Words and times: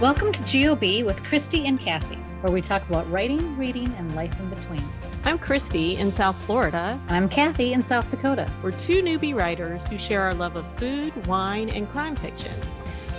Welcome 0.00 0.30
to 0.30 0.42
GOB 0.44 1.04
with 1.04 1.24
Christy 1.24 1.66
and 1.66 1.76
Kathy, 1.76 2.14
where 2.40 2.52
we 2.52 2.62
talk 2.62 2.88
about 2.88 3.10
writing, 3.10 3.58
reading, 3.58 3.92
and 3.98 4.14
life 4.14 4.38
in 4.38 4.48
between. 4.48 4.84
I'm 5.24 5.38
Christy 5.38 5.96
in 5.96 6.12
South 6.12 6.36
Florida. 6.44 7.00
And 7.08 7.16
I'm 7.16 7.28
Kathy 7.28 7.72
in 7.72 7.82
South 7.82 8.08
Dakota. 8.08 8.48
We're 8.62 8.70
two 8.70 9.02
newbie 9.02 9.34
writers 9.34 9.88
who 9.88 9.98
share 9.98 10.22
our 10.22 10.34
love 10.34 10.54
of 10.54 10.64
food, 10.74 11.26
wine, 11.26 11.68
and 11.70 11.88
crime 11.88 12.14
fiction. 12.14 12.52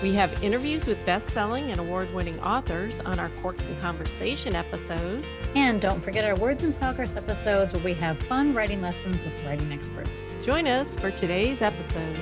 We 0.01 0.13
have 0.13 0.41
interviews 0.41 0.87
with 0.87 1.03
best 1.05 1.31
selling 1.31 1.69
and 1.69 1.81
award 1.81 2.13
winning 2.13 2.39
authors 2.39 3.01
on 3.01 3.19
our 3.19 3.29
Corks 3.41 3.67
and 3.67 3.77
Conversation 3.81 4.55
episodes. 4.55 5.25
And 5.55 5.81
don't 5.81 6.01
forget 6.01 6.23
our 6.23 6.37
Words 6.37 6.63
in 6.63 6.71
Progress 6.71 7.17
episodes 7.17 7.73
where 7.73 7.83
we 7.83 7.93
have 7.95 8.17
fun 8.19 8.53
writing 8.53 8.81
lessons 8.81 9.21
with 9.21 9.33
writing 9.45 9.73
experts. 9.73 10.29
Join 10.43 10.65
us 10.65 10.95
for 10.95 11.11
today's 11.11 11.61
episode. 11.61 12.15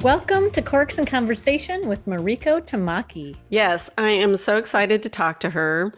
Welcome 0.00 0.50
to 0.52 0.62
Corks 0.62 0.96
and 0.96 1.06
Conversation 1.06 1.86
with 1.86 2.06
Mariko 2.06 2.62
Tamaki. 2.62 3.36
Yes, 3.50 3.90
I 3.98 4.08
am 4.08 4.38
so 4.38 4.56
excited 4.56 5.02
to 5.02 5.10
talk 5.10 5.38
to 5.40 5.50
her. 5.50 5.92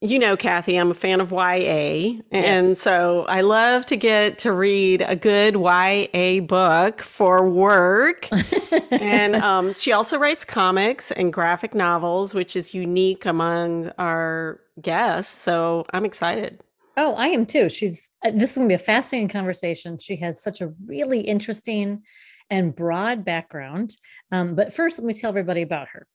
You 0.00 0.18
know, 0.18 0.36
Kathy, 0.36 0.76
I'm 0.76 0.90
a 0.90 0.94
fan 0.94 1.20
of 1.20 1.30
YA. 1.30 2.18
And 2.32 2.70
Yes. 2.70 2.80
so 2.80 3.24
I 3.28 3.42
love 3.42 3.86
to 3.86 3.96
get 3.96 4.40
to 4.40 4.50
read 4.50 5.00
a 5.02 5.14
good 5.14 5.54
YA 5.54 6.40
book 6.40 7.02
for 7.02 7.48
work. 7.48 8.28
and 8.90 9.36
um, 9.36 9.74
she 9.74 9.92
also 9.92 10.18
writes 10.18 10.44
comics 10.44 11.12
and 11.12 11.32
graphic 11.32 11.72
novels, 11.72 12.34
which 12.34 12.56
is 12.56 12.74
unique 12.74 13.24
among 13.26 13.92
our 13.96 14.58
guests. 14.80 15.32
So 15.32 15.86
I'm 15.92 16.04
excited. 16.04 16.60
Oh, 16.96 17.14
I 17.14 17.28
am 17.28 17.46
too. 17.46 17.68
She's 17.68 18.10
uh, 18.24 18.32
this 18.32 18.50
is 18.50 18.56
going 18.56 18.68
to 18.68 18.72
be 18.72 18.74
a 18.74 18.84
fascinating 18.84 19.28
conversation. 19.28 20.00
She 20.00 20.16
has 20.16 20.42
such 20.42 20.60
a 20.60 20.72
really 20.84 21.20
interesting 21.20 22.02
and 22.50 22.74
broad 22.74 23.24
background. 23.24 23.96
Um, 24.30 24.54
but 24.54 24.72
first, 24.72 24.98
let 24.98 25.06
me 25.06 25.14
tell 25.14 25.28
everybody 25.28 25.62
about 25.62 25.88
her. 25.88 26.06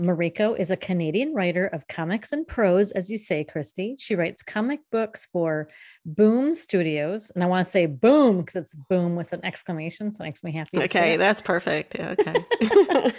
Mariko 0.00 0.58
is 0.58 0.70
a 0.70 0.76
Canadian 0.76 1.34
writer 1.34 1.66
of 1.66 1.86
comics 1.86 2.32
and 2.32 2.48
prose, 2.48 2.92
as 2.92 3.10
you 3.10 3.18
say, 3.18 3.44
Christy. 3.44 3.96
She 3.98 4.14
writes 4.16 4.42
comic 4.42 4.80
books 4.90 5.26
for 5.26 5.68
Boom 6.06 6.54
Studios. 6.54 7.30
And 7.34 7.44
I 7.44 7.46
want 7.46 7.64
to 7.64 7.70
say 7.70 7.84
boom 7.84 8.38
because 8.38 8.56
it's 8.56 8.74
boom 8.74 9.16
with 9.16 9.34
an 9.34 9.44
exclamation. 9.44 10.10
So 10.10 10.24
it 10.24 10.28
makes 10.28 10.42
me 10.42 10.52
happy. 10.52 10.82
Okay, 10.82 11.18
that's 11.18 11.42
perfect. 11.42 11.94
Yeah, 11.94 12.14
Okay. 12.18 12.34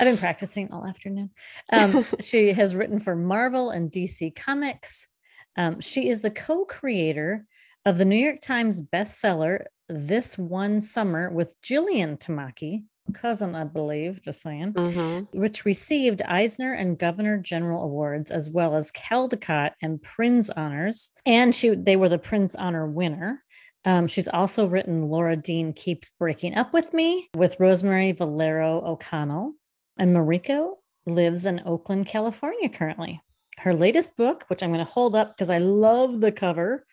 been 0.00 0.18
practicing 0.18 0.70
all 0.70 0.86
afternoon. 0.86 1.30
Um, 1.72 2.04
she 2.20 2.52
has 2.52 2.74
written 2.74 3.00
for 3.00 3.16
Marvel 3.16 3.70
and 3.70 3.90
DC 3.90 4.36
Comics. 4.36 5.08
Um, 5.56 5.80
she 5.80 6.08
is 6.08 6.20
the 6.20 6.30
co 6.30 6.66
creator 6.66 7.46
of 7.88 7.96
the 7.96 8.04
New 8.04 8.16
York 8.18 8.40
Times 8.42 8.82
bestseller, 8.82 9.64
This 9.88 10.36
One 10.36 10.82
Summer, 10.82 11.30
with 11.30 11.54
Jillian 11.62 12.18
Tamaki, 12.18 12.84
cousin, 13.14 13.54
I 13.54 13.64
believe, 13.64 14.20
just 14.22 14.42
saying, 14.42 14.74
Mhm. 14.74 15.28
which 15.32 15.64
received 15.64 16.20
Eisner 16.20 16.74
and 16.74 16.98
Governor 16.98 17.38
General 17.38 17.82
Awards, 17.82 18.30
as 18.30 18.50
well 18.50 18.74
as 18.76 18.92
Caldecott 18.92 19.70
and 19.80 20.02
Printz 20.02 20.50
Honors. 20.54 21.12
And 21.24 21.54
she 21.54 21.70
they 21.70 21.96
were 21.96 22.10
the 22.10 22.18
Printz 22.18 22.54
Honor 22.58 22.86
winner. 22.86 23.42
Um, 23.86 24.06
she's 24.06 24.28
also 24.28 24.66
written 24.68 25.08
Laura 25.08 25.36
Dean 25.36 25.72
Keeps 25.72 26.10
Breaking 26.18 26.54
Up 26.56 26.74
With 26.74 26.92
Me 26.92 27.30
with 27.34 27.58
Rosemary 27.58 28.12
Valero 28.12 28.82
O'Connell. 28.84 29.54
And 29.96 30.14
Mariko 30.14 30.74
lives 31.06 31.46
in 31.46 31.62
Oakland, 31.64 32.06
California 32.06 32.68
currently. 32.68 33.22
Her 33.60 33.72
latest 33.72 34.14
book, 34.16 34.44
which 34.48 34.62
I'm 34.62 34.72
going 34.74 34.84
to 34.84 34.92
hold 34.92 35.16
up 35.16 35.34
because 35.34 35.48
I 35.48 35.56
love 35.58 36.20
the 36.20 36.30
cover, 36.30 36.84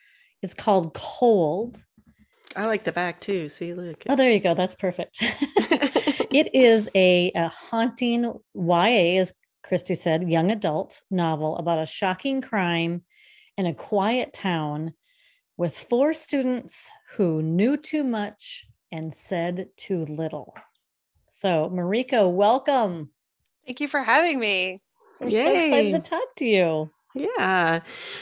is 0.45 0.53
called 0.53 0.93
Cold. 0.93 1.83
I 2.55 2.67
like 2.67 2.83
the 2.83 2.91
back 2.91 3.19
too. 3.19 3.49
See, 3.49 3.73
look. 3.73 4.03
Oh, 4.07 4.15
there 4.15 4.31
you 4.31 4.39
go. 4.39 4.53
That's 4.53 4.75
perfect. 4.75 5.17
it 5.21 6.53
is 6.53 6.87
a, 6.95 7.31
a 7.36 7.49
haunting 7.49 8.31
YA, 8.53 9.20
as 9.20 9.33
Christy 9.64 9.95
said, 9.95 10.30
young 10.30 10.52
adult 10.52 11.02
novel 11.09 11.58
about 11.58 11.81
a 11.81 11.86
shocking 11.86 12.42
crime 12.42 13.03
in 13.58 13.65
a 13.65 13.73
quiet 13.73 14.31
town 14.31 14.93
with 15.58 15.75
four 15.77 16.14
students 16.14 16.91
who 17.17 17.41
knew 17.41 17.75
too 17.75 18.03
much 18.03 18.67
and 18.91 19.14
said 19.14 19.67
too 19.77 20.05
little. 20.05 20.53
So, 21.27 21.71
Mariko, 21.73 22.31
welcome. 22.31 23.09
Thank 23.65 23.81
you 23.81 23.87
for 23.87 24.02
having 24.02 24.39
me. 24.39 24.81
We're 25.20 25.31
so 25.31 25.37
excited 25.37 25.86
Yay. 25.86 25.91
to 25.93 25.99
talk 25.99 26.36
to 26.37 26.45
you. 26.45 26.91
Yeah. 27.15 27.80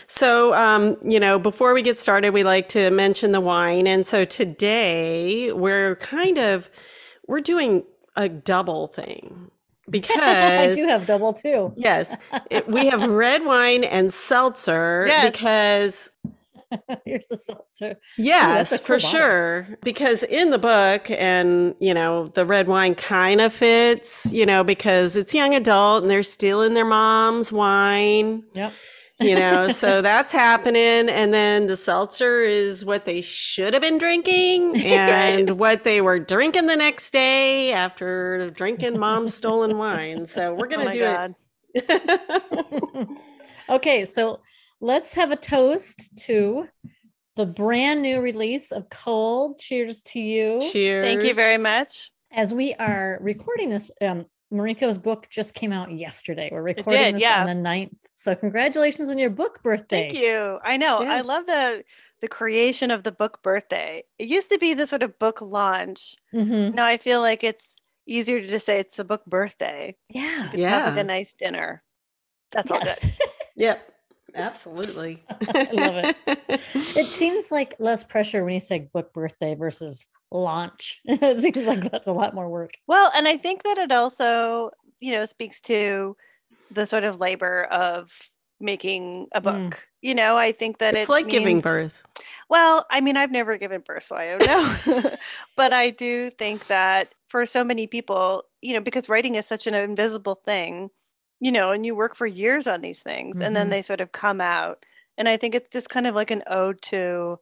So, 0.08 0.54
um, 0.54 0.98
you 1.04 1.20
know, 1.20 1.40
before 1.40 1.74
we 1.74 1.82
get 1.82 2.00
started, 2.00 2.32
we 2.34 2.44
like 2.44 2.70
to 2.70 2.92
mention 2.92 3.32
the 3.32 3.42
wine. 3.42 3.88
And 3.88 4.06
so 4.08 4.24
today 4.24 5.52
we're 5.52 5.96
kind 5.98 6.38
of 6.38 6.70
we're 7.28 7.42
doing 7.42 7.84
a 8.16 8.30
double 8.30 8.88
thing 8.88 9.50
because 9.90 10.16
I 10.22 10.74
do 10.76 10.86
have 10.88 11.06
double 11.08 11.34
too. 11.34 11.74
yes, 11.76 12.16
it, 12.52 12.68
we 12.70 12.88
have 12.88 13.02
red 13.04 13.44
wine 13.46 13.84
and 13.84 14.14
seltzer 14.14 15.06
Yes. 15.08 15.32
because 15.34 16.10
Here's 17.06 17.28
the 17.28 17.38
seltzer. 17.38 17.98
Yes, 18.18 18.80
for 18.80 19.00
cool 19.00 19.00
sure. 19.00 19.68
Because 19.84 20.24
in 20.24 20.50
the 20.52 20.58
book, 20.58 21.10
and 21.12 21.76
you 21.80 21.94
know, 21.94 22.28
the 22.28 22.46
red 22.46 22.68
wine 22.68 22.96
kind 22.96 23.42
of 23.42 23.54
fits, 23.54 24.32
you 24.32 24.46
know, 24.46 24.64
because 24.64 25.16
it's 25.16 25.34
young 25.34 25.54
adult 25.56 26.04
and 26.04 26.12
they're 26.12 26.24
stealing 26.24 26.74
their 26.74 26.86
mom's 26.86 27.52
wine, 27.52 28.44
Yep. 28.54 28.74
you 29.20 29.36
know, 29.36 29.70
so 29.70 30.02
that's 30.10 30.32
happening. 30.32 31.10
And 31.10 31.34
then 31.34 31.68
the 31.68 31.76
seltzer 31.78 32.44
is 32.44 32.84
what 32.86 33.06
they 33.06 33.22
should 33.22 33.74
have 33.74 33.82
been 33.82 33.98
drinking 33.98 34.78
and 34.84 35.52
what 35.60 35.84
they 35.84 36.02
were 36.02 36.20
drinking 36.20 36.68
the 36.68 36.76
next 36.76 37.12
day 37.12 37.72
after 37.74 38.50
drinking 38.50 38.98
mom's 39.00 39.34
stolen 39.36 39.78
wine. 39.78 40.26
So 40.26 40.54
we're 40.54 40.68
Oh 40.68 40.70
going 40.70 40.86
to 40.88 40.92
do 40.92 41.00
God. 41.00 41.36
it. 41.76 43.10
okay, 43.70 44.06
so 44.06 44.42
let's 44.84 45.14
have 45.14 45.32
a 45.32 45.36
toast 45.38 46.16
to 46.26 46.68
the 47.38 47.46
brand 47.46 48.02
new 48.02 48.20
release 48.20 48.72
of 48.72 48.90
Cold. 48.90 49.58
Cheers 49.58 50.02
to 50.04 50.20
you. 50.20 50.60
Cheers. 50.72 51.06
Thank 51.06 51.24
you 51.24 51.34
very 51.34 51.58
much. 51.58 52.12
As 52.32 52.54
we 52.54 52.74
are 52.76 53.18
recording 53.22 53.70
this, 53.70 53.90
um, 54.02 54.26
Mariko's 54.52 54.98
book 54.98 55.28
just 55.30 55.54
came 55.54 55.72
out 55.72 55.92
yesterday. 55.92 56.50
We're 56.52 56.62
recording 56.62 57.02
did, 57.02 57.16
this 57.16 57.22
yeah. 57.22 57.42
on 57.42 57.48
the 57.48 57.70
9th. 57.70 57.96
So 58.16 58.36
congratulations 58.36 59.10
on 59.10 59.18
your 59.18 59.30
book 59.30 59.64
birthday. 59.64 60.10
Thank 60.10 60.22
you. 60.22 60.60
I 60.64 60.78
know. 60.78 60.98
I 60.98 61.22
love 61.22 61.48
the 61.48 61.84
the 62.22 62.28
creation 62.28 62.90
of 62.92 63.04
the 63.04 63.12
book 63.12 63.42
birthday. 63.42 64.04
It 64.18 64.30
used 64.30 64.50
to 64.50 64.58
be 64.58 64.74
the 64.74 64.88
sort 64.88 65.04
of 65.04 65.18
book 65.20 65.42
launch. 65.42 66.16
Mhm. 66.34 66.74
Now 66.74 66.86
I 66.86 66.98
feel 66.98 67.20
like 67.20 67.44
it's 67.44 67.82
easier 68.06 68.40
to 68.40 68.48
just 68.48 68.66
say 68.66 68.80
it's 68.80 69.00
a 69.00 69.04
book 69.04 69.26
birthday. 69.26 69.96
Yeah. 70.10 70.52
Just 70.54 70.64
have 70.64 70.94
like 70.96 71.02
a 71.02 71.04
nice 71.04 71.34
dinner. 71.34 71.84
That's 72.52 72.70
all 72.70 72.80
Yes. 72.84 73.02
good. 73.02 73.14
Yep. 73.56 73.93
Absolutely. 74.36 75.24
I 75.30 75.70
love 75.72 75.96
it. 75.96 76.18
it 76.96 77.08
seems 77.08 77.52
like 77.52 77.76
less 77.80 78.04
pressure 78.04 78.44
when 78.44 78.54
you 78.54 78.60
say 78.60 78.90
book 78.94 79.14
birthday 79.14 79.56
versus 79.56 80.06
launch. 80.32 81.02
it 81.06 81.40
seems 81.40 81.68
like 81.68 81.92
that's 81.92 82.08
a 82.08 82.12
lot 82.14 82.34
more 82.34 82.50
work. 82.50 82.72
Well, 82.88 83.12
and 83.16 83.28
I 83.28 83.38
think 83.38 83.64
that 83.64 83.78
it 83.78 83.92
also, 83.92 84.72
you 85.00 85.12
know, 85.12 85.26
speaks 85.26 85.62
to 85.62 86.16
the 86.72 86.86
sort 86.86 87.04
of 87.04 87.20
labor 87.20 87.66
of 87.66 88.12
making 88.60 89.28
a 89.34 89.42
book. 89.42 89.56
Mm. 89.56 89.76
You 90.02 90.16
know, 90.16 90.38
I 90.38 90.52
think 90.52 90.80
that 90.80 90.96
it's 90.96 91.10
it 91.10 91.12
like 91.12 91.30
giving 91.30 91.60
birth. 91.60 92.02
Well, 92.50 92.86
I 92.90 93.02
mean, 93.02 93.18
I've 93.18 93.32
never 93.32 93.58
given 93.58 93.82
birth, 93.82 94.04
so 94.04 94.16
I 94.16 94.38
don't 94.38 94.48
know. 94.48 95.12
but 95.56 95.74
I 95.74 95.92
do 95.92 96.30
think 96.32 96.68
that 96.68 97.14
for 97.28 97.46
so 97.46 97.64
many 97.64 97.88
people, 97.88 98.46
you 98.62 98.74
know, 98.74 98.82
because 98.82 99.10
writing 99.10 99.36
is 99.36 99.46
such 99.46 99.68
an 99.68 99.74
invisible 99.74 100.36
thing, 100.46 100.90
you 101.40 101.52
know, 101.52 101.72
and 101.72 101.86
you 101.86 101.96
work 101.96 102.16
for 102.16 102.26
years 102.28 102.68
on 102.68 102.82
these 102.82 103.02
things 103.02 103.42
and 103.42 103.56
then 103.56 103.68
Mhm. 103.68 103.72
they 103.72 103.82
sort 103.82 104.02
of 104.02 104.12
come 104.12 104.40
out. 104.42 104.86
And 105.18 105.28
I 105.30 105.38
think 105.38 105.56
it's 105.56 105.70
just 105.70 105.90
kind 105.90 106.08
of 106.08 106.16
like 106.16 106.32
an 106.32 106.44
ode 106.48 106.82
to 106.84 107.40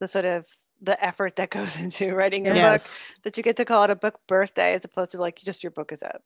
the 0.00 0.08
sort 0.08 0.24
of 0.24 0.46
the 0.80 1.02
effort 1.04 1.36
that 1.36 1.50
goes 1.58 1.76
into 1.78 2.14
writing 2.14 2.44
your 2.46 2.54
book 2.54 2.80
that 3.22 3.36
you 3.36 3.42
get 3.42 3.56
to 3.58 3.64
call 3.64 3.84
it 3.84 3.90
a 3.90 3.94
book 3.96 4.18
birthday 4.26 4.74
as 4.74 4.84
opposed 4.84 5.12
to 5.12 5.18
like 5.18 5.36
just 5.38 5.62
your 5.62 5.70
book 5.70 5.92
is 5.92 6.02
out. 6.02 6.22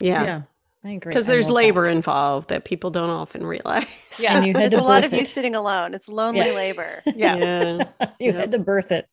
Yeah. 0.00 0.24
Yeah. 0.24 0.42
I 0.82 0.92
agree. 0.92 1.10
Because 1.10 1.26
there's 1.26 1.46
love 1.50 1.56
that. 1.56 1.62
labor 1.66 1.86
involved 1.86 2.48
that 2.48 2.64
people 2.64 2.90
don't 2.90 3.10
often 3.10 3.44
realize. 3.46 3.84
Yeah. 4.18 4.38
And 4.38 4.46
you 4.46 4.54
had 4.54 4.72
it's 4.72 4.76
to 4.76 4.80
a 4.80 4.82
lot 4.82 5.02
birth 5.02 5.12
of 5.12 5.18
you 5.18 5.26
sitting 5.26 5.54
alone. 5.54 5.92
It's 5.94 6.08
lonely 6.08 6.52
labor. 6.52 7.02
Yeah. 7.14 7.36
Yeah. 7.36 7.72
you 8.18 8.32
Yep. 8.32 8.34
had 8.34 8.52
to 8.52 8.58
birth 8.58 8.90
it. 8.90 9.06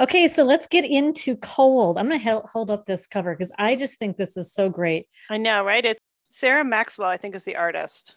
Okay, 0.00 0.28
so 0.28 0.44
let's 0.44 0.66
get 0.68 0.84
into 0.84 1.36
cold. 1.36 1.98
I'm 1.98 2.08
going 2.08 2.20
to 2.20 2.40
hold 2.52 2.70
up 2.70 2.84
this 2.86 3.06
cover 3.06 3.34
because 3.34 3.50
I 3.58 3.74
just 3.76 3.98
think 3.98 4.16
this 4.18 4.36
is 4.36 4.52
so 4.52 4.68
great. 4.68 5.06
I 5.30 5.38
know, 5.38 5.64
right? 5.64 5.84
It's 5.84 6.00
Sarah 6.38 6.64
Maxwell, 6.64 7.08
I 7.08 7.16
think, 7.16 7.34
is 7.34 7.42
the 7.42 7.56
artist. 7.56 8.16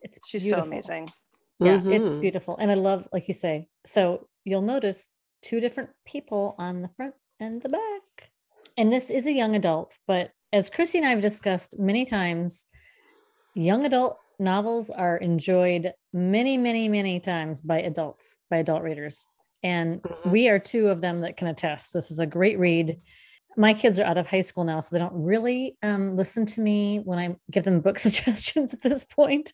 It's 0.00 0.18
She's 0.26 0.42
beautiful. 0.42 0.64
so 0.64 0.68
amazing. 0.70 1.10
Yeah, 1.60 1.82
it's 1.84 2.08
Mhm. 2.08 2.20
beautiful. 2.22 2.56
And 2.56 2.70
I 2.70 2.74
love, 2.74 3.06
like 3.12 3.28
you 3.28 3.34
say, 3.34 3.68
so 3.84 4.26
you'll 4.44 4.62
notice 4.62 5.10
two 5.42 5.60
different 5.60 5.90
people 6.06 6.54
on 6.58 6.80
the 6.80 6.88
front 6.88 7.14
and 7.38 7.60
the 7.60 7.68
back. 7.68 8.30
And 8.78 8.90
this 8.90 9.10
is 9.10 9.26
a 9.26 9.32
young 9.32 9.54
adult, 9.54 9.98
but 10.06 10.32
as 10.50 10.70
Chrissy 10.70 10.96
and 10.98 11.06
I 11.06 11.10
have 11.10 11.20
discussed 11.20 11.78
many 11.78 12.06
times, 12.06 12.64
young 13.54 13.84
adult 13.84 14.18
novels 14.38 14.88
are 14.88 15.18
enjoyed 15.18 15.92
many, 16.10 16.56
many, 16.56 16.88
many 16.88 17.20
times 17.20 17.60
by 17.60 17.82
adults, 17.82 18.36
by 18.48 18.56
adult 18.56 18.82
readers. 18.82 19.26
And 19.62 20.00
Mhm. 20.02 20.30
we 20.32 20.48
are 20.48 20.58
two 20.58 20.88
of 20.88 21.02
them 21.02 21.20
that 21.20 21.36
can 21.36 21.48
attest. 21.48 21.92
This 21.92 22.10
is 22.10 22.18
a 22.18 22.26
great 22.26 22.58
read. 22.58 23.02
My 23.56 23.74
kids 23.74 24.00
are 24.00 24.04
out 24.04 24.18
of 24.18 24.28
high 24.28 24.40
school 24.40 24.64
now, 24.64 24.80
so 24.80 24.94
they 24.94 25.00
don't 25.00 25.12
really 25.14 25.76
um, 25.82 26.16
listen 26.16 26.46
to 26.46 26.60
me 26.60 26.98
when 26.98 27.18
I 27.18 27.36
give 27.50 27.64
them 27.64 27.80
book 27.80 27.98
suggestions 27.98 28.74
at 28.74 28.82
this 28.82 29.04
point. 29.04 29.52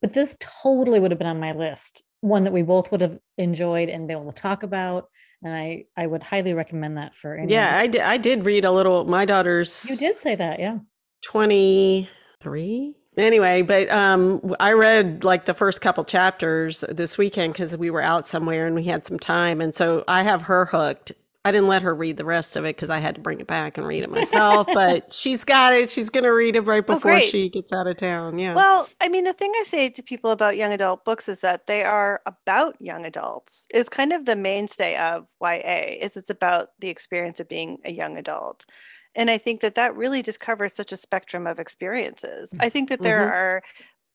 But 0.00 0.12
this 0.12 0.36
totally 0.40 1.00
would 1.00 1.10
have 1.10 1.18
been 1.18 1.28
on 1.28 1.40
my 1.40 1.52
list, 1.52 2.02
one 2.20 2.44
that 2.44 2.52
we 2.52 2.62
both 2.62 2.90
would 2.90 3.00
have 3.00 3.18
enjoyed 3.38 3.88
and 3.88 4.06
been 4.06 4.18
able 4.18 4.32
to 4.32 4.40
talk 4.40 4.62
about. 4.62 5.08
And 5.42 5.54
I, 5.54 5.84
I 5.96 6.06
would 6.06 6.22
highly 6.22 6.54
recommend 6.54 6.96
that 6.96 7.14
for 7.14 7.34
anyone. 7.34 7.50
Yeah, 7.50 7.78
I 7.78 7.86
did. 7.86 8.00
I 8.00 8.16
did 8.16 8.44
read 8.44 8.64
a 8.64 8.72
little. 8.72 9.04
My 9.04 9.24
daughter's. 9.24 9.88
You 9.88 9.96
did 9.96 10.20
say 10.20 10.34
that, 10.34 10.58
yeah. 10.58 10.78
Twenty 11.24 12.08
three. 12.40 12.94
Anyway, 13.16 13.62
but 13.62 13.88
um, 13.90 14.54
I 14.60 14.74
read 14.74 15.24
like 15.24 15.46
the 15.46 15.54
first 15.54 15.80
couple 15.80 16.04
chapters 16.04 16.84
this 16.88 17.16
weekend 17.16 17.54
because 17.54 17.74
we 17.74 17.90
were 17.90 18.02
out 18.02 18.26
somewhere 18.26 18.66
and 18.66 18.74
we 18.74 18.84
had 18.84 19.06
some 19.06 19.18
time, 19.18 19.60
and 19.60 19.74
so 19.74 20.04
I 20.06 20.22
have 20.22 20.42
her 20.42 20.66
hooked 20.66 21.12
I 21.46 21.52
didn't 21.52 21.68
let 21.68 21.82
her 21.82 21.94
read 21.94 22.16
the 22.16 22.24
rest 22.24 22.56
of 22.56 22.64
it 22.64 22.74
because 22.74 22.90
I 22.90 22.98
had 22.98 23.14
to 23.14 23.20
bring 23.20 23.38
it 23.38 23.46
back 23.46 23.78
and 23.78 23.86
read 23.86 24.02
it 24.02 24.10
myself. 24.10 24.66
but 24.74 25.12
she's 25.12 25.44
got 25.44 25.74
it. 25.74 25.92
She's 25.92 26.10
going 26.10 26.24
to 26.24 26.32
read 26.32 26.56
it 26.56 26.62
right 26.62 26.82
oh, 26.88 26.94
before 26.94 27.12
oh, 27.12 27.20
she 27.20 27.48
gets 27.48 27.72
out 27.72 27.86
of 27.86 27.96
town. 27.98 28.36
Yeah. 28.40 28.52
Well, 28.52 28.88
I 29.00 29.08
mean, 29.08 29.22
the 29.22 29.32
thing 29.32 29.52
I 29.54 29.62
say 29.62 29.88
to 29.90 30.02
people 30.02 30.32
about 30.32 30.56
young 30.56 30.72
adult 30.72 31.04
books 31.04 31.28
is 31.28 31.38
that 31.42 31.68
they 31.68 31.84
are 31.84 32.20
about 32.26 32.74
young 32.80 33.06
adults. 33.06 33.68
Is 33.72 33.88
kind 33.88 34.12
of 34.12 34.24
the 34.24 34.34
mainstay 34.34 34.96
of 34.96 35.28
YA. 35.40 35.94
Is 36.00 36.16
it's 36.16 36.30
about 36.30 36.70
the 36.80 36.88
experience 36.88 37.38
of 37.38 37.48
being 37.48 37.78
a 37.84 37.92
young 37.92 38.16
adult. 38.18 38.66
And 39.14 39.30
I 39.30 39.38
think 39.38 39.60
that 39.60 39.76
that 39.76 39.94
really 39.94 40.24
just 40.24 40.40
covers 40.40 40.74
such 40.74 40.90
a 40.90 40.96
spectrum 40.96 41.46
of 41.46 41.60
experiences. 41.60 42.52
I 42.58 42.70
think 42.70 42.88
that 42.88 43.02
there 43.02 43.20
mm-hmm. 43.20 43.34
are 43.34 43.62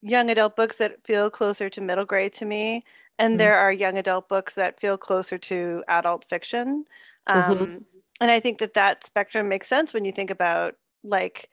young 0.02 0.28
adult 0.28 0.54
books 0.54 0.76
that 0.76 1.02
feel 1.06 1.30
closer 1.30 1.70
to 1.70 1.80
middle 1.80 2.04
grade 2.04 2.34
to 2.34 2.44
me, 2.44 2.84
and 3.18 3.32
mm-hmm. 3.32 3.38
there 3.38 3.56
are 3.56 3.72
young 3.72 3.96
adult 3.96 4.28
books 4.28 4.54
that 4.56 4.78
feel 4.78 4.98
closer 4.98 5.38
to 5.38 5.82
adult 5.88 6.26
fiction. 6.28 6.84
Mm-hmm. 7.28 7.50
Um, 7.50 7.58
mm-hmm. 7.58 7.78
And 8.20 8.30
I 8.30 8.40
think 8.40 8.58
that 8.58 8.74
that 8.74 9.04
spectrum 9.04 9.48
makes 9.48 9.68
sense 9.68 9.92
when 9.92 10.04
you 10.04 10.12
think 10.12 10.30
about 10.30 10.76
like 11.02 11.48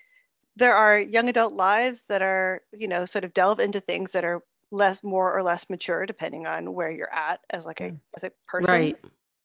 there 0.55 0.75
are 0.75 0.99
young 0.99 1.29
adult 1.29 1.53
lives 1.53 2.05
that 2.09 2.21
are, 2.21 2.61
you 2.73 2.87
know, 2.87 3.05
sort 3.05 3.23
of 3.23 3.33
delve 3.33 3.59
into 3.59 3.79
things 3.79 4.11
that 4.11 4.23
are 4.23 4.43
less, 4.71 5.03
more 5.03 5.35
or 5.35 5.41
less 5.41 5.69
mature, 5.69 6.05
depending 6.05 6.45
on 6.45 6.73
where 6.73 6.91
you're 6.91 7.13
at 7.13 7.39
as 7.49 7.65
like 7.65 7.81
a 7.81 7.91
mm. 7.91 7.99
as 8.15 8.23
a 8.23 8.31
person. 8.47 8.71
Right. 8.71 8.97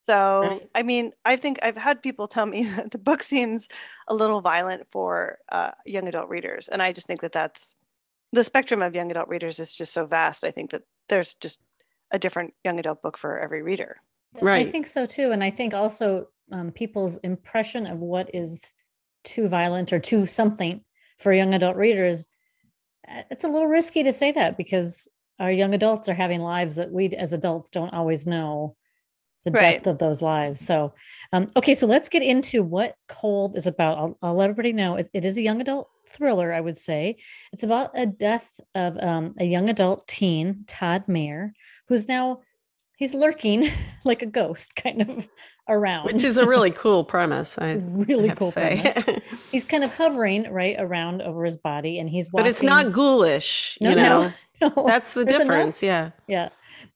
So, 0.06 0.40
right. 0.42 0.70
I 0.74 0.82
mean, 0.82 1.12
I 1.24 1.36
think 1.36 1.58
I've 1.62 1.78
had 1.78 2.02
people 2.02 2.28
tell 2.28 2.44
me 2.44 2.64
that 2.76 2.90
the 2.90 2.98
book 2.98 3.22
seems 3.22 3.68
a 4.08 4.14
little 4.14 4.40
violent 4.40 4.86
for 4.90 5.38
uh, 5.50 5.70
young 5.86 6.08
adult 6.08 6.28
readers, 6.28 6.68
and 6.68 6.82
I 6.82 6.92
just 6.92 7.06
think 7.06 7.20
that 7.22 7.32
that's 7.32 7.74
the 8.32 8.44
spectrum 8.44 8.82
of 8.82 8.94
young 8.94 9.10
adult 9.10 9.28
readers 9.28 9.58
is 9.60 9.74
just 9.74 9.92
so 9.92 10.06
vast. 10.06 10.44
I 10.44 10.50
think 10.50 10.72
that 10.72 10.82
there's 11.08 11.34
just 11.34 11.60
a 12.10 12.18
different 12.18 12.54
young 12.64 12.78
adult 12.78 13.00
book 13.02 13.16
for 13.16 13.38
every 13.38 13.62
reader. 13.62 14.00
Right. 14.40 14.66
I 14.66 14.70
think 14.70 14.86
so 14.86 15.06
too. 15.06 15.32
And 15.32 15.42
I 15.42 15.50
think 15.50 15.74
also 15.74 16.28
um, 16.52 16.72
people's 16.72 17.18
impression 17.18 17.86
of 17.86 18.00
what 18.00 18.34
is 18.34 18.72
too 19.22 19.48
violent 19.48 19.92
or 19.92 19.98
too 19.98 20.26
something 20.26 20.82
for 21.18 21.32
young 21.32 21.54
adult 21.54 21.76
readers, 21.76 22.28
uh, 23.08 23.22
it's 23.30 23.44
a 23.44 23.48
little 23.48 23.68
risky 23.68 24.02
to 24.02 24.12
say 24.12 24.32
that 24.32 24.56
because 24.56 25.08
our 25.38 25.50
young 25.50 25.74
adults 25.74 26.08
are 26.08 26.14
having 26.14 26.40
lives 26.40 26.76
that 26.76 26.92
we 26.92 27.08
as 27.10 27.32
adults 27.32 27.70
don't 27.70 27.92
always 27.92 28.26
know 28.26 28.76
the 29.44 29.50
right. 29.50 29.74
depth 29.74 29.86
of 29.86 29.98
those 29.98 30.22
lives. 30.22 30.60
So, 30.60 30.94
um, 31.32 31.50
okay, 31.56 31.74
so 31.74 31.86
let's 31.86 32.08
get 32.08 32.22
into 32.22 32.62
what 32.62 32.94
Cold 33.08 33.56
is 33.56 33.66
about. 33.66 33.98
I'll, 33.98 34.18
I'll 34.22 34.34
let 34.34 34.50
everybody 34.50 34.72
know 34.72 34.96
it, 34.96 35.10
it 35.12 35.24
is 35.24 35.36
a 35.36 35.42
young 35.42 35.60
adult 35.60 35.90
thriller, 36.08 36.52
I 36.52 36.60
would 36.60 36.78
say. 36.78 37.16
It's 37.52 37.64
about 37.64 37.90
a 37.94 38.06
death 38.06 38.58
of 38.74 38.96
um, 38.98 39.34
a 39.38 39.44
young 39.44 39.68
adult 39.68 40.08
teen, 40.08 40.64
Todd 40.66 41.04
Mayer, 41.08 41.52
who's 41.88 42.08
now 42.08 42.40
he's 43.04 43.12
lurking 43.12 43.70
like 44.04 44.22
a 44.22 44.26
ghost 44.26 44.74
kind 44.76 45.02
of 45.02 45.28
around. 45.68 46.06
Which 46.06 46.24
is 46.24 46.38
a 46.38 46.46
really 46.46 46.70
cool 46.84 47.04
premise 47.04 47.58
I 47.58 47.74
really 47.74 48.30
cool 48.30 48.50
premise. 48.50 48.96
He's 49.52 49.64
kind 49.64 49.84
of 49.84 49.94
hovering 49.94 50.50
right 50.50 50.76
around 50.78 51.20
over 51.20 51.44
his 51.44 51.58
body 51.58 51.98
and 51.98 52.08
he's 52.08 52.32
walking. 52.32 52.44
but 52.44 52.48
it's 52.48 52.62
not 52.62 52.92
ghoulish 52.92 53.76
no, 53.80 53.90
you 53.90 53.96
know? 53.96 54.32
no, 54.62 54.72
no. 54.74 54.86
that's 54.86 55.12
the 55.12 55.24
there's 55.24 55.38
difference 55.38 55.82
enough, 55.82 56.12
yeah. 56.28 56.44
Yeah. 56.44 56.48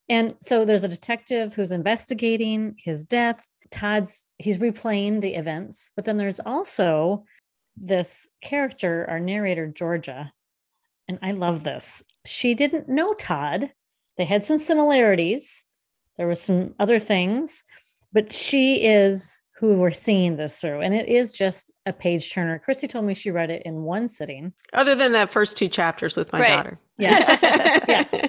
And 0.09 0.35
so 0.41 0.65
there's 0.65 0.83
a 0.83 0.87
detective 0.87 1.53
who's 1.53 1.71
investigating 1.71 2.75
his 2.83 3.05
death. 3.05 3.47
Todd's 3.69 4.25
he's 4.39 4.57
replaying 4.57 5.21
the 5.21 5.35
events 5.35 5.91
but 5.95 6.05
then 6.05 6.17
there's 6.17 6.39
also 6.39 7.23
this 7.77 8.27
character 8.41 9.05
our 9.07 9.19
narrator 9.19 9.67
georgia. 9.67 10.33
And 11.07 11.19
i 11.21 11.31
love 11.31 11.63
this. 11.63 12.01
She 12.25 12.55
didn't 12.55 12.89
know 12.89 13.13
todd. 13.13 13.71
They 14.17 14.25
had 14.25 14.43
some 14.43 14.57
similarities 14.57 15.65
there 16.19 16.27
was 16.27 16.41
some 16.41 16.75
other 16.79 16.99
things, 16.99 17.63
but 18.11 18.33
she 18.33 18.85
is 18.85 19.41
who 19.55 19.75
we're 19.75 19.91
seeing 19.91 20.35
this 20.35 20.57
through. 20.57 20.81
And 20.81 20.93
it 20.93 21.07
is 21.07 21.31
just 21.31 21.71
a 21.85 21.93
page 21.93 22.31
turner. 22.31 22.59
Christy 22.59 22.87
told 22.87 23.05
me 23.05 23.13
she 23.13 23.31
read 23.31 23.49
it 23.49 23.63
in 23.65 23.83
one 23.83 24.09
sitting. 24.09 24.53
Other 24.73 24.95
than 24.95 25.13
that 25.13 25.29
first 25.29 25.57
two 25.57 25.69
chapters 25.69 26.17
with 26.17 26.31
my 26.33 26.41
right. 26.41 26.49
daughter. 26.49 26.79
Yeah. 26.97 27.77
yeah. 27.87 28.27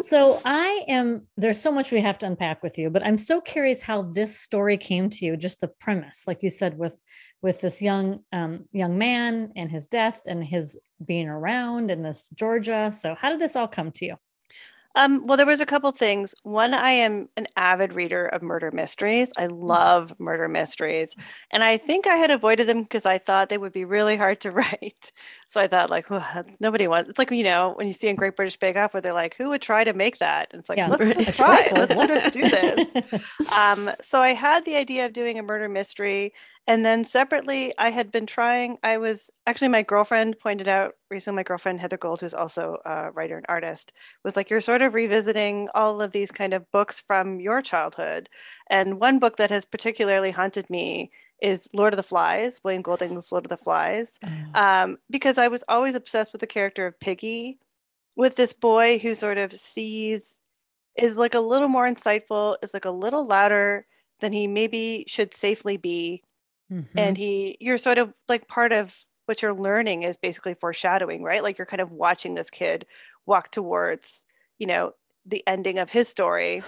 So 0.00 0.40
I 0.44 0.84
am 0.88 1.26
there's 1.36 1.60
so 1.60 1.72
much 1.72 1.90
we 1.90 2.00
have 2.00 2.18
to 2.18 2.26
unpack 2.26 2.62
with 2.62 2.76
you, 2.76 2.90
but 2.90 3.04
I'm 3.04 3.18
so 3.18 3.40
curious 3.40 3.82
how 3.82 4.02
this 4.02 4.38
story 4.38 4.76
came 4.76 5.10
to 5.10 5.24
you, 5.24 5.36
just 5.36 5.60
the 5.60 5.68
premise, 5.68 6.24
like 6.26 6.42
you 6.42 6.50
said, 6.50 6.76
with 6.76 6.96
with 7.40 7.60
this 7.60 7.80
young 7.80 8.20
um, 8.32 8.66
young 8.72 8.98
man 8.98 9.52
and 9.56 9.70
his 9.70 9.86
death 9.86 10.22
and 10.26 10.44
his 10.44 10.78
being 11.04 11.28
around 11.28 11.90
in 11.90 12.02
this 12.02 12.28
Georgia. 12.34 12.92
So 12.94 13.14
how 13.14 13.30
did 13.30 13.40
this 13.40 13.56
all 13.56 13.68
come 13.68 13.90
to 13.92 14.04
you? 14.04 14.16
Um, 14.94 15.26
well, 15.26 15.36
there 15.36 15.46
was 15.46 15.60
a 15.60 15.66
couple 15.66 15.90
things. 15.92 16.34
One, 16.42 16.74
I 16.74 16.90
am 16.90 17.28
an 17.36 17.46
avid 17.56 17.94
reader 17.94 18.26
of 18.26 18.42
murder 18.42 18.70
mysteries. 18.70 19.30
I 19.36 19.46
mm. 19.46 19.62
love 19.62 20.14
murder 20.18 20.48
mysteries, 20.48 21.14
and 21.50 21.64
I 21.64 21.78
think 21.78 22.06
I 22.06 22.16
had 22.16 22.30
avoided 22.30 22.66
them 22.66 22.82
because 22.82 23.06
I 23.06 23.18
thought 23.18 23.48
they 23.48 23.58
would 23.58 23.72
be 23.72 23.84
really 23.84 24.16
hard 24.16 24.40
to 24.42 24.50
write. 24.52 25.12
So 25.46 25.60
I 25.60 25.68
thought, 25.68 25.90
like, 25.90 26.10
well, 26.10 26.26
nobody 26.60 26.88
wants. 26.88 27.10
It's 27.10 27.18
like 27.18 27.30
you 27.30 27.44
know 27.44 27.72
when 27.76 27.86
you 27.86 27.92
see 27.92 28.08
in 28.08 28.16
Great 28.16 28.36
British 28.36 28.58
Bake 28.58 28.76
Off 28.76 28.94
where 28.94 29.00
they're 29.00 29.12
like, 29.12 29.34
"Who 29.36 29.48
would 29.50 29.62
try 29.62 29.84
to 29.84 29.92
make 29.92 30.18
that?" 30.18 30.48
And 30.52 30.60
it's 30.60 30.68
like, 30.68 30.78
yeah, 30.78 30.88
let's 30.88 31.16
just 31.24 31.38
try. 31.38 31.68
let's 31.72 32.30
do 32.30 32.48
this. 32.48 33.22
um, 33.52 33.90
so 34.00 34.20
I 34.20 34.34
had 34.34 34.64
the 34.64 34.76
idea 34.76 35.06
of 35.06 35.12
doing 35.12 35.38
a 35.38 35.42
murder 35.42 35.68
mystery, 35.68 36.32
and 36.68 36.84
then 36.84 37.04
separately, 37.04 37.72
I 37.76 37.90
had 37.90 38.12
been 38.12 38.26
trying, 38.26 38.78
I 38.84 38.98
was 38.98 39.30
actually, 39.46 39.68
my 39.68 39.82
girlfriend 39.82 40.38
pointed 40.38 40.68
out 40.68 40.94
recently, 41.10 41.36
my 41.36 41.42
girlfriend 41.42 41.80
Heather 41.80 41.96
Gold, 41.96 42.20
who's 42.20 42.34
also 42.34 42.78
a 42.84 43.10
writer 43.10 43.36
and 43.36 43.46
artist, 43.48 43.92
was 44.22 44.36
like, 44.36 44.48
You're 44.48 44.60
sort 44.60 44.80
of 44.80 44.94
revisiting 44.94 45.68
all 45.74 46.00
of 46.00 46.12
these 46.12 46.30
kind 46.30 46.54
of 46.54 46.70
books 46.70 47.00
from 47.00 47.40
your 47.40 47.62
childhood. 47.62 48.28
And 48.70 49.00
one 49.00 49.18
book 49.18 49.36
that 49.38 49.50
has 49.50 49.64
particularly 49.64 50.30
haunted 50.30 50.70
me 50.70 51.10
is 51.40 51.68
Lord 51.74 51.92
of 51.92 51.96
the 51.96 52.04
Flies, 52.04 52.60
William 52.62 52.82
Golding's 52.82 53.32
Lord 53.32 53.44
of 53.44 53.50
the 53.50 53.56
Flies, 53.56 54.20
oh. 54.24 54.28
um, 54.54 54.98
because 55.10 55.38
I 55.38 55.48
was 55.48 55.64
always 55.68 55.96
obsessed 55.96 56.32
with 56.32 56.40
the 56.40 56.46
character 56.46 56.86
of 56.86 57.00
Piggy, 57.00 57.58
with 58.16 58.36
this 58.36 58.52
boy 58.52 58.98
who 58.98 59.16
sort 59.16 59.38
of 59.38 59.52
sees, 59.52 60.38
is 60.96 61.16
like 61.16 61.34
a 61.34 61.40
little 61.40 61.68
more 61.68 61.86
insightful, 61.86 62.56
is 62.62 62.72
like 62.72 62.84
a 62.84 62.90
little 62.92 63.26
louder 63.26 63.84
than 64.20 64.32
he 64.32 64.46
maybe 64.46 65.04
should 65.08 65.34
safely 65.34 65.76
be 65.76 66.22
Mm-hmm. 66.72 66.98
And 66.98 67.18
he, 67.18 67.56
you're 67.60 67.78
sort 67.78 67.98
of 67.98 68.14
like 68.28 68.48
part 68.48 68.72
of 68.72 68.96
what 69.26 69.42
you're 69.42 69.54
learning 69.54 70.02
is 70.02 70.16
basically 70.16 70.54
foreshadowing, 70.54 71.22
right? 71.22 71.42
Like 71.42 71.58
you're 71.58 71.66
kind 71.66 71.80
of 71.80 71.92
watching 71.92 72.34
this 72.34 72.50
kid 72.50 72.86
walk 73.26 73.50
towards, 73.50 74.24
you 74.58 74.66
know, 74.66 74.94
the 75.26 75.42
ending 75.46 75.78
of 75.78 75.90
his 75.90 76.08
story. 76.08 76.62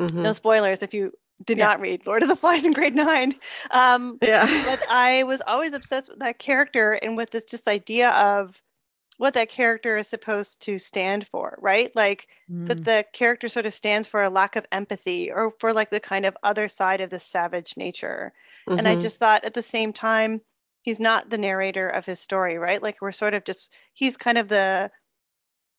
Mm-hmm. 0.00 0.22
No 0.22 0.32
spoilers 0.32 0.82
if 0.82 0.94
you 0.94 1.12
did 1.44 1.58
yeah. 1.58 1.66
not 1.66 1.80
read 1.80 2.06
Lord 2.06 2.22
of 2.22 2.28
the 2.28 2.36
Flies 2.36 2.64
in 2.64 2.72
grade 2.72 2.94
nine. 2.94 3.34
Um, 3.70 4.18
yeah. 4.22 4.46
but 4.64 4.80
I 4.88 5.24
was 5.24 5.42
always 5.46 5.72
obsessed 5.74 6.08
with 6.08 6.20
that 6.20 6.38
character 6.38 6.94
and 6.94 7.16
with 7.16 7.30
this 7.30 7.44
just 7.44 7.68
idea 7.68 8.10
of 8.10 8.62
what 9.18 9.34
that 9.34 9.48
character 9.48 9.96
is 9.96 10.08
supposed 10.08 10.60
to 10.62 10.78
stand 10.78 11.26
for, 11.26 11.58
right? 11.60 11.94
Like 11.94 12.28
mm. 12.50 12.66
that 12.66 12.84
the 12.84 13.04
character 13.12 13.48
sort 13.48 13.66
of 13.66 13.74
stands 13.74 14.06
for 14.06 14.22
a 14.22 14.30
lack 14.30 14.56
of 14.56 14.66
empathy 14.72 15.30
or 15.30 15.52
for 15.58 15.72
like 15.72 15.90
the 15.90 16.00
kind 16.00 16.26
of 16.26 16.36
other 16.42 16.68
side 16.68 17.00
of 17.00 17.10
the 17.10 17.18
savage 17.18 17.76
nature. 17.76 18.32
Mm-hmm. 18.68 18.78
And 18.78 18.88
I 18.88 18.92
mm-hmm. 18.92 19.02
just 19.02 19.18
thought 19.18 19.44
at 19.44 19.54
the 19.54 19.62
same 19.62 19.92
time, 19.92 20.40
he's 20.82 21.00
not 21.00 21.30
the 21.30 21.38
narrator 21.38 21.88
of 21.88 22.06
his 22.06 22.20
story, 22.20 22.58
right? 22.58 22.82
Like 22.82 23.00
we're 23.00 23.12
sort 23.12 23.34
of 23.34 23.44
just 23.44 23.72
he's 23.92 24.16
kind 24.16 24.38
of 24.38 24.48
the 24.48 24.90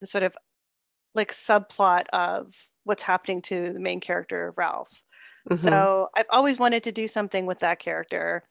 the 0.01 0.08
sort 0.08 0.24
of 0.24 0.36
like 1.15 1.34
subplot 1.34 2.06
of 2.13 2.53
what's 2.84 3.03
happening 3.03 3.41
to 3.44 3.74
the 3.74 3.79
main 3.79 4.00
character, 4.00 4.53
Ralph. 4.56 5.03
Mm-hmm. 5.50 5.67
So 5.67 6.10
I've 6.15 6.25
always 6.29 6.58
wanted 6.58 6.84
to 6.84 6.91
do 6.91 7.08
something 7.08 7.46
with 7.46 7.60
that 7.60 7.79
character 7.79 8.44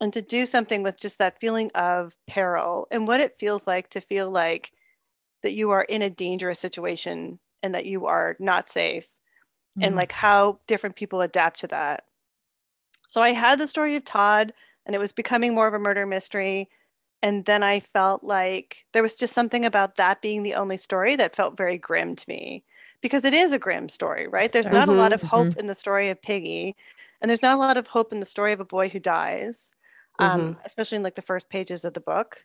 and 0.00 0.12
to 0.14 0.22
do 0.22 0.46
something 0.46 0.82
with 0.82 0.98
just 0.98 1.18
that 1.18 1.38
feeling 1.38 1.70
of 1.74 2.14
peril 2.26 2.88
and 2.90 3.06
what 3.06 3.20
it 3.20 3.38
feels 3.38 3.66
like 3.66 3.90
to 3.90 4.00
feel 4.00 4.30
like 4.30 4.72
that 5.42 5.52
you 5.54 5.70
are 5.70 5.82
in 5.82 6.02
a 6.02 6.10
dangerous 6.10 6.58
situation 6.58 7.38
and 7.62 7.74
that 7.74 7.86
you 7.86 8.06
are 8.06 8.36
not 8.40 8.68
safe 8.68 9.04
mm-hmm. 9.04 9.84
and 9.84 9.96
like 9.96 10.12
how 10.12 10.58
different 10.66 10.96
people 10.96 11.20
adapt 11.20 11.60
to 11.60 11.66
that 11.66 12.04
so 13.10 13.20
I 13.22 13.30
had 13.32 13.58
the 13.58 13.66
story 13.66 13.96
of 13.96 14.04
Todd, 14.04 14.52
and 14.86 14.94
it 14.94 15.00
was 15.00 15.10
becoming 15.10 15.52
more 15.52 15.66
of 15.66 15.74
a 15.74 15.80
murder 15.80 16.06
mystery. 16.06 16.68
And 17.22 17.44
then 17.44 17.64
I 17.64 17.80
felt 17.80 18.22
like 18.22 18.86
there 18.92 19.02
was 19.02 19.16
just 19.16 19.34
something 19.34 19.64
about 19.64 19.96
that 19.96 20.22
being 20.22 20.44
the 20.44 20.54
only 20.54 20.76
story 20.76 21.16
that 21.16 21.34
felt 21.34 21.56
very 21.56 21.76
grim 21.76 22.14
to 22.14 22.24
me 22.28 22.62
because 23.00 23.24
it 23.24 23.34
is 23.34 23.52
a 23.52 23.58
grim 23.58 23.88
story, 23.88 24.28
right? 24.28 24.52
There's 24.52 24.70
not 24.70 24.88
mm-hmm, 24.88 24.96
a 24.96 25.00
lot 25.00 25.12
of 25.12 25.22
hope 25.22 25.48
mm-hmm. 25.48 25.58
in 25.58 25.66
the 25.66 25.74
story 25.74 26.08
of 26.10 26.22
Piggy, 26.22 26.76
and 27.20 27.28
there's 27.28 27.42
not 27.42 27.56
a 27.56 27.60
lot 27.60 27.76
of 27.76 27.88
hope 27.88 28.12
in 28.12 28.20
the 28.20 28.26
story 28.26 28.52
of 28.52 28.60
a 28.60 28.64
boy 28.64 28.88
who 28.88 29.00
dies. 29.00 29.72
um, 30.20 30.54
Mhm. 30.54 30.64
especially 30.64 30.96
in 30.96 31.02
like 31.02 31.16
the 31.16 31.22
first 31.22 31.48
pages 31.48 31.84
of 31.84 31.94
the 31.94 32.00
book. 32.00 32.44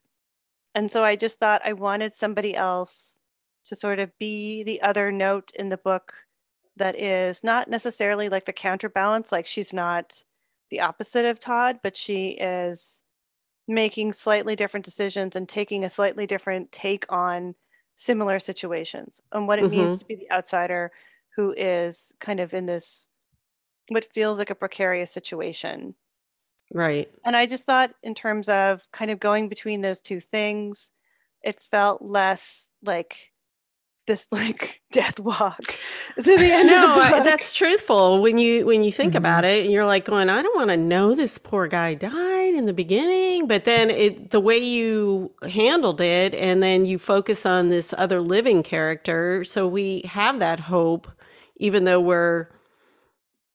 And 0.74 0.92
so 0.92 1.04
I 1.04 1.16
just 1.16 1.40
thought 1.40 1.62
I 1.64 1.74
wanted 1.74 2.14
somebody 2.14 2.56
else 2.56 3.20
to 3.66 3.76
sort 3.76 4.00
of 4.00 4.18
be 4.18 4.64
the 4.64 4.82
other 4.82 5.12
note 5.12 5.52
in 5.56 5.70
the 5.70 5.78
book 5.78 6.14
that 6.78 6.96
is 7.00 7.44
not 7.44 7.70
necessarily 7.70 8.30
like 8.30 8.46
the 8.46 8.54
counterbalance, 8.54 9.32
like 9.32 9.46
she's 9.46 9.74
not 9.74 10.24
the 10.70 10.82
opposite 10.82 11.26
of 11.26 11.40
Todd, 11.40 11.80
but 11.84 11.96
she 11.96 12.30
is 12.30 13.02
making 13.68 14.14
slightly 14.14 14.56
different 14.56 14.86
decisions 14.86 15.36
and 15.36 15.50
taking 15.50 15.84
a 15.84 15.90
slightly 15.90 16.28
different 16.28 16.72
take 16.72 17.06
on 17.10 17.56
similar 17.96 18.40
situations 18.40 19.22
and 19.32 19.48
what 19.48 19.60
it 19.60 19.70
means 19.72 19.94
mm-hmm. 19.94 20.00
to 20.00 20.06
be 20.06 20.16
the 20.16 20.32
outsider 20.32 20.92
who 21.36 21.54
is 21.58 22.14
kind 22.20 22.40
of 22.40 22.54
in 22.54 22.66
this 22.66 23.08
what 23.90 24.06
feels 24.06 24.38
like 24.38 24.50
a 24.50 24.56
precarious 24.56 25.12
situation. 25.12 25.96
Right. 26.74 27.10
And 27.24 27.36
I 27.36 27.46
just 27.46 27.66
thought, 27.66 27.94
in 28.02 28.16
terms 28.16 28.50
of 28.50 28.84
kind 28.92 29.12
of 29.12 29.20
going 29.20 29.50
between 29.50 29.82
those 29.82 30.02
two 30.02 30.20
things, 30.20 30.90
it 31.44 31.60
felt 31.60 32.02
less 32.02 32.72
like 32.84 33.32
this 34.08 34.28
like 34.32 34.82
death 34.92 35.20
walk 35.20 35.60
to 36.16 36.24
the 36.24 36.52
end 36.52 36.68
no, 36.68 36.96
the 37.16 37.22
that's 37.24 37.54
truthful. 37.54 38.22
When 38.22 38.38
you 38.38 38.66
when 38.66 38.84
you 38.84 38.92
think 38.92 39.14
Mhm. 39.14 39.18
about 39.18 39.46
it, 39.46 39.64
and 39.64 39.72
you're 39.74 39.86
like 39.86 40.06
going, 40.06 40.30
I 40.30 40.42
don't 40.42 40.56
want 40.56 40.70
to 40.70 40.78
know 40.78 41.16
this 41.16 41.38
poor 41.38 41.68
guy 41.68 41.94
died 41.96 42.54
in 42.54 42.66
the 42.66 42.74
beginning, 42.74 43.48
but 43.48 43.66
then 43.66 43.90
it 43.90 44.32
the 44.32 44.40
way 44.40 44.58
you 44.58 45.34
handled 45.50 46.02
it, 46.02 46.34
and 46.36 46.62
then 46.64 46.86
you 46.86 47.00
focus 47.00 47.46
on 47.46 47.70
this 47.70 47.94
other 47.98 48.22
living 48.22 48.64
character, 48.64 49.44
so 49.44 49.68
we 49.68 50.02
have 50.06 50.40
that 50.40 50.60
hope, 50.62 51.08
even 51.58 51.84
though 51.86 52.00
we're 52.02 52.48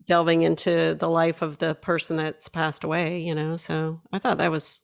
delving 0.06 0.42
into 0.42 0.94
the 0.98 1.08
life 1.08 1.42
of 1.42 1.58
the 1.58 1.74
person 1.74 2.16
that's 2.16 2.48
passed 2.48 2.84
away. 2.84 3.20
You 3.20 3.34
know, 3.34 3.56
so 3.56 4.00
I 4.12 4.18
thought 4.18 4.38
that 4.38 4.50
was 4.50 4.82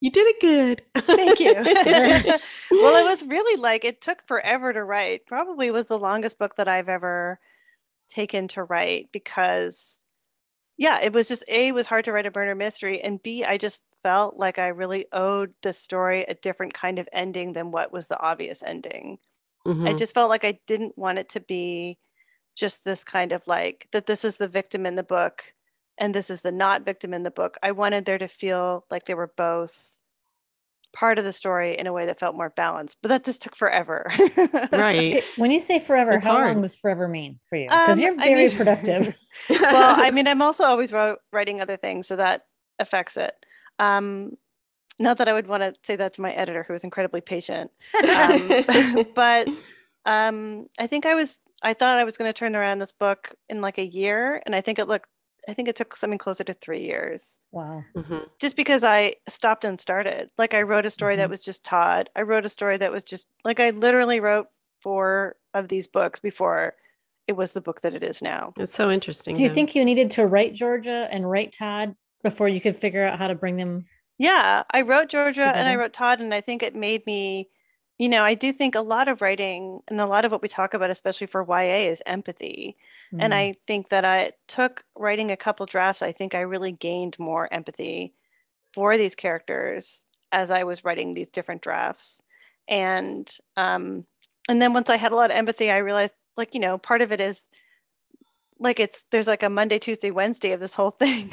you 0.00 0.10
did 0.10 0.26
it 0.26 0.40
good. 0.40 0.82
Thank 1.16 1.40
you. 1.40 1.54
well, 2.78 2.96
it 2.96 3.04
was 3.04 3.22
really 3.24 3.60
like 3.60 3.84
it 3.84 4.00
took 4.00 4.26
forever 4.26 4.72
to 4.72 4.84
write. 4.84 5.26
Probably 5.26 5.70
was 5.70 5.86
the 5.86 5.98
longest 5.98 6.38
book 6.38 6.56
that 6.56 6.68
I've 6.68 6.88
ever 6.88 7.38
taken 8.10 8.48
to 8.48 8.64
write 8.64 9.10
because 9.12 10.04
yeah, 10.78 11.00
it 11.00 11.12
was 11.12 11.28
just 11.28 11.44
A 11.48 11.68
it 11.68 11.74
was 11.74 11.86
hard 11.86 12.04
to 12.06 12.12
write 12.12 12.26
a 12.26 12.32
murder 12.34 12.54
mystery 12.54 13.00
and 13.02 13.22
B 13.22 13.44
I 13.44 13.58
just 13.58 13.80
felt 14.02 14.36
like 14.38 14.58
I 14.58 14.68
really 14.68 15.06
owed 15.12 15.54
the 15.62 15.72
story 15.72 16.24
a 16.24 16.34
different 16.34 16.74
kind 16.74 16.98
of 16.98 17.08
ending 17.12 17.52
than 17.52 17.70
what 17.72 17.92
was 17.92 18.08
the 18.08 18.20
obvious 18.20 18.62
ending. 18.62 19.18
I 19.84 19.92
Mhm. 19.92 19.98
just 19.98 20.14
felt 20.14 20.30
like 20.30 20.44
I 20.44 20.60
didn't 20.66 20.98
want 20.98 21.18
it 21.18 21.28
to 21.30 21.40
be 21.40 21.98
just 22.56 22.84
this 22.84 23.04
kind 23.04 23.32
of 23.32 23.46
like 23.48 23.88
that 23.92 24.06
this 24.06 24.24
is 24.24 24.36
the 24.38 24.48
victim 24.48 24.86
in 24.86 24.96
the 24.96 25.02
book 25.04 25.54
and 26.00 26.12
this 26.14 26.30
is 26.30 26.40
the 26.40 26.50
not 26.50 26.84
victim 26.84 27.14
in 27.14 27.22
the 27.22 27.30
book. 27.30 27.56
I 27.62 27.70
wanted 27.72 28.04
there 28.06 28.18
to 28.18 28.26
feel 28.26 28.84
like 28.90 29.04
they 29.04 29.14
were 29.14 29.32
both 29.36 29.86
part 30.92 31.18
of 31.20 31.24
the 31.24 31.32
story 31.32 31.78
in 31.78 31.86
a 31.86 31.92
way 31.92 32.06
that 32.06 32.18
felt 32.18 32.34
more 32.34 32.50
balanced, 32.50 32.96
but 33.00 33.10
that 33.10 33.22
just 33.24 33.42
took 33.42 33.54
forever. 33.54 34.10
right. 34.72 35.22
When 35.36 35.52
you 35.52 35.60
say 35.60 35.78
forever, 35.78 36.12
It's 36.12 36.24
how 36.26 36.32
hard. 36.32 36.54
long 36.54 36.62
does 36.62 36.76
forever 36.76 37.06
mean 37.06 37.38
for 37.44 37.56
you? 37.56 37.68
Because 37.68 37.98
Um, 37.98 38.02
you're 38.02 38.12
I 38.20 38.24
very 38.24 38.48
mean- 38.48 38.56
productive. 38.56 39.16
well, 39.50 40.00
I 40.00 40.10
mean, 40.10 40.26
I'm 40.26 40.42
also 40.42 40.64
always 40.64 40.92
writing 41.32 41.60
other 41.60 41.76
things, 41.76 42.08
so 42.08 42.16
that 42.16 42.46
affects 42.80 43.16
it. 43.16 43.32
Um, 43.78 44.36
not 44.98 45.18
that 45.18 45.28
I 45.28 45.32
would 45.32 45.46
want 45.46 45.62
to 45.62 45.74
say 45.84 45.94
that 45.96 46.14
to 46.14 46.20
my 46.22 46.32
editor, 46.32 46.64
who 46.64 46.72
was 46.72 46.82
incredibly 46.82 47.20
patient. 47.20 47.70
Um, 47.94 48.64
but 49.14 49.48
um, 50.04 50.66
I 50.78 50.86
think 50.88 51.06
I 51.06 51.14
was. 51.14 51.40
I 51.62 51.74
thought 51.74 51.98
I 51.98 52.04
was 52.04 52.16
going 52.16 52.28
to 52.28 52.32
turn 52.38 52.56
around 52.56 52.78
this 52.80 52.92
book 52.92 53.34
in 53.48 53.60
like 53.60 53.78
a 53.78 53.84
year, 53.86 54.42
and 54.44 54.54
I 54.54 54.60
think 54.60 54.78
it 54.78 54.88
looked. 54.88 55.08
I 55.50 55.54
think 55.54 55.66
it 55.66 55.74
took 55.74 55.96
something 55.96 56.18
closer 56.18 56.44
to 56.44 56.54
three 56.54 56.82
years, 56.82 57.40
Wow. 57.50 57.82
Mhm. 57.96 58.28
just 58.38 58.54
because 58.54 58.84
I 58.84 59.16
stopped 59.28 59.64
and 59.64 59.80
started. 59.80 60.30
Like 60.38 60.54
I 60.54 60.62
wrote 60.62 60.86
a 60.86 60.90
story 60.90 61.16
that 61.16 61.26
Mhm. 61.26 61.30
was 61.30 61.42
just 61.42 61.64
Todd. 61.64 62.08
I 62.14 62.22
wrote 62.22 62.46
a 62.46 62.48
story 62.48 62.76
that 62.76 62.92
was 62.92 63.02
just 63.02 63.26
like 63.44 63.58
I 63.58 63.70
literally 63.70 64.20
wrote 64.20 64.46
four 64.80 65.36
of 65.52 65.66
these 65.66 65.88
books 65.88 66.20
before 66.20 66.74
it 67.26 67.32
was 67.32 67.52
the 67.52 67.60
book 67.60 67.80
that 67.80 67.94
it 67.94 68.04
is 68.04 68.22
now. 68.22 68.52
It's 68.58 68.72
so 68.74 68.90
interesting. 68.92 69.34
Do 69.34 69.42
you 69.42 69.48
though. 69.48 69.54
think 69.54 69.74
you 69.74 69.84
needed 69.84 70.10
to 70.12 70.26
write 70.26 70.54
Georgia 70.54 71.08
and 71.10 71.28
write 71.28 71.52
Todd 71.52 71.96
before 72.22 72.48
you 72.48 72.60
could 72.60 72.76
figure 72.76 73.04
out 73.04 73.18
how 73.18 73.26
to 73.26 73.34
bring 73.34 73.56
them? 73.56 73.86
Yeah, 74.18 74.62
I 74.70 74.82
wrote 74.82 75.08
Georgia 75.08 75.50
and 75.54 75.68
I 75.68 75.74
wrote 75.74 75.92
Todd, 75.92 76.20
and 76.20 76.32
I 76.32 76.40
think 76.40 76.62
it 76.62 76.74
made 76.76 77.04
me, 77.06 77.48
you 78.00 78.08
know, 78.08 78.24
I 78.24 78.32
do 78.32 78.50
think 78.50 78.74
a 78.74 78.80
lot 78.80 79.08
of 79.08 79.20
writing 79.20 79.82
and 79.88 80.00
a 80.00 80.06
lot 80.06 80.24
of 80.24 80.32
what 80.32 80.40
we 80.40 80.48
talk 80.48 80.72
about, 80.72 80.88
especially 80.88 81.26
for 81.26 81.44
YA, 81.46 81.90
is 81.90 82.02
empathy. 82.06 82.78
And 83.12 83.34
Mm. 83.34 83.36
I 83.36 83.54
think 83.66 83.90
that 83.90 84.06
I 84.06 84.32
took 84.48 84.84
writing 84.96 85.30
a 85.30 85.36
couple 85.36 85.66
drafts, 85.66 86.00
I 86.00 86.10
think 86.10 86.34
I 86.34 86.40
really 86.40 86.72
gained 86.72 87.18
more 87.18 87.52
empathy 87.52 88.14
for 88.72 88.96
these 88.96 89.14
characters 89.14 90.06
as 90.32 90.50
I 90.50 90.64
was 90.64 90.82
writing 90.82 91.12
these 91.12 91.28
different 91.28 91.60
drafts. 91.60 92.22
And 92.68 93.30
um 93.58 94.06
and 94.48 94.62
then 94.62 94.72
once 94.72 94.88
I 94.88 94.96
had 94.96 95.12
a 95.12 95.16
lot 95.16 95.30
of 95.30 95.36
empathy, 95.36 95.70
I 95.70 95.78
realized 95.78 96.14
like, 96.38 96.54
you 96.54 96.60
know, 96.60 96.78
part 96.78 97.02
of 97.02 97.12
it 97.12 97.20
is 97.20 97.50
like 98.58 98.80
it's 98.80 99.04
there's 99.10 99.26
like 99.26 99.42
a 99.42 99.50
Monday, 99.50 99.78
Tuesday, 99.78 100.10
Wednesday 100.10 100.52
of 100.52 100.60
this 100.60 100.74
whole 100.74 100.90
thing. 101.02 101.30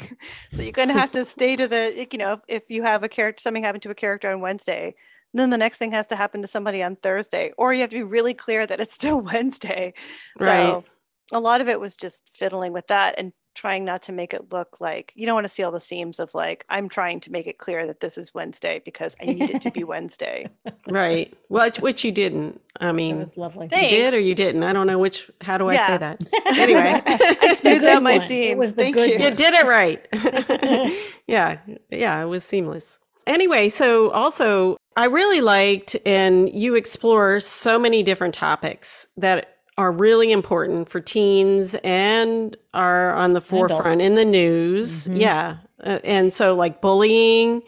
so 0.52 0.60
you're 0.60 0.72
going 0.72 0.88
to 0.88 0.94
have 0.94 1.12
to 1.12 1.24
stay 1.24 1.56
to 1.56 1.66
the 1.66 2.06
you 2.12 2.18
know, 2.18 2.34
if, 2.34 2.40
if 2.48 2.62
you 2.68 2.82
have 2.82 3.04
a 3.04 3.08
character 3.08 3.40
something 3.40 3.62
happened 3.62 3.84
to 3.84 3.90
a 3.90 3.94
character 3.94 4.30
on 4.30 4.42
Wednesday, 4.42 4.94
then 5.34 5.50
the 5.50 5.58
next 5.58 5.78
thing 5.78 5.92
has 5.92 6.06
to 6.08 6.16
happen 6.16 6.42
to 6.42 6.48
somebody 6.48 6.82
on 6.82 6.96
Thursday, 6.96 7.52
or 7.58 7.72
you 7.74 7.80
have 7.82 7.90
to 7.90 7.96
be 7.96 8.02
really 8.02 8.34
clear 8.34 8.66
that 8.66 8.80
it's 8.80 8.94
still 9.00 9.20
Wednesday. 9.20 9.94
Right. 10.38 10.66
So 10.66 10.84
a 11.32 11.40
lot 11.40 11.60
of 11.60 11.68
it 11.68 11.78
was 11.80 11.96
just 11.96 12.30
fiddling 12.34 12.72
with 12.72 12.86
that 12.88 13.14
and 13.18 13.32
trying 13.54 13.84
not 13.84 14.00
to 14.02 14.12
make 14.12 14.32
it 14.32 14.52
look 14.52 14.80
like 14.80 15.12
you 15.16 15.26
don't 15.26 15.34
want 15.34 15.44
to 15.44 15.48
see 15.48 15.64
all 15.64 15.72
the 15.72 15.80
seams 15.80 16.20
of 16.20 16.32
like 16.32 16.64
I'm 16.68 16.88
trying 16.88 17.18
to 17.20 17.32
make 17.32 17.48
it 17.48 17.58
clear 17.58 17.88
that 17.88 17.98
this 17.98 18.16
is 18.16 18.32
Wednesday 18.32 18.80
because 18.84 19.16
I 19.20 19.24
need 19.26 19.50
it 19.50 19.60
to 19.62 19.72
be 19.72 19.82
Wednesday. 19.94 20.48
right? 20.86 21.34
Which 21.48 21.80
which 21.80 22.04
you 22.04 22.12
didn't. 22.12 22.60
I 22.80 22.86
That 22.86 22.94
mean, 22.94 23.18
was 23.18 23.36
lovely. 23.36 23.64
you 23.64 23.88
did 23.88 24.14
or 24.14 24.20
you 24.20 24.36
didn't. 24.36 24.62
I 24.62 24.72
don't 24.72 24.86
know 24.86 24.98
which. 25.00 25.28
How 25.40 25.58
do 25.58 25.68
I 25.68 25.76
say 25.76 25.98
that? 25.98 26.20
Anyway. 26.56 27.02
I 27.04 27.54
smoothed 27.56 27.82
The 27.84 27.90
out 27.90 27.94
good 27.96 28.02
my 28.04 28.18
one. 28.18 28.20
seams. 28.20 28.50
It 28.52 28.58
was 28.58 28.74
the 28.76 28.82
Thank 28.84 28.94
good 28.94 29.10
you. 29.10 29.18
one. 29.18 29.24
You 29.30 29.34
did 29.34 29.54
it 29.54 29.66
right. 29.66 31.08
yeah, 31.26 31.58
yeah, 31.90 32.22
it 32.22 32.26
was 32.26 32.44
seamless. 32.44 33.00
Anyway, 33.26 33.68
so 33.68 34.10
also 34.12 34.77
I 34.98 35.04
really 35.04 35.40
liked, 35.40 35.96
and 36.04 36.52
you 36.52 36.74
explore 36.74 37.38
so 37.38 37.78
many 37.78 38.02
different 38.02 38.34
topics 38.34 39.06
that 39.16 39.58
are 39.76 39.92
really 39.92 40.32
important 40.32 40.88
for 40.88 41.00
teens 41.00 41.76
and 41.84 42.56
are 42.74 43.14
on 43.14 43.32
the 43.32 43.40
forefront 43.40 44.00
in 44.00 44.16
the 44.16 44.24
news. 44.24 45.06
Mhm. 45.06 45.20
Yeah, 45.20 45.56
Uh, 45.84 46.00
and 46.02 46.34
so 46.34 46.56
like 46.56 46.80
bullying, 46.80 47.62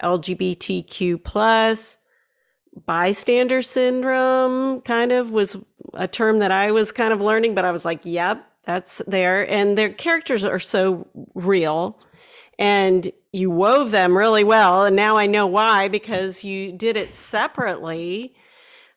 LGBTQ 0.00 1.18
plus, 1.18 1.98
bystander 2.86 3.62
syndrome, 3.62 4.80
kind 4.82 5.10
of 5.10 5.32
was 5.32 5.56
a 5.94 6.06
term 6.06 6.38
that 6.38 6.52
I 6.52 6.70
was 6.70 6.92
kind 6.92 7.12
of 7.12 7.20
learning, 7.20 7.56
but 7.56 7.64
I 7.64 7.72
was 7.72 7.84
like, 7.84 8.00
yep, 8.04 8.46
that's 8.64 9.02
there. 9.08 9.50
And 9.50 9.76
their 9.76 9.90
characters 9.90 10.44
are 10.44 10.60
so 10.60 11.08
real 11.34 11.98
and 12.60 13.10
you 13.32 13.50
wove 13.50 13.90
them 13.90 14.16
really 14.16 14.44
well. 14.44 14.84
And 14.84 14.94
now 14.94 15.16
I 15.16 15.26
know 15.26 15.46
why, 15.46 15.88
because 15.88 16.44
you 16.44 16.72
did 16.72 16.96
it 16.96 17.08
separately. 17.08 18.34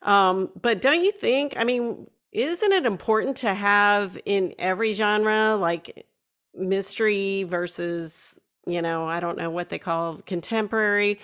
Um, 0.02 0.50
but 0.62 0.82
don't 0.82 1.02
you 1.02 1.14
think, 1.14 1.54
I 1.56 1.64
mean, 1.64 2.08
isn't 2.34 2.72
it 2.74 2.86
important 2.86 3.38
to 3.38 3.54
have 3.54 4.20
in 4.26 4.54
every 4.60 4.92
genre, 4.92 5.56
like 5.56 6.06
mystery 6.54 7.44
versus, 7.44 8.38
you 8.68 8.82
know, 8.82 9.08
I 9.08 9.22
don't 9.22 9.38
know 9.38 9.50
what 9.50 9.70
they 9.70 9.80
call 9.80 10.18
contemporary, 10.18 11.20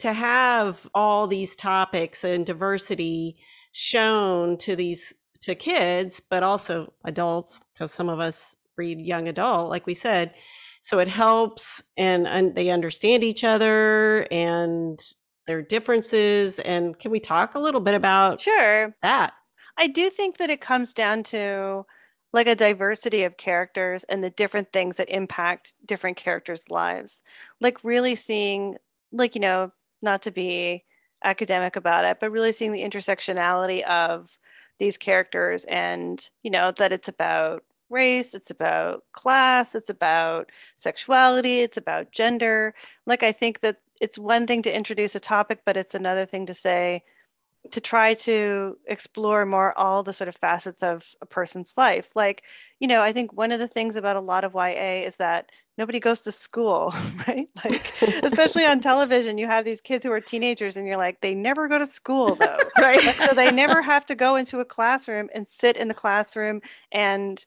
to 0.00 0.12
have 0.12 0.90
all 0.94 1.28
these 1.28 1.54
topics 1.54 2.24
and 2.24 2.44
diversity 2.44 3.36
shown 3.70 4.56
to 4.58 4.74
these 4.74 5.14
to 5.40 5.54
kids 5.54 6.18
but 6.18 6.42
also 6.42 6.92
adults 7.04 7.60
because 7.72 7.92
some 7.92 8.08
of 8.08 8.18
us 8.18 8.56
read 8.76 9.00
young 9.00 9.28
adult 9.28 9.68
like 9.68 9.86
we 9.86 9.94
said 9.94 10.34
so 10.82 10.98
it 10.98 11.08
helps 11.08 11.82
and, 11.96 12.26
and 12.26 12.54
they 12.54 12.70
understand 12.70 13.24
each 13.24 13.44
other 13.44 14.26
and 14.30 15.00
their 15.46 15.62
differences 15.62 16.58
and 16.60 16.98
can 16.98 17.10
we 17.10 17.20
talk 17.20 17.54
a 17.54 17.60
little 17.60 17.80
bit 17.80 17.94
about 17.94 18.40
Sure. 18.40 18.94
that 19.02 19.34
I 19.76 19.86
do 19.86 20.10
think 20.10 20.38
that 20.38 20.50
it 20.50 20.60
comes 20.60 20.92
down 20.92 21.22
to 21.24 21.84
like 22.32 22.46
a 22.46 22.54
diversity 22.54 23.24
of 23.24 23.36
characters 23.36 24.04
and 24.04 24.22
the 24.22 24.30
different 24.30 24.72
things 24.72 24.96
that 24.96 25.08
impact 25.08 25.74
different 25.86 26.16
characters' 26.16 26.70
lives. 26.70 27.22
Like 27.60 27.82
really 27.84 28.14
seeing, 28.16 28.76
like, 29.12 29.34
you 29.34 29.40
know, 29.40 29.72
not 30.02 30.22
to 30.22 30.30
be 30.30 30.84
academic 31.24 31.76
about 31.76 32.04
it, 32.04 32.18
but 32.20 32.30
really 32.30 32.52
seeing 32.52 32.72
the 32.72 32.82
intersectionality 32.82 33.82
of 33.84 34.38
these 34.78 34.98
characters 34.98 35.64
and, 35.64 36.28
you 36.42 36.50
know, 36.50 36.70
that 36.72 36.92
it's 36.92 37.08
about 37.08 37.64
race, 37.90 38.34
it's 38.34 38.50
about 38.50 39.04
class, 39.12 39.74
it's 39.74 39.90
about 39.90 40.50
sexuality, 40.76 41.60
it's 41.60 41.76
about 41.76 42.12
gender. 42.12 42.74
Like, 43.06 43.22
I 43.22 43.32
think 43.32 43.60
that 43.60 43.78
it's 44.00 44.18
one 44.18 44.46
thing 44.46 44.62
to 44.62 44.74
introduce 44.74 45.14
a 45.14 45.20
topic, 45.20 45.60
but 45.64 45.76
it's 45.76 45.94
another 45.94 46.26
thing 46.26 46.46
to 46.46 46.54
say, 46.54 47.02
to 47.70 47.80
try 47.80 48.14
to 48.14 48.78
explore 48.86 49.44
more 49.44 49.76
all 49.78 50.02
the 50.02 50.12
sort 50.12 50.28
of 50.28 50.36
facets 50.36 50.82
of 50.82 51.06
a 51.20 51.26
person's 51.26 51.74
life. 51.76 52.10
Like, 52.14 52.44
you 52.80 52.88
know, 52.88 53.02
I 53.02 53.12
think 53.12 53.32
one 53.32 53.52
of 53.52 53.58
the 53.58 53.68
things 53.68 53.96
about 53.96 54.16
a 54.16 54.20
lot 54.20 54.44
of 54.44 54.54
YA 54.54 55.04
is 55.04 55.16
that 55.16 55.50
nobody 55.76 56.00
goes 56.00 56.22
to 56.22 56.32
school, 56.32 56.94
right? 57.28 57.48
Like, 57.64 57.92
especially 58.22 58.64
on 58.64 58.80
television, 58.80 59.38
you 59.38 59.46
have 59.46 59.64
these 59.64 59.80
kids 59.80 60.04
who 60.04 60.12
are 60.12 60.20
teenagers 60.20 60.76
and 60.76 60.86
you're 60.86 60.96
like, 60.96 61.20
they 61.20 61.34
never 61.34 61.68
go 61.68 61.78
to 61.78 61.86
school 61.86 62.36
though. 62.36 62.58
right. 62.78 63.14
so 63.16 63.34
they 63.34 63.50
never 63.50 63.82
have 63.82 64.06
to 64.06 64.14
go 64.14 64.36
into 64.36 64.60
a 64.60 64.64
classroom 64.64 65.28
and 65.34 65.48
sit 65.48 65.76
in 65.76 65.88
the 65.88 65.94
classroom 65.94 66.60
and 66.92 67.44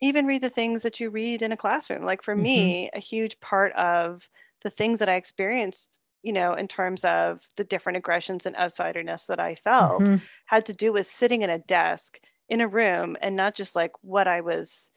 even 0.00 0.26
read 0.26 0.42
the 0.42 0.50
things 0.50 0.82
that 0.82 1.00
you 1.00 1.10
read 1.10 1.42
in 1.42 1.52
a 1.52 1.56
classroom. 1.56 2.02
Like 2.02 2.22
for 2.22 2.34
mm-hmm. 2.34 2.42
me, 2.42 2.90
a 2.92 2.98
huge 2.98 3.38
part 3.40 3.72
of 3.72 4.28
the 4.62 4.70
things 4.70 4.98
that 4.98 5.08
I 5.08 5.14
experienced 5.14 5.98
you 6.24 6.32
know, 6.32 6.54
in 6.54 6.66
terms 6.66 7.04
of 7.04 7.46
the 7.56 7.64
different 7.64 7.98
aggressions 7.98 8.46
and 8.46 8.56
outsiderness 8.56 9.26
that 9.26 9.38
I 9.38 9.54
felt, 9.54 10.00
mm-hmm. 10.00 10.16
had 10.46 10.64
to 10.66 10.72
do 10.72 10.90
with 10.90 11.06
sitting 11.06 11.44
at 11.44 11.50
a 11.50 11.58
desk 11.58 12.18
in 12.48 12.62
a 12.62 12.66
room 12.66 13.16
and 13.20 13.36
not 13.36 13.54
just 13.54 13.76
like 13.76 13.92
what 14.00 14.26
I 14.26 14.40
was, 14.40 14.90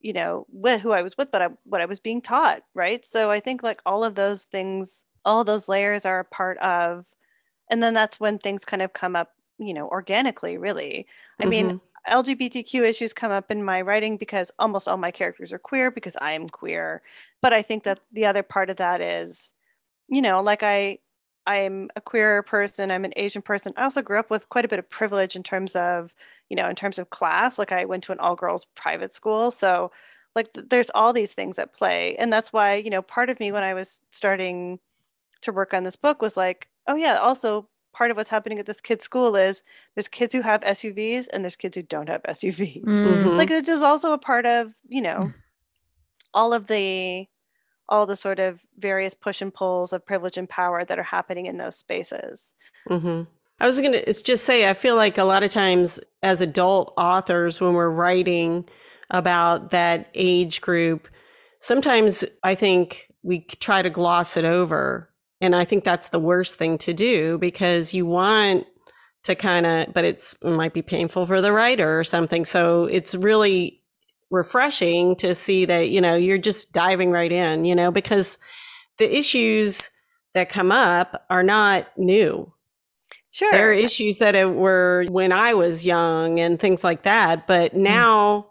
you 0.00 0.12
know, 0.12 0.46
with 0.52 0.82
who 0.82 0.92
I 0.92 1.00
was 1.00 1.16
with, 1.16 1.30
but 1.32 1.40
I, 1.40 1.48
what 1.64 1.80
I 1.80 1.86
was 1.86 2.00
being 2.00 2.20
taught. 2.20 2.62
Right. 2.74 3.02
So 3.04 3.30
I 3.30 3.40
think 3.40 3.62
like 3.62 3.80
all 3.86 4.04
of 4.04 4.14
those 4.14 4.44
things, 4.44 5.04
all 5.24 5.42
those 5.42 5.70
layers 5.70 6.04
are 6.04 6.20
a 6.20 6.24
part 6.24 6.58
of, 6.58 7.06
and 7.70 7.82
then 7.82 7.94
that's 7.94 8.20
when 8.20 8.38
things 8.38 8.66
kind 8.66 8.82
of 8.82 8.92
come 8.92 9.16
up, 9.16 9.30
you 9.58 9.72
know, 9.72 9.88
organically, 9.88 10.58
really. 10.58 11.06
I 11.40 11.44
mm-hmm. 11.44 11.50
mean, 11.50 11.80
LGBTQ 12.08 12.82
issues 12.82 13.12
come 13.12 13.32
up 13.32 13.50
in 13.50 13.64
my 13.64 13.80
writing 13.82 14.16
because 14.16 14.50
almost 14.58 14.88
all 14.88 14.96
my 14.96 15.10
characters 15.10 15.52
are 15.52 15.58
queer 15.58 15.90
because 15.90 16.16
I 16.20 16.32
am 16.32 16.48
queer. 16.48 17.02
But 17.42 17.52
I 17.52 17.62
think 17.62 17.84
that 17.84 18.00
the 18.12 18.26
other 18.26 18.42
part 18.42 18.70
of 18.70 18.76
that 18.76 19.00
is 19.00 19.52
you 20.08 20.22
know, 20.22 20.42
like 20.42 20.62
I 20.62 20.98
I'm 21.46 21.90
a 21.96 22.00
queer 22.00 22.42
person, 22.42 22.90
I'm 22.90 23.04
an 23.04 23.12
Asian 23.16 23.42
person. 23.42 23.72
I 23.76 23.84
also 23.84 24.02
grew 24.02 24.18
up 24.18 24.30
with 24.30 24.48
quite 24.48 24.64
a 24.64 24.68
bit 24.68 24.78
of 24.78 24.88
privilege 24.88 25.36
in 25.36 25.42
terms 25.42 25.76
of, 25.76 26.14
you 26.48 26.56
know, 26.56 26.68
in 26.68 26.76
terms 26.76 26.98
of 26.98 27.10
class. 27.10 27.58
Like 27.58 27.72
I 27.72 27.84
went 27.84 28.04
to 28.04 28.12
an 28.12 28.18
all 28.20 28.36
girls 28.36 28.66
private 28.74 29.12
school. 29.14 29.50
So 29.50 29.90
like 30.34 30.52
th- 30.54 30.66
there's 30.70 30.90
all 30.94 31.12
these 31.12 31.34
things 31.34 31.58
at 31.58 31.74
play. 31.74 32.16
And 32.16 32.32
that's 32.32 32.52
why, 32.52 32.76
you 32.76 32.90
know, 32.90 33.02
part 33.02 33.30
of 33.30 33.40
me 33.40 33.52
when 33.52 33.62
I 33.62 33.74
was 33.74 34.00
starting 34.10 34.78
to 35.42 35.52
work 35.52 35.74
on 35.74 35.84
this 35.84 35.96
book 35.96 36.22
was 36.22 36.36
like, 36.36 36.68
oh 36.88 36.96
yeah, 36.96 37.16
also 37.18 37.68
part 37.94 38.10
of 38.10 38.16
what's 38.16 38.28
happening 38.28 38.58
at 38.58 38.66
this 38.66 38.80
kid's 38.80 39.04
school 39.04 39.36
is 39.36 39.62
there's 39.94 40.08
kids 40.08 40.34
who 40.34 40.42
have 40.42 40.60
SUVs 40.60 41.28
and 41.32 41.42
there's 41.42 41.56
kids 41.56 41.76
who 41.76 41.82
don't 41.82 42.08
have 42.08 42.22
SUVs. 42.24 42.84
Mm-hmm. 42.84 43.30
Like 43.30 43.50
it 43.50 43.68
is 43.68 43.82
also 43.82 44.12
a 44.12 44.18
part 44.18 44.44
of, 44.44 44.74
you 44.86 45.00
know, 45.00 45.20
mm. 45.20 45.34
all 46.34 46.52
of 46.52 46.66
the 46.66 47.26
all 47.88 48.06
the 48.06 48.16
sort 48.16 48.40
of 48.40 48.60
various 48.78 49.14
push 49.14 49.42
and 49.42 49.52
pulls 49.52 49.92
of 49.92 50.04
privilege 50.04 50.38
and 50.38 50.48
power 50.48 50.84
that 50.84 50.98
are 50.98 51.02
happening 51.02 51.46
in 51.46 51.58
those 51.58 51.76
spaces. 51.76 52.54
Mm-hmm. 52.88 53.22
I 53.60 53.66
was 53.66 53.80
going 53.80 53.92
to 53.92 54.22
just 54.22 54.44
say, 54.44 54.68
I 54.68 54.74
feel 54.74 54.96
like 54.96 55.18
a 55.18 55.24
lot 55.24 55.42
of 55.42 55.50
times 55.50 56.00
as 56.22 56.40
adult 56.40 56.92
authors, 56.96 57.60
when 57.60 57.74
we're 57.74 57.90
writing 57.90 58.68
about 59.10 59.70
that 59.70 60.08
age 60.14 60.60
group, 60.60 61.08
sometimes 61.60 62.24
I 62.42 62.54
think 62.54 63.12
we 63.22 63.40
try 63.40 63.82
to 63.82 63.90
gloss 63.90 64.36
it 64.36 64.44
over. 64.44 65.10
And 65.44 65.54
I 65.54 65.64
think 65.64 65.84
that's 65.84 66.08
the 66.08 66.18
worst 66.18 66.56
thing 66.56 66.78
to 66.78 66.92
do 66.92 67.38
because 67.38 67.94
you 67.94 68.06
want 68.06 68.66
to 69.24 69.34
kind 69.34 69.66
of, 69.66 69.94
but 69.94 70.04
it's 70.04 70.34
it 70.42 70.50
might 70.50 70.72
be 70.72 70.82
painful 70.82 71.26
for 71.26 71.40
the 71.40 71.52
writer 71.52 71.98
or 71.98 72.04
something. 72.04 72.44
So 72.44 72.84
it's 72.84 73.14
really 73.14 73.82
refreshing 74.34 75.16
to 75.16 75.34
see 75.34 75.64
that 75.64 75.90
you 75.90 76.00
know 76.00 76.14
you're 76.14 76.38
just 76.38 76.72
diving 76.72 77.10
right 77.10 77.32
in 77.32 77.64
you 77.64 77.74
know 77.74 77.90
because 77.90 78.38
the 78.98 79.16
issues 79.16 79.90
that 80.34 80.48
come 80.48 80.72
up 80.72 81.24
are 81.30 81.42
not 81.42 81.86
new 81.96 82.52
sure 83.30 83.50
there 83.52 83.70
are 83.70 83.72
issues 83.72 84.18
that 84.18 84.34
were 84.54 85.06
when 85.08 85.30
i 85.30 85.54
was 85.54 85.86
young 85.86 86.40
and 86.40 86.58
things 86.58 86.82
like 86.82 87.02
that 87.02 87.46
but 87.46 87.72
mm. 87.74 87.78
now 87.78 88.40
mm. 88.40 88.46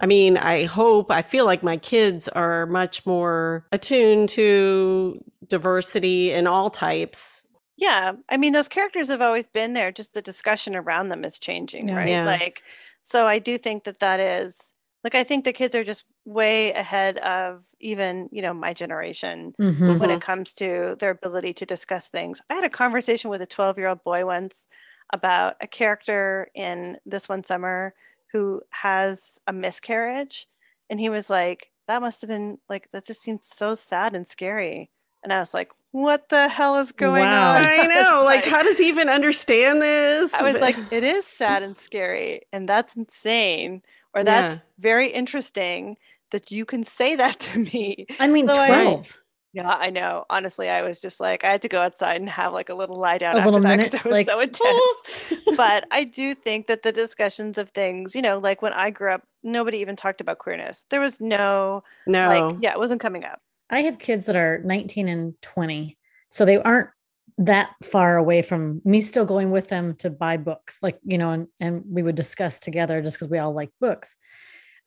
I 0.00 0.06
mean 0.06 0.36
i 0.36 0.64
hope 0.64 1.10
i 1.10 1.22
feel 1.22 1.44
like 1.44 1.62
my 1.62 1.76
kids 1.76 2.28
are 2.28 2.66
much 2.66 3.04
more 3.06 3.66
attuned 3.72 4.28
to 4.28 5.22
diversity 5.48 6.30
in 6.30 6.46
all 6.46 6.70
types 6.70 7.44
yeah 7.76 8.12
i 8.28 8.36
mean 8.36 8.52
those 8.52 8.68
characters 8.68 9.08
have 9.08 9.22
always 9.22 9.46
been 9.46 9.72
there 9.72 9.92
just 9.92 10.14
the 10.14 10.22
discussion 10.22 10.76
around 10.76 11.08
them 11.08 11.24
is 11.24 11.38
changing 11.38 11.88
yeah. 11.88 11.96
right 11.96 12.08
yeah. 12.08 12.24
like 12.24 12.62
so 13.02 13.26
i 13.26 13.38
do 13.38 13.58
think 13.58 13.84
that 13.84 14.00
that 14.00 14.20
is 14.20 14.72
like 15.04 15.14
i 15.14 15.24
think 15.24 15.44
the 15.44 15.52
kids 15.52 15.74
are 15.74 15.84
just 15.84 16.04
way 16.24 16.72
ahead 16.72 17.16
of 17.18 17.62
even 17.80 18.28
you 18.30 18.42
know 18.42 18.52
my 18.52 18.74
generation 18.74 19.54
mm-hmm. 19.58 19.98
when 19.98 20.10
it 20.10 20.20
comes 20.20 20.52
to 20.52 20.94
their 20.98 21.10
ability 21.10 21.54
to 21.54 21.64
discuss 21.64 22.10
things 22.10 22.42
i 22.50 22.54
had 22.54 22.64
a 22.64 22.68
conversation 22.68 23.30
with 23.30 23.40
a 23.40 23.46
12 23.46 23.78
year 23.78 23.88
old 23.88 24.02
boy 24.04 24.26
once 24.26 24.66
about 25.12 25.56
a 25.60 25.66
character 25.66 26.48
in 26.54 26.98
this 27.06 27.28
one 27.28 27.42
summer 27.42 27.94
who 28.32 28.60
has 28.70 29.38
a 29.46 29.52
miscarriage 29.52 30.46
and 30.90 31.00
he 31.00 31.08
was 31.08 31.30
like 31.30 31.70
that 31.86 32.02
must 32.02 32.20
have 32.20 32.28
been 32.28 32.58
like 32.68 32.88
that 32.92 33.06
just 33.06 33.22
seems 33.22 33.46
so 33.46 33.74
sad 33.74 34.14
and 34.14 34.26
scary 34.26 34.90
and 35.22 35.32
i 35.32 35.38
was 35.38 35.54
like 35.54 35.70
what 35.92 36.28
the 36.28 36.48
hell 36.48 36.76
is 36.76 36.92
going 36.92 37.24
wow. 37.24 37.56
on 37.56 37.64
i 37.66 37.86
know 37.86 38.22
like, 38.26 38.44
like 38.44 38.52
how 38.52 38.62
does 38.62 38.78
he 38.78 38.88
even 38.88 39.08
understand 39.08 39.80
this 39.80 40.34
i 40.34 40.42
was 40.42 40.56
like 40.56 40.76
it 40.92 41.04
is 41.04 41.26
sad 41.26 41.62
and 41.62 41.78
scary 41.78 42.42
and 42.52 42.68
that's 42.68 42.96
insane 42.96 43.82
or 44.14 44.24
that's 44.24 44.56
yeah. 44.56 44.60
very 44.78 45.08
interesting 45.10 45.96
that 46.30 46.50
you 46.50 46.64
can 46.64 46.84
say 46.84 47.16
that 47.16 47.38
to 47.40 47.58
me. 47.58 48.06
I 48.20 48.26
mean, 48.26 48.48
so 48.48 48.54
12. 48.54 48.66
I, 48.66 49.20
yeah, 49.58 49.76
I 49.80 49.90
know. 49.90 50.24
Honestly, 50.30 50.68
I 50.68 50.82
was 50.82 51.00
just 51.00 51.18
like, 51.18 51.44
I 51.44 51.50
had 51.50 51.62
to 51.62 51.68
go 51.68 51.80
outside 51.80 52.20
and 52.20 52.28
have 52.28 52.52
like 52.52 52.68
a 52.68 52.74
little 52.74 52.96
lie 52.96 53.18
down 53.18 53.36
a 53.36 53.40
after 53.40 53.60
that 53.60 53.76
because 53.76 53.90
that 53.90 54.04
was 54.04 54.12
like, 54.12 54.28
so 54.28 54.40
intense. 55.30 55.56
but 55.56 55.84
I 55.90 56.04
do 56.04 56.34
think 56.34 56.68
that 56.68 56.82
the 56.82 56.92
discussions 56.92 57.58
of 57.58 57.70
things, 57.70 58.14
you 58.14 58.22
know, 58.22 58.38
like 58.38 58.62
when 58.62 58.72
I 58.72 58.90
grew 58.90 59.12
up, 59.12 59.22
nobody 59.42 59.78
even 59.78 59.96
talked 59.96 60.20
about 60.20 60.38
queerness. 60.38 60.84
There 60.90 61.00
was 61.00 61.20
no, 61.20 61.82
no, 62.06 62.28
like, 62.28 62.56
yeah, 62.60 62.72
it 62.72 62.78
wasn't 62.78 63.00
coming 63.00 63.24
up. 63.24 63.40
I 63.70 63.80
have 63.80 63.98
kids 63.98 64.26
that 64.26 64.36
are 64.36 64.60
19 64.64 65.08
and 65.08 65.34
20. 65.42 65.98
So 66.28 66.44
they 66.44 66.58
aren't 66.58 66.90
that 67.38 67.70
far 67.82 68.16
away 68.16 68.42
from 68.42 68.80
me 68.84 69.00
still 69.00 69.24
going 69.24 69.50
with 69.50 69.68
them 69.68 69.94
to 69.94 70.10
buy 70.10 70.36
books 70.36 70.78
like 70.82 70.98
you 71.04 71.16
know 71.16 71.30
and, 71.30 71.46
and 71.60 71.84
we 71.88 72.02
would 72.02 72.16
discuss 72.16 72.58
together 72.58 73.00
just 73.00 73.16
because 73.16 73.30
we 73.30 73.38
all 73.38 73.52
like 73.52 73.70
books 73.80 74.16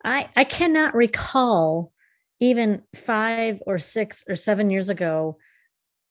i 0.03 0.27
i 0.35 0.43
cannot 0.43 0.93
recall 0.93 1.93
even 2.41 2.81
five 2.93 3.63
or 3.65 3.79
six 3.79 4.25
or 4.27 4.35
seven 4.35 4.69
years 4.69 4.89
ago 4.89 5.37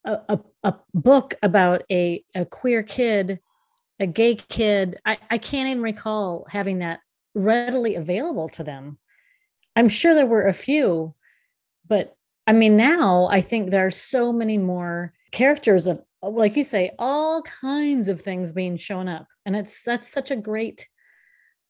a, 0.03 0.17
a, 0.29 0.39
a 0.63 0.75
book 0.95 1.35
about 1.43 1.83
a, 1.91 2.23
a 2.33 2.45
queer 2.45 2.81
kid 2.81 3.39
a 3.99 4.07
gay 4.07 4.33
kid 4.33 4.97
I, 5.05 5.19
I 5.29 5.37
can't 5.37 5.69
even 5.69 5.83
recall 5.83 6.47
having 6.49 6.79
that 6.79 7.01
readily 7.35 7.93
available 7.93 8.49
to 8.49 8.63
them. 8.63 8.97
I'm 9.75 9.87
sure 9.87 10.15
there 10.15 10.25
were 10.25 10.47
a 10.47 10.53
few 10.53 11.13
but 11.91 12.15
i 12.47 12.53
mean 12.53 12.77
now 12.77 13.27
i 13.31 13.41
think 13.41 13.69
there 13.69 13.85
are 13.85 13.91
so 13.91 14.31
many 14.31 14.57
more 14.57 15.13
characters 15.31 15.87
of 15.87 16.01
like 16.21 16.55
you 16.55 16.63
say 16.63 16.91
all 16.97 17.41
kinds 17.41 18.07
of 18.07 18.21
things 18.21 18.53
being 18.53 18.77
shown 18.77 19.07
up 19.07 19.27
and 19.45 19.55
it's 19.55 19.83
that's 19.83 20.07
such 20.07 20.31
a 20.31 20.35
great 20.35 20.87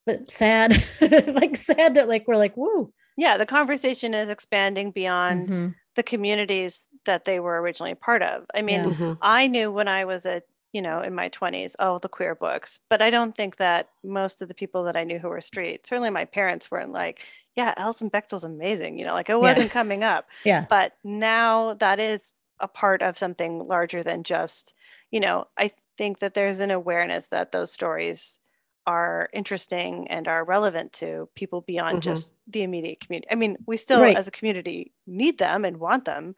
but 0.06 0.30
sad 0.30 0.70
like 1.00 1.56
sad 1.56 1.96
that 1.96 2.08
like 2.08 2.26
we're 2.26 2.36
like 2.36 2.56
woo 2.56 2.92
yeah 3.16 3.36
the 3.36 3.46
conversation 3.46 4.14
is 4.14 4.28
expanding 4.28 4.90
beyond 4.90 5.48
mm-hmm. 5.48 5.68
the 5.96 6.02
communities 6.02 6.86
that 7.04 7.24
they 7.24 7.40
were 7.40 7.60
originally 7.60 7.92
a 7.92 7.96
part 7.96 8.22
of 8.22 8.44
i 8.54 8.62
mean 8.62 8.80
yeah. 8.80 8.90
mm-hmm. 8.90 9.12
i 9.22 9.46
knew 9.46 9.70
when 9.70 9.88
i 9.88 10.04
was 10.04 10.26
a 10.26 10.42
you 10.72 10.80
know 10.80 11.00
in 11.00 11.14
my 11.14 11.28
20s 11.28 11.74
all 11.78 11.98
the 11.98 12.08
queer 12.08 12.34
books 12.34 12.80
but 12.88 13.02
i 13.02 13.10
don't 13.10 13.36
think 13.36 13.56
that 13.56 13.88
most 14.02 14.40
of 14.42 14.48
the 14.48 14.54
people 14.54 14.84
that 14.84 14.96
i 14.96 15.04
knew 15.04 15.18
who 15.18 15.28
were 15.28 15.40
straight 15.40 15.86
certainly 15.86 16.10
my 16.10 16.24
parents 16.24 16.70
weren't 16.70 16.92
like 16.92 17.26
yeah 17.56 17.74
alison 17.76 18.08
bechdel's 18.08 18.44
amazing 18.44 18.98
you 18.98 19.04
know 19.04 19.12
like 19.12 19.28
it 19.28 19.38
wasn't 19.38 19.66
yeah. 19.66 19.72
coming 19.72 20.02
up 20.02 20.26
yeah 20.44 20.64
but 20.68 20.94
now 21.04 21.74
that 21.74 21.98
is 21.98 22.32
a 22.62 22.68
part 22.68 23.02
of 23.02 23.18
something 23.18 23.66
larger 23.66 24.02
than 24.02 24.22
just, 24.22 24.72
you 25.10 25.20
know, 25.20 25.48
I 25.58 25.72
think 25.98 26.20
that 26.20 26.32
there's 26.32 26.60
an 26.60 26.70
awareness 26.70 27.28
that 27.28 27.52
those 27.52 27.72
stories 27.72 28.38
are 28.86 29.28
interesting 29.32 30.08
and 30.08 30.26
are 30.28 30.44
relevant 30.44 30.92
to 30.94 31.28
people 31.34 31.60
beyond 31.62 31.98
mm-hmm. 31.98 32.10
just 32.10 32.34
the 32.48 32.62
immediate 32.62 33.00
community. 33.00 33.28
I 33.30 33.34
mean, 33.34 33.56
we 33.66 33.76
still 33.76 34.02
right. 34.02 34.16
as 34.16 34.26
a 34.26 34.32
community 34.32 34.92
need 35.06 35.38
them 35.38 35.64
and 35.64 35.78
want 35.78 36.04
them, 36.04 36.34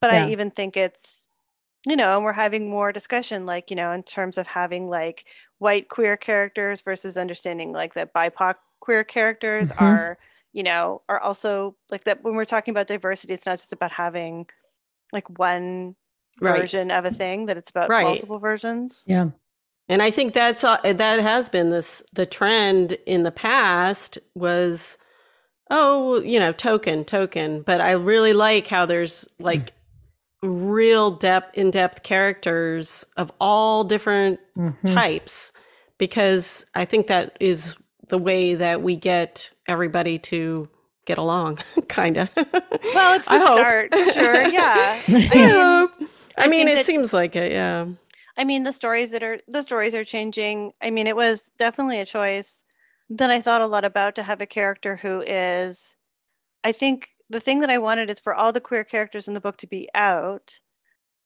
but 0.00 0.12
yeah. 0.12 0.24
I 0.24 0.30
even 0.30 0.50
think 0.50 0.76
it's 0.76 1.28
you 1.86 1.96
know, 1.96 2.16
and 2.16 2.24
we're 2.26 2.32
having 2.34 2.68
more 2.68 2.92
discussion 2.92 3.46
like, 3.46 3.70
you 3.70 3.76
know, 3.76 3.90
in 3.92 4.02
terms 4.02 4.36
of 4.36 4.46
having 4.46 4.90
like 4.90 5.24
white 5.60 5.88
queer 5.88 6.14
characters 6.14 6.82
versus 6.82 7.16
understanding 7.16 7.72
like 7.72 7.94
that 7.94 8.12
BIPOC 8.12 8.56
queer 8.80 9.02
characters 9.02 9.70
mm-hmm. 9.70 9.82
are, 9.82 10.18
you 10.52 10.62
know, 10.62 11.00
are 11.08 11.18
also 11.18 11.74
like 11.90 12.04
that 12.04 12.22
when 12.22 12.34
we're 12.34 12.44
talking 12.44 12.72
about 12.72 12.86
diversity, 12.86 13.32
it's 13.32 13.46
not 13.46 13.56
just 13.56 13.72
about 13.72 13.92
having 13.92 14.46
like 15.10 15.38
one 15.38 15.96
right. 16.40 16.60
version 16.60 16.90
of 16.90 17.04
a 17.04 17.10
thing 17.10 17.46
that 17.46 17.56
it's 17.56 17.70
about 17.70 17.88
right. 17.88 18.04
multiple 18.04 18.38
versions 18.38 19.02
yeah 19.06 19.28
and 19.90 20.00
i 20.02 20.10
think 20.10 20.32
that's 20.32 20.64
uh, 20.64 20.78
that 20.94 21.20
has 21.20 21.48
been 21.50 21.68
this 21.70 22.02
the 22.14 22.24
trend 22.24 22.92
in 23.04 23.22
the 23.24 23.30
past 23.30 24.16
was 24.34 24.96
oh 25.70 26.20
you 26.22 26.38
know 26.38 26.52
token 26.52 27.04
token 27.04 27.60
but 27.62 27.80
i 27.82 27.90
really 27.92 28.32
like 28.32 28.66
how 28.68 28.86
there's 28.86 29.28
like 29.38 29.72
real 30.42 31.10
depth 31.10 31.56
in-depth 31.58 32.02
characters 32.02 33.04
of 33.18 33.30
all 33.40 33.84
different 33.84 34.40
Mhm. 34.56 34.94
types 34.94 35.52
because 35.98 36.64
I 36.74 36.86
think 36.86 37.08
that 37.08 37.36
is 37.40 37.76
the 38.08 38.16
way 38.16 38.54
that 38.54 38.80
we 38.80 38.96
get 38.96 39.50
everybody 39.68 40.18
to 40.18 40.66
get 41.04 41.18
along, 41.18 41.58
kind 41.88 42.16
of. 42.16 42.30
Well, 42.36 43.16
it's 43.18 43.26
the 43.28 43.34
I 43.34 43.38
hope. 43.38 43.58
start, 43.58 43.94
sure. 44.14 44.48
Yeah. 44.48 45.02
I 45.08 45.20
hope. 45.90 45.90
I, 46.38 46.44
I 46.46 46.48
mean, 46.48 46.68
it 46.68 46.76
that- 46.76 46.86
seems 46.86 47.12
like 47.12 47.36
it. 47.36 47.52
Yeah. 47.52 47.86
I 48.40 48.44
mean, 48.44 48.62
the 48.62 48.72
stories 48.72 49.10
that 49.10 49.22
are 49.22 49.38
the 49.48 49.60
stories 49.62 49.94
are 49.94 50.02
changing. 50.02 50.72
I 50.80 50.90
mean, 50.90 51.06
it 51.06 51.14
was 51.14 51.52
definitely 51.58 52.00
a 52.00 52.06
choice 52.06 52.64
that 53.10 53.28
I 53.28 53.42
thought 53.42 53.60
a 53.60 53.66
lot 53.66 53.84
about 53.84 54.14
to 54.14 54.22
have 54.22 54.40
a 54.40 54.46
character 54.46 54.96
who 54.96 55.20
is. 55.20 55.94
I 56.64 56.72
think 56.72 57.10
the 57.28 57.38
thing 57.38 57.60
that 57.60 57.68
I 57.68 57.76
wanted 57.76 58.08
is 58.08 58.18
for 58.18 58.34
all 58.34 58.50
the 58.50 58.60
queer 58.60 58.82
characters 58.82 59.28
in 59.28 59.34
the 59.34 59.42
book 59.42 59.58
to 59.58 59.66
be 59.66 59.90
out, 59.94 60.58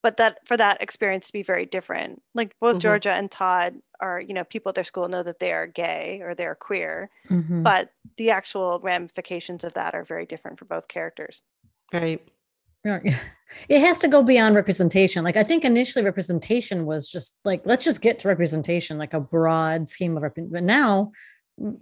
but 0.02 0.16
that 0.16 0.44
for 0.44 0.56
that 0.56 0.82
experience 0.82 1.28
to 1.28 1.32
be 1.32 1.44
very 1.44 1.66
different. 1.66 2.20
Like 2.34 2.58
both 2.58 2.78
Mhm. 2.78 2.80
Georgia 2.80 3.12
and 3.12 3.30
Todd 3.30 3.80
are, 4.00 4.20
you 4.20 4.34
know, 4.34 4.42
people 4.42 4.70
at 4.70 4.74
their 4.74 4.82
school 4.82 5.06
know 5.08 5.22
that 5.22 5.38
they 5.38 5.52
are 5.52 5.68
gay 5.68 6.20
or 6.20 6.34
they're 6.34 6.56
queer, 6.56 7.10
Mhm. 7.28 7.62
but 7.62 7.92
the 8.16 8.30
actual 8.30 8.80
ramifications 8.80 9.62
of 9.62 9.74
that 9.74 9.94
are 9.94 10.04
very 10.04 10.26
different 10.26 10.58
for 10.58 10.64
both 10.64 10.88
characters. 10.88 11.44
Right. 11.92 12.28
Yeah. 12.84 13.00
It 13.68 13.80
has 13.80 14.00
to 14.00 14.08
go 14.08 14.24
beyond 14.24 14.56
representation. 14.56 15.22
Like 15.22 15.36
I 15.36 15.44
think 15.44 15.64
initially 15.64 16.04
representation 16.04 16.86
was 16.86 17.08
just 17.08 17.36
like 17.44 17.64
let's 17.64 17.84
just 17.84 18.00
get 18.00 18.18
to 18.20 18.28
representation, 18.28 18.98
like 18.98 19.14
a 19.14 19.20
broad 19.20 19.88
scheme 19.88 20.16
of 20.16 20.24
rep- 20.24 20.34
but 20.36 20.64
now 20.64 21.12
mm, 21.60 21.78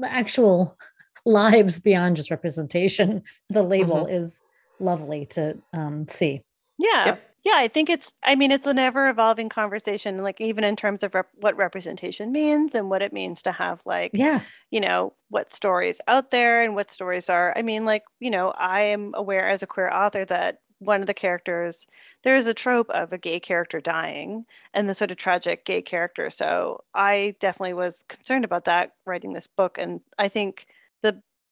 the 0.00 0.10
actual 0.10 0.76
lives 1.24 1.78
beyond 1.78 2.16
just 2.16 2.30
representation. 2.30 3.22
The 3.50 3.62
label 3.62 4.06
is 4.06 4.42
lovely 4.80 5.26
to 5.26 5.58
um, 5.72 6.08
see. 6.08 6.42
Yeah. 6.78 7.04
Yep. 7.06 7.31
Yeah, 7.44 7.54
I 7.56 7.66
think 7.68 7.90
it's 7.90 8.12
I 8.22 8.36
mean 8.36 8.52
it's 8.52 8.66
an 8.66 8.78
ever 8.78 9.08
evolving 9.08 9.48
conversation 9.48 10.18
like 10.18 10.40
even 10.40 10.62
in 10.64 10.76
terms 10.76 11.02
of 11.02 11.14
rep- 11.14 11.30
what 11.34 11.56
representation 11.56 12.30
means 12.30 12.74
and 12.74 12.88
what 12.88 13.02
it 13.02 13.12
means 13.12 13.42
to 13.42 13.52
have 13.52 13.82
like 13.84 14.12
Yeah. 14.12 14.46
you 14.70 14.80
know 14.80 15.14
what 15.28 15.52
stories 15.52 16.00
out 16.08 16.30
there 16.30 16.62
and 16.62 16.74
what 16.74 16.90
stories 16.90 17.28
are. 17.28 17.52
I 17.56 17.62
mean 17.62 17.84
like 17.84 18.04
you 18.20 18.30
know 18.30 18.50
I 18.52 18.82
am 18.82 19.12
aware 19.14 19.48
as 19.48 19.62
a 19.62 19.66
queer 19.66 19.90
author 19.90 20.24
that 20.26 20.60
one 20.78 21.00
of 21.00 21.06
the 21.06 21.14
characters 21.14 21.86
there 22.24 22.36
is 22.36 22.46
a 22.46 22.54
trope 22.54 22.90
of 22.90 23.12
a 23.12 23.18
gay 23.18 23.40
character 23.40 23.80
dying 23.80 24.46
and 24.74 24.88
the 24.88 24.94
sort 24.94 25.10
of 25.10 25.16
tragic 25.16 25.64
gay 25.64 25.82
character. 25.82 26.30
So 26.30 26.84
I 26.94 27.34
definitely 27.40 27.74
was 27.74 28.02
concerned 28.04 28.44
about 28.44 28.64
that 28.66 28.92
writing 29.04 29.32
this 29.32 29.46
book. 29.48 29.78
And 29.78 30.00
I 30.18 30.28
think 30.28 30.66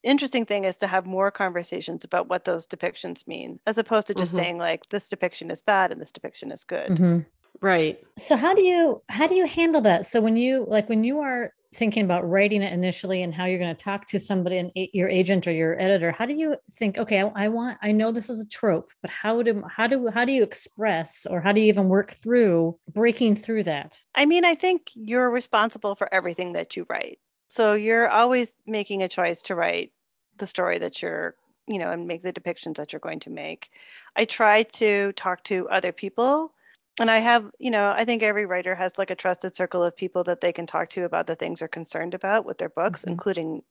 interesting 0.02 0.44
thing 0.46 0.64
is 0.64 0.76
to 0.78 0.86
have 0.86 1.06
more 1.06 1.30
conversations 1.30 2.04
about 2.04 2.28
what 2.28 2.44
those 2.44 2.66
depictions 2.66 3.26
mean 3.26 3.60
as 3.66 3.78
opposed 3.78 4.06
to 4.06 4.14
just 4.14 4.32
Mhm. 4.32 4.36
saying 4.36 4.58
like 4.58 4.88
this 4.88 5.08
depiction 5.08 5.50
is 5.50 5.60
bad 5.60 5.92
and 5.92 6.00
this 6.00 6.12
depiction 6.12 6.50
is 6.52 6.64
good 6.64 6.90
Mhm. 6.90 7.26
Right. 7.60 8.02
So 8.16 8.36
how 8.36 8.54
do 8.54 8.64
you 8.64 9.02
how 9.10 9.26
do 9.26 9.34
you 9.34 9.46
handle 9.46 9.82
that? 9.82 10.06
So 10.06 10.20
when 10.20 10.36
you 10.36 10.64
like 10.68 10.88
when 10.88 11.04
you 11.04 11.18
are 11.20 11.52
thinking 11.74 12.04
about 12.04 12.28
writing 12.28 12.62
it 12.62 12.72
initially 12.72 13.22
and 13.22 13.34
how 13.34 13.44
you're 13.44 13.58
going 13.58 13.74
to 13.74 13.84
talk 13.84 14.06
to 14.06 14.18
somebody 14.18 14.56
and 14.56 14.72
your 14.74 15.08
agent 15.08 15.46
or 15.46 15.52
your 15.52 15.78
editor, 15.80 16.10
how 16.10 16.26
do 16.26 16.34
you 16.34 16.56
think? 16.72 16.96
Okay, 16.96 17.20
I, 17.20 17.30
I 17.34 17.48
want 17.48 17.78
I 17.82 17.92
know 17.92 18.12
this 18.12 18.30
is 18.30 18.40
a 18.40 18.46
trope, 18.46 18.90
but 19.02 19.10
how 19.10 19.42
do 19.42 19.62
how 19.68 19.86
do 19.86 20.08
how 20.08 20.24
do 20.24 20.32
you 20.32 20.42
express 20.42 21.26
or 21.26 21.40
how 21.40 21.52
do 21.52 21.60
you 21.60 21.66
even 21.66 21.88
work 21.88 22.12
through 22.12 22.78
breaking 22.92 23.36
through 23.36 23.64
that? 23.64 23.98
I 24.14 24.24
mean, 24.26 24.44
I 24.44 24.54
think 24.54 24.90
you're 24.94 25.30
responsible 25.30 25.94
for 25.96 26.12
everything 26.14 26.54
that 26.54 26.76
you 26.76 26.86
write. 26.88 27.18
So 27.50 27.74
you're 27.74 28.08
always 28.08 28.56
making 28.66 29.02
a 29.02 29.08
choice 29.08 29.42
to 29.44 29.56
write 29.56 29.92
the 30.36 30.46
story 30.46 30.78
that 30.78 31.02
you're, 31.02 31.34
you 31.66 31.80
know, 31.80 31.90
and 31.90 32.06
make 32.06 32.22
the 32.22 32.32
depictions 32.32 32.76
that 32.76 32.92
you're 32.92 33.00
going 33.00 33.20
to 33.20 33.30
make. 33.30 33.72
I 34.16 34.24
try 34.24 34.62
to 34.64 35.12
talk 35.14 35.44
to 35.44 35.68
other 35.68 35.92
people. 35.92 36.54
And 37.00 37.10
I 37.10 37.18
have, 37.18 37.50
you 37.58 37.72
know, 37.72 37.90
I 37.96 38.04
think 38.04 38.22
every 38.22 38.46
writer 38.46 38.76
has 38.76 38.98
like 38.98 39.10
a 39.10 39.16
trusted 39.16 39.56
circle 39.56 39.82
of 39.82 39.96
people 39.96 40.24
that 40.24 40.42
they 40.42 40.52
can 40.52 40.66
talk 40.66 40.90
to 40.90 41.04
about 41.04 41.26
the 41.26 41.34
things 41.36 41.58
they're 41.60 41.68
concerned 41.68 42.14
about 42.14 42.44
with 42.46 42.58
their 42.58 42.68
books, 42.70 43.04
Mhm. 43.04 43.08
including, 43.08 43.64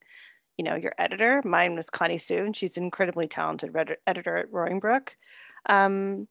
you 0.58 0.64
know, 0.66 0.76
your 0.76 0.94
editor. 0.98 1.42
Mine 1.46 1.76
was 1.76 1.90
Connie 1.90 2.18
Hsu, 2.18 2.38
and 2.46 2.58
she's 2.58 2.78
an 2.78 2.84
incredibly 2.86 3.28
talented 3.28 3.76
editor 4.08 4.38
at 4.38 4.52
Roaring 4.52 4.80
Brook. 4.80 5.18
Um, 5.68 6.28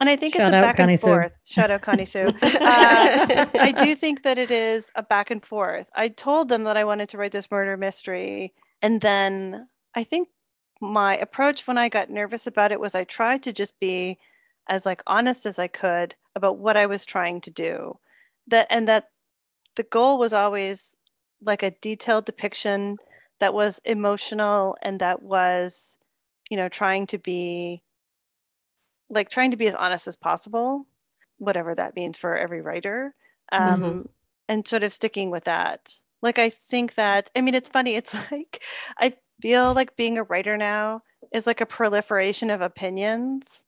and 0.00 0.10
I 0.10 0.16
think 0.16 0.36
it's 0.36 0.48
a 0.48 0.52
back 0.52 0.76
Connie 0.76 0.94
and 0.94 1.00
Sue. 1.00 1.06
forth. 1.06 1.32
Shout 1.44 1.70
out 1.70 1.82
Connie 1.82 2.04
Hsu. 2.04 2.28
Uh, 2.42 3.46
I 3.60 3.72
do 3.72 3.94
think 3.94 4.22
that 4.22 4.38
it 4.38 4.50
is 4.50 4.90
a 4.94 5.02
back 5.02 5.30
and 5.30 5.44
forth. 5.44 5.88
I 5.94 6.08
told 6.08 6.48
them 6.48 6.64
that 6.64 6.76
I 6.76 6.84
wanted 6.84 7.08
to 7.10 7.18
write 7.18 7.32
this 7.32 7.50
murder 7.50 7.76
mystery. 7.76 8.52
And 8.82 9.00
then 9.00 9.68
I 9.94 10.04
think 10.04 10.28
my 10.80 11.16
approach 11.16 11.66
when 11.66 11.78
I 11.78 11.88
got 11.88 12.10
nervous 12.10 12.46
about 12.46 12.72
it 12.72 12.80
was 12.80 12.94
I 12.94 13.04
tried 13.04 13.42
to 13.44 13.52
just 13.52 13.78
be 13.80 14.18
as 14.68 14.84
like 14.84 15.02
honest 15.06 15.46
as 15.46 15.58
I 15.58 15.68
could 15.68 16.14
about 16.34 16.58
what 16.58 16.76
I 16.76 16.86
was 16.86 17.06
trying 17.06 17.40
to 17.42 17.50
do. 17.50 17.98
That 18.48 18.66
and 18.70 18.86
that 18.88 19.10
the 19.76 19.84
goal 19.84 20.18
was 20.18 20.32
always 20.32 20.96
like 21.40 21.62
a 21.62 21.70
detailed 21.70 22.26
depiction 22.26 22.96
that 23.40 23.54
was 23.54 23.80
emotional 23.84 24.76
and 24.82 25.00
that 25.00 25.22
was, 25.22 25.98
you 26.50 26.56
know, 26.56 26.68
trying 26.68 27.06
to 27.08 27.18
be 27.18 27.82
like 29.10 29.28
trying 29.30 29.50
to 29.52 29.56
be 29.56 29.66
as 29.66 29.74
honest 29.74 30.06
as 30.06 30.16
possible, 30.16 30.86
whatever 31.38 31.74
that 31.74 31.96
means 31.96 32.18
for 32.18 32.36
every 32.36 32.60
writer. 32.60 33.14
Um, 33.52 33.82
Mhm. 33.82 34.08
and 34.48 34.66
sort 34.68 34.82
of 34.82 34.92
sticking 34.92 35.30
with 35.30 35.44
that. 35.44 35.94
Like 36.22 36.38
I 36.38 36.50
think 36.50 36.94
that 36.94 37.30
I 37.36 37.40
mean 37.40 37.54
it's 37.54 37.68
funny, 37.70 37.94
it's 37.96 38.14
like 38.30 38.62
I 38.98 39.14
feel 39.42 39.74
like 39.74 39.96
being 39.96 40.18
a 40.18 40.22
writer 40.24 40.56
now 40.56 41.02
is 41.32 41.46
like 41.46 41.60
a 41.60 41.66
proliferation 41.66 42.50
of 42.50 42.60
opinions. 42.60 43.64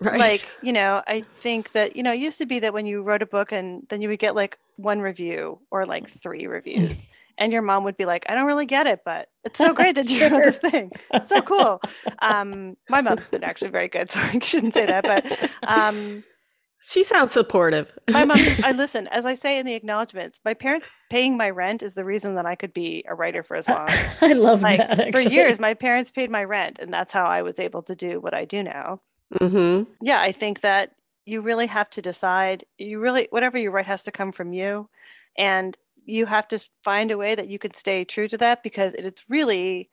Right. 0.00 0.18
Like, 0.18 0.48
you 0.62 0.72
know, 0.72 1.02
I 1.08 1.22
think 1.40 1.72
that, 1.72 1.96
you 1.96 2.02
know, 2.02 2.12
it 2.12 2.20
used 2.20 2.38
to 2.38 2.46
be 2.46 2.60
that 2.60 2.72
when 2.74 2.86
you 2.86 3.02
wrote 3.02 3.22
a 3.22 3.26
book 3.26 3.52
and 3.52 3.84
then 3.88 4.00
you 4.00 4.08
would 4.08 4.18
get 4.18 4.34
like 4.34 4.58
one 4.76 5.00
review 5.00 5.58
or 5.70 5.84
like 5.86 6.08
three 6.08 6.46
reviews. 6.46 7.06
And 7.38 7.52
your 7.52 7.62
mom 7.62 7.84
would 7.84 7.96
be 7.96 8.04
like, 8.04 8.26
I 8.28 8.34
don't 8.34 8.46
really 8.46 8.66
get 8.66 8.86
it, 8.86 9.00
but 9.04 9.28
it's 9.44 9.60
so 9.60 9.72
great 9.72 9.94
that 9.94 10.08
you 10.10 10.28
wrote 10.28 10.42
this 10.44 10.58
thing. 10.58 10.92
It's 11.16 11.28
so 11.28 11.40
cool. 11.42 11.80
Um, 12.20 12.76
my 12.88 13.00
mom's 13.00 13.26
been 13.30 13.44
actually 13.44 13.70
very 13.70 13.88
good, 13.88 14.10
so 14.12 14.18
I 14.20 14.38
shouldn't 14.40 14.74
say 14.74 14.86
that. 14.86 15.06
But 15.06 15.24
um, 15.66 16.24
she 16.80 17.02
sounds 17.02 17.32
supportive. 17.32 17.96
my 18.10 18.24
mom, 18.24 18.40
I 18.62 18.72
listen, 18.72 19.06
as 19.08 19.24
I 19.24 19.34
say 19.34 19.58
in 19.58 19.66
the 19.66 19.74
acknowledgments, 19.74 20.40
my 20.44 20.54
parents 20.54 20.90
paying 21.10 21.36
my 21.36 21.50
rent 21.50 21.82
is 21.82 21.94
the 21.94 22.04
reason 22.04 22.34
that 22.34 22.46
I 22.46 22.54
could 22.54 22.72
be 22.72 23.04
a 23.08 23.14
writer 23.14 23.42
for 23.42 23.56
as 23.56 23.68
long. 23.68 23.88
I 24.20 24.32
love 24.34 24.62
Like 24.62 24.78
that. 24.78 25.12
for 25.12 25.20
years, 25.20 25.58
my 25.58 25.74
parents 25.74 26.10
paid 26.10 26.30
my 26.30 26.44
rent, 26.44 26.78
and 26.78 26.92
that's 26.92 27.12
how 27.12 27.24
I 27.24 27.42
was 27.42 27.58
able 27.58 27.82
to 27.84 27.94
do 27.96 28.20
what 28.20 28.34
I 28.34 28.44
do 28.44 28.62
now. 28.62 29.00
hmm 29.40 29.82
Yeah, 30.00 30.20
I 30.20 30.32
think 30.32 30.60
that 30.62 30.92
you 31.24 31.40
really 31.42 31.66
have 31.66 31.90
to 31.90 32.02
decide. 32.02 32.64
You 32.78 33.00
really, 33.00 33.28
whatever 33.30 33.58
you 33.58 33.70
write 33.70 33.86
has 33.86 34.04
to 34.04 34.12
come 34.12 34.32
from 34.32 34.52
you, 34.52 34.88
and 35.36 35.76
you 36.08 36.26
have 36.26 36.48
to 36.48 36.58
find 36.82 37.10
a 37.10 37.18
way 37.18 37.34
that 37.34 37.48
you 37.48 37.58
can 37.58 37.74
stay 37.74 38.04
true 38.04 38.28
to 38.28 38.38
that 38.38 38.62
because 38.62 38.94
it's 38.94 39.28
really 39.28 39.90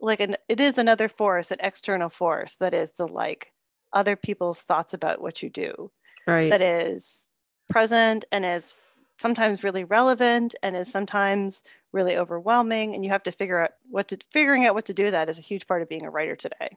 like 0.00 0.20
an 0.20 0.36
it 0.48 0.60
is 0.60 0.78
another 0.78 1.08
force, 1.08 1.50
an 1.50 1.58
external 1.60 2.10
force 2.10 2.56
that 2.56 2.74
is 2.74 2.92
the 2.92 3.08
like 3.08 3.52
other 3.92 4.16
people's 4.16 4.60
thoughts 4.60 4.92
about 4.92 5.22
what 5.22 5.42
you 5.42 5.48
do 5.50 5.90
Right. 6.26 6.50
that 6.50 6.60
is 6.60 7.32
present 7.70 8.24
and 8.32 8.44
is 8.44 8.76
sometimes 9.20 9.64
really 9.64 9.84
relevant 9.84 10.54
and 10.62 10.76
is 10.76 10.88
sometimes 10.90 11.62
really 11.92 12.16
overwhelming 12.16 12.94
and 12.94 13.04
you 13.04 13.10
have 13.10 13.22
to 13.22 13.32
figure 13.32 13.62
out 13.62 13.70
what 13.90 14.08
to 14.08 14.18
figuring 14.32 14.66
out 14.66 14.74
what 14.74 14.84
to 14.86 14.94
do 14.94 15.10
that 15.10 15.30
is 15.30 15.38
a 15.38 15.42
huge 15.42 15.66
part 15.66 15.80
of 15.80 15.88
being 15.88 16.04
a 16.04 16.10
writer 16.10 16.36
today 16.36 16.76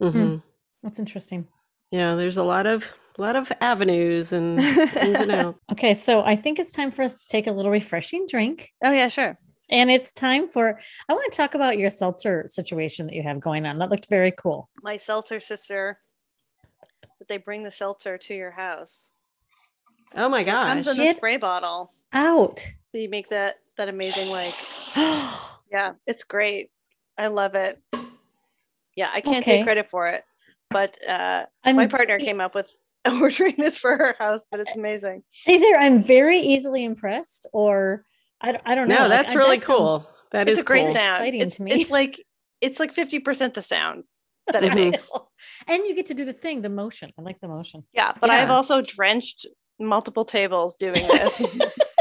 hmm 0.00 0.36
That's 0.82 0.98
interesting. 0.98 1.48
Yeah, 1.92 2.14
there's 2.16 2.38
a 2.38 2.42
lot 2.42 2.66
of 2.66 2.90
a 3.18 3.20
lot 3.22 3.36
of 3.36 3.52
avenues 3.60 4.32
and 4.32 4.58
ins 4.60 5.20
and 5.20 5.30
outs. 5.30 5.58
Okay, 5.72 5.92
so 5.94 6.22
I 6.24 6.34
think 6.34 6.58
it's 6.58 6.72
time 6.72 6.90
for 6.90 7.02
us 7.02 7.22
to 7.22 7.28
take 7.28 7.46
a 7.46 7.52
little 7.52 7.70
refreshing 7.70 8.26
drink. 8.28 8.70
oh 8.82 8.90
yeah 8.90 9.08
sure 9.08 9.38
And 9.68 9.90
it's 9.90 10.12
time 10.14 10.48
for, 10.48 10.80
I 11.08 11.12
want 11.12 11.30
to 11.30 11.36
talk 11.36 11.54
about 11.54 11.76
your 11.78 11.90
seltzer 11.90 12.46
situation 12.48 13.06
that 13.06 13.14
you 13.14 13.22
have 13.22 13.38
going 13.40 13.66
on. 13.66 13.78
That 13.78 13.90
looked 13.90 14.08
very 14.08 14.32
cool. 14.32 14.70
my 14.82 14.96
seltzer 14.96 15.40
sister 15.40 15.98
that 17.18 17.28
they 17.28 17.36
bring 17.36 17.62
the 17.64 17.70
seltzer 17.70 18.16
to 18.18 18.34
your 18.34 18.50
house 18.50 19.08
Oh 20.16 20.28
my 20.30 20.42
gosh. 20.42 20.68
comes 20.72 20.86
in 20.88 20.96
the 20.96 21.04
Get- 21.04 21.16
spray 21.16 21.36
bottle 21.36 21.92
Out. 22.14 22.60
so 22.92 22.98
you 22.98 23.08
make 23.10 23.28
that 23.28 23.56
that 23.76 23.88
amazing 23.90 24.30
like 24.30 24.54
yeah 25.70 25.92
it's 26.06 26.24
great 26.24 26.70
i 27.18 27.26
love 27.28 27.54
it 27.54 27.78
yeah 28.96 29.10
i 29.12 29.20
can't 29.20 29.38
Okay. 29.44 29.56
take 29.58 29.64
credit 29.64 29.88
for 29.90 30.08
it 30.08 30.24
but 30.72 30.96
uh 31.08 31.44
I'm 31.64 31.76
my 31.76 31.86
partner 31.86 32.18
came 32.18 32.40
up 32.40 32.54
with 32.54 32.70
ordering 33.06 33.54
this 33.56 33.76
for 33.78 33.96
her 33.96 34.14
house 34.18 34.46
but 34.50 34.60
it's 34.60 34.74
amazing 34.76 35.22
either 35.46 35.76
I'm 35.78 35.98
very 36.02 36.38
easily 36.40 36.84
impressed 36.84 37.46
or 37.52 38.04
I, 38.40 38.52
don't- 38.52 38.62
I 38.66 38.74
don't 38.74 38.88
know. 38.88 39.04
no, 39.04 39.08
that's 39.08 39.34
I- 39.34 39.38
really 39.38 39.58
that 39.58 39.66
cool. 39.66 39.98
sounds- 40.00 40.12
That 40.32 40.48
it's 40.48 40.58
is 40.58 40.62
a 40.64 40.66
great 40.66 40.86
cool. 40.86 40.94
sound 40.94 41.16
exciting 41.22 41.40
it's, 41.42 41.56
to 41.56 41.62
me. 41.62 41.72
it's 41.72 41.90
like 41.98 42.22
it's 42.60 42.78
like 42.80 42.94
50% 42.94 43.54
the 43.54 43.62
sound 43.62 44.04
that 44.52 44.62
it 44.64 44.74
makes 44.74 45.10
and 45.68 45.84
you 45.86 45.94
get 45.94 46.06
to 46.06 46.14
do 46.14 46.24
the 46.24 46.32
thing, 46.32 46.62
the 46.62 46.68
motion. 46.68 47.10
I 47.18 47.22
like 47.22 47.40
the 47.40 47.48
motion. 47.48 47.84
yeah 47.92 48.12
but 48.20 48.30
i've 48.30 48.50
also 48.50 48.82
drenched 48.82 49.46
multiple 49.80 50.24
tables 50.24 50.76
doing 50.76 50.94
this 51.08 51.40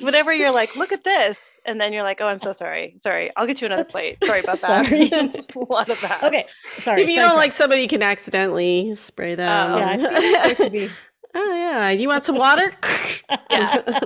whenever 0.00 0.32
you're 0.32 0.50
like, 0.50 0.76
look 0.76 0.92
at 0.92 1.04
this, 1.04 1.58
and 1.64 1.80
then 1.80 1.92
you're 1.92 2.02
like, 2.02 2.20
oh, 2.20 2.26
I'm 2.26 2.38
so 2.38 2.52
sorry. 2.52 2.96
Sorry, 2.98 3.30
I'll 3.36 3.46
get 3.46 3.60
you 3.60 3.66
another 3.66 3.82
Oops. 3.82 3.92
plate. 3.92 4.24
Sorry 4.24 4.40
about 4.40 4.58
that. 4.62 4.86
Sorry. 4.86 5.10
a 5.10 5.72
lot 5.72 5.88
of 5.88 6.00
that. 6.00 6.22
Okay, 6.22 6.46
sorry. 6.78 7.02
if 7.02 7.08
you 7.08 7.16
sidetrack. 7.16 7.30
don't 7.30 7.38
like 7.38 7.52
somebody 7.52 7.86
can 7.86 8.02
accidentally 8.02 8.94
spray 8.96 9.34
them. 9.34 9.72
Oh. 9.72 9.78
yeah, 9.78 9.88
I 9.88 9.96
feel 9.96 10.12
like 10.12 10.42
there 10.42 10.54
could 10.54 10.72
be 10.72 10.90
oh 11.34 11.52
yeah. 11.54 11.90
You 11.90 12.08
want 12.08 12.24
some 12.24 12.36
water? 12.36 12.72
Yeah. 13.50 14.00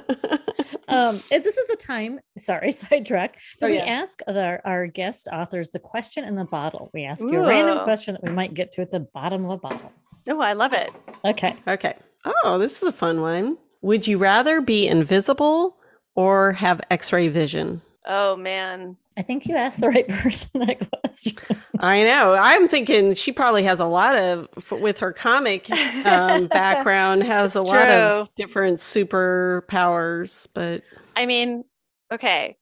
um, 0.88 1.22
if 1.30 1.44
this 1.44 1.56
is 1.56 1.66
the 1.68 1.76
time, 1.76 2.20
sorry, 2.38 2.72
sidetrack, 2.72 3.38
that 3.60 3.66
Oh, 3.66 3.70
we 3.70 3.78
ask 3.78 4.20
our, 4.26 4.60
our 4.64 4.86
guest 4.86 5.28
authors 5.32 5.70
the 5.70 5.78
question 5.78 6.24
in 6.24 6.34
the 6.34 6.44
bottle. 6.44 6.90
We 6.92 7.04
ask 7.04 7.22
you 7.22 7.42
a 7.42 7.48
random 7.48 7.84
question 7.84 8.14
that 8.14 8.22
we 8.22 8.30
might 8.30 8.54
get 8.54 8.72
to 8.72 8.82
at 8.82 8.90
the 8.90 9.00
bottom 9.00 9.44
of 9.44 9.50
a 9.52 9.56
bottle. 9.56 9.92
Oh, 10.28 10.40
I 10.40 10.54
love 10.54 10.72
it. 10.72 10.90
Okay. 11.24 11.56
okay. 11.68 11.96
Oh, 12.24 12.58
this 12.58 12.78
is 12.78 12.82
a 12.84 12.92
fun 12.92 13.20
one. 13.20 13.58
Would 13.82 14.06
you 14.06 14.16
rather 14.16 14.60
be 14.62 14.88
invisible 14.88 15.76
or 16.14 16.52
have 16.52 16.80
X-ray 16.90 17.28
vision? 17.28 17.82
Oh 18.06 18.36
man. 18.36 18.96
I 19.16 19.22
think 19.22 19.46
you 19.46 19.54
asked 19.56 19.80
the 19.80 19.88
right 19.88 20.08
person 20.20 20.60
that 20.66 20.90
question. 20.90 21.36
I 21.78 22.02
know. 22.02 22.34
I'm 22.34 22.66
thinking 22.68 23.14
she 23.14 23.30
probably 23.32 23.62
has 23.62 23.78
a 23.78 23.84
lot 23.86 24.16
of, 24.16 24.48
with 24.72 24.98
her 24.98 25.12
comic 25.12 25.70
um, 26.04 26.46
background, 26.48 27.22
has 27.22 27.54
a 27.54 27.60
It's 27.60 27.68
lot 27.68 27.88
of 27.88 28.26
true. 28.26 28.32
different 28.36 28.78
superpowers. 28.78 30.48
But 30.52 30.82
I 31.16 31.26
mean, 31.26 31.64
okay. 32.12 32.56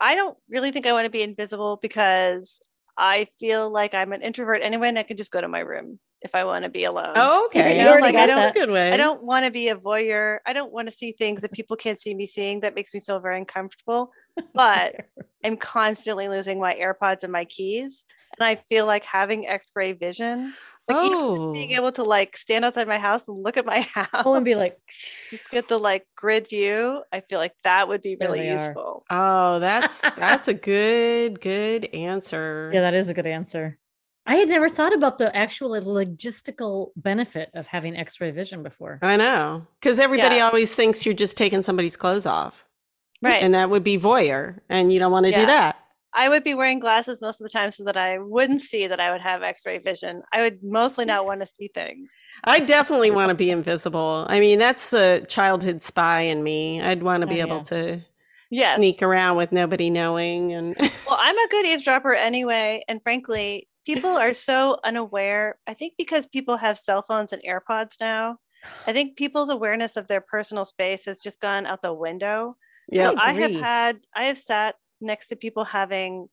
I 0.00 0.14
don't 0.14 0.36
really 0.50 0.72
think 0.72 0.86
I 0.86 0.92
want 0.92 1.06
to 1.06 1.10
be 1.10 1.22
invisible 1.22 1.78
because 1.80 2.60
I 2.96 3.28
feel 3.40 3.70
like 3.70 3.94
I'm 3.94 4.12
an 4.12 4.22
introvert 4.22 4.62
anyway, 4.62 4.88
and 4.88 4.98
I 4.98 5.02
can 5.02 5.16
just 5.16 5.30
go 5.30 5.40
to 5.40 5.48
my 5.48 5.60
room 5.60 5.98
if 6.22 6.34
I 6.34 6.44
want 6.44 6.64
to 6.64 6.70
be 6.70 6.84
alone. 6.84 7.12
oh, 7.16 7.46
okay, 7.46 7.78
You 7.78 7.84
know, 7.84 7.98
like, 7.98 8.14
I 8.14 8.26
don't- 8.26 8.50
a 8.50 8.52
good 8.52 8.70
way. 8.70 8.90
I 8.92 8.96
don't 8.96 9.22
want 9.22 9.44
to 9.44 9.50
be 9.50 9.68
a 9.68 9.76
voyeur. 9.76 10.38
I 10.46 10.52
don't 10.52 10.72
want 10.72 10.88
to 10.88 10.94
see 10.94 11.12
things 11.12 11.42
that 11.42 11.52
people 11.52 11.76
can't 11.76 12.00
see 12.00 12.14
me 12.14 12.26
seeing. 12.26 12.60
That 12.60 12.74
makes 12.74 12.94
me 12.94 13.00
feel 13.00 13.20
very 13.20 13.36
uncomfortable. 13.36 14.10
But 14.54 14.94
I'm 15.44 15.56
constantly 15.56 16.28
losing 16.28 16.60
my 16.60 16.74
AirPods 16.74 17.22
and 17.22 17.32
my 17.32 17.44
keys. 17.44 18.04
And 18.38 18.46
I 18.46 18.56
feel 18.56 18.86
like 18.86 19.04
having 19.04 19.46
X-ray 19.46 19.92
vision, 19.92 20.54
like 20.88 20.96
even 20.96 21.18
Oh, 21.18 21.52
being 21.52 21.70
able 21.72 21.92
to 21.92 22.02
like 22.02 22.36
stand 22.36 22.64
outside 22.64 22.88
my 22.88 22.98
house 22.98 23.28
and 23.28 23.42
look 23.42 23.56
at 23.56 23.64
my 23.66 23.80
house, 23.94 24.08
oh, 24.26 24.34
and 24.34 24.44
be 24.44 24.54
like, 24.56 24.76
just 25.30 25.48
get 25.50 25.68
the 25.68 25.78
like 25.78 26.04
grid 26.16 26.48
view. 26.48 27.02
I 27.12 27.20
feel 27.20 27.38
like 27.38 27.52
that 27.62 27.86
would 27.88 28.02
be 28.02 28.16
really 28.20 28.40
they 28.40 28.50
are. 28.50 28.52
useful. 28.54 29.04
oh, 29.10 29.60
that's 29.60 30.00
that's 30.16 30.48
a 30.48 30.54
good 30.54 31.40
good 31.40 31.84
answer. 31.94 32.70
yeah, 32.74 32.80
that 32.80 32.94
is 32.94 33.08
a 33.08 33.14
good 33.14 33.26
answer. 33.26 33.78
I 34.26 34.36
had 34.36 34.48
never 34.48 34.68
thought 34.70 34.94
about 34.94 35.18
the 35.18 35.34
actual 35.36 35.70
logistical 35.70 36.90
benefit 36.96 37.50
of 37.54 37.66
having 37.66 37.94
X-ray 37.96 38.30
vision 38.30 38.62
before. 38.62 38.98
I 39.02 39.16
know, 39.16 39.66
because 39.80 39.98
everybody 39.98 40.36
Yeah. 40.36 40.46
always 40.46 40.74
thinks 40.74 41.04
you're 41.04 41.14
just 41.14 41.36
taking 41.36 41.62
somebody's 41.62 41.96
clothes 41.96 42.24
off, 42.26 42.64
Right. 43.22 43.42
and 43.42 43.54
that 43.54 43.70
would 43.70 43.84
be 43.84 43.98
voyeur, 43.98 44.58
and 44.68 44.92
you 44.92 44.98
don't 44.98 45.12
want 45.12 45.26
to 45.26 45.32
do 45.32 45.46
that. 45.46 45.76
I 46.16 46.28
would 46.28 46.44
be 46.44 46.54
wearing 46.54 46.78
glasses 46.78 47.20
most 47.20 47.40
of 47.40 47.44
the 47.44 47.50
time 47.50 47.72
so 47.72 47.82
that 47.84 47.96
I 47.96 48.18
wouldn't 48.18 48.60
see 48.60 48.86
that 48.86 49.00
I 49.00 49.10
would 49.10 49.20
have 49.20 49.42
x-ray 49.42 49.78
vision. 49.78 50.22
I 50.32 50.42
would 50.42 50.62
mostly 50.62 51.04
not 51.04 51.26
want 51.26 51.40
to 51.40 51.46
see 51.46 51.68
things. 51.74 52.12
I 52.44 52.60
definitely 52.60 53.10
want 53.10 53.30
to 53.30 53.34
be 53.34 53.50
invisible. 53.50 54.26
I 54.28 54.38
mean, 54.38 54.60
that's 54.60 54.90
the 54.90 55.24
childhood 55.28 55.82
spy 55.82 56.20
in 56.20 56.42
me. 56.44 56.80
I'd 56.80 57.02
want 57.02 57.22
to 57.22 57.26
be 57.26 57.40
Oh, 57.42 57.46
able 57.46 57.56
yeah. 57.56 57.62
to 57.64 58.00
Yes. 58.50 58.76
sneak 58.76 59.02
around 59.02 59.36
with 59.38 59.50
nobody 59.50 59.90
knowing, 59.90 60.52
and 60.52 60.76
Well, 61.08 61.18
I'm 61.18 61.36
a 61.36 61.48
good 61.48 61.66
eavesdropper 61.66 62.14
anyway. 62.14 62.82
And 62.86 63.02
frankly, 63.02 63.68
people 63.84 64.10
are 64.16 64.34
so 64.34 64.78
unaware. 64.84 65.58
I 65.66 65.74
think 65.74 65.94
because 65.98 66.26
people 66.26 66.56
have 66.58 66.78
cell 66.78 67.02
phones 67.02 67.32
and 67.32 67.42
AirPods 67.42 67.94
now, 68.00 68.36
I 68.86 68.92
think 68.92 69.16
people's 69.16 69.48
awareness 69.48 69.96
of 69.96 70.06
their 70.06 70.20
personal 70.20 70.64
space 70.64 71.06
has 71.06 71.18
just 71.18 71.40
gone 71.40 71.66
out 71.66 71.82
the 71.82 71.92
window. 71.92 72.56
Yeah, 72.88 73.10
So 73.10 73.16
I 73.18 73.32
have 73.32 73.54
had, 73.54 74.00
I 74.14 74.24
have 74.24 74.38
sat 74.38 74.76
next 75.00 75.28
to 75.28 75.36
people 75.36 75.64
having 75.64 76.28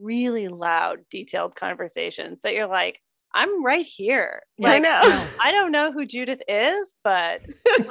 really 0.00 0.48
loud, 0.48 1.00
detailed 1.10 1.54
conversations 1.54 2.40
that 2.42 2.54
you're 2.54 2.66
like, 2.66 3.00
I'm 3.34 3.62
right 3.62 3.84
here. 3.84 4.42
Yeah, 4.56 4.70
I 4.70 4.78
know. 4.78 5.26
I 5.40 5.52
don't 5.52 5.70
know 5.70 5.92
who 5.92 6.06
Judith 6.06 6.42
is, 6.48 6.94
but 7.04 7.42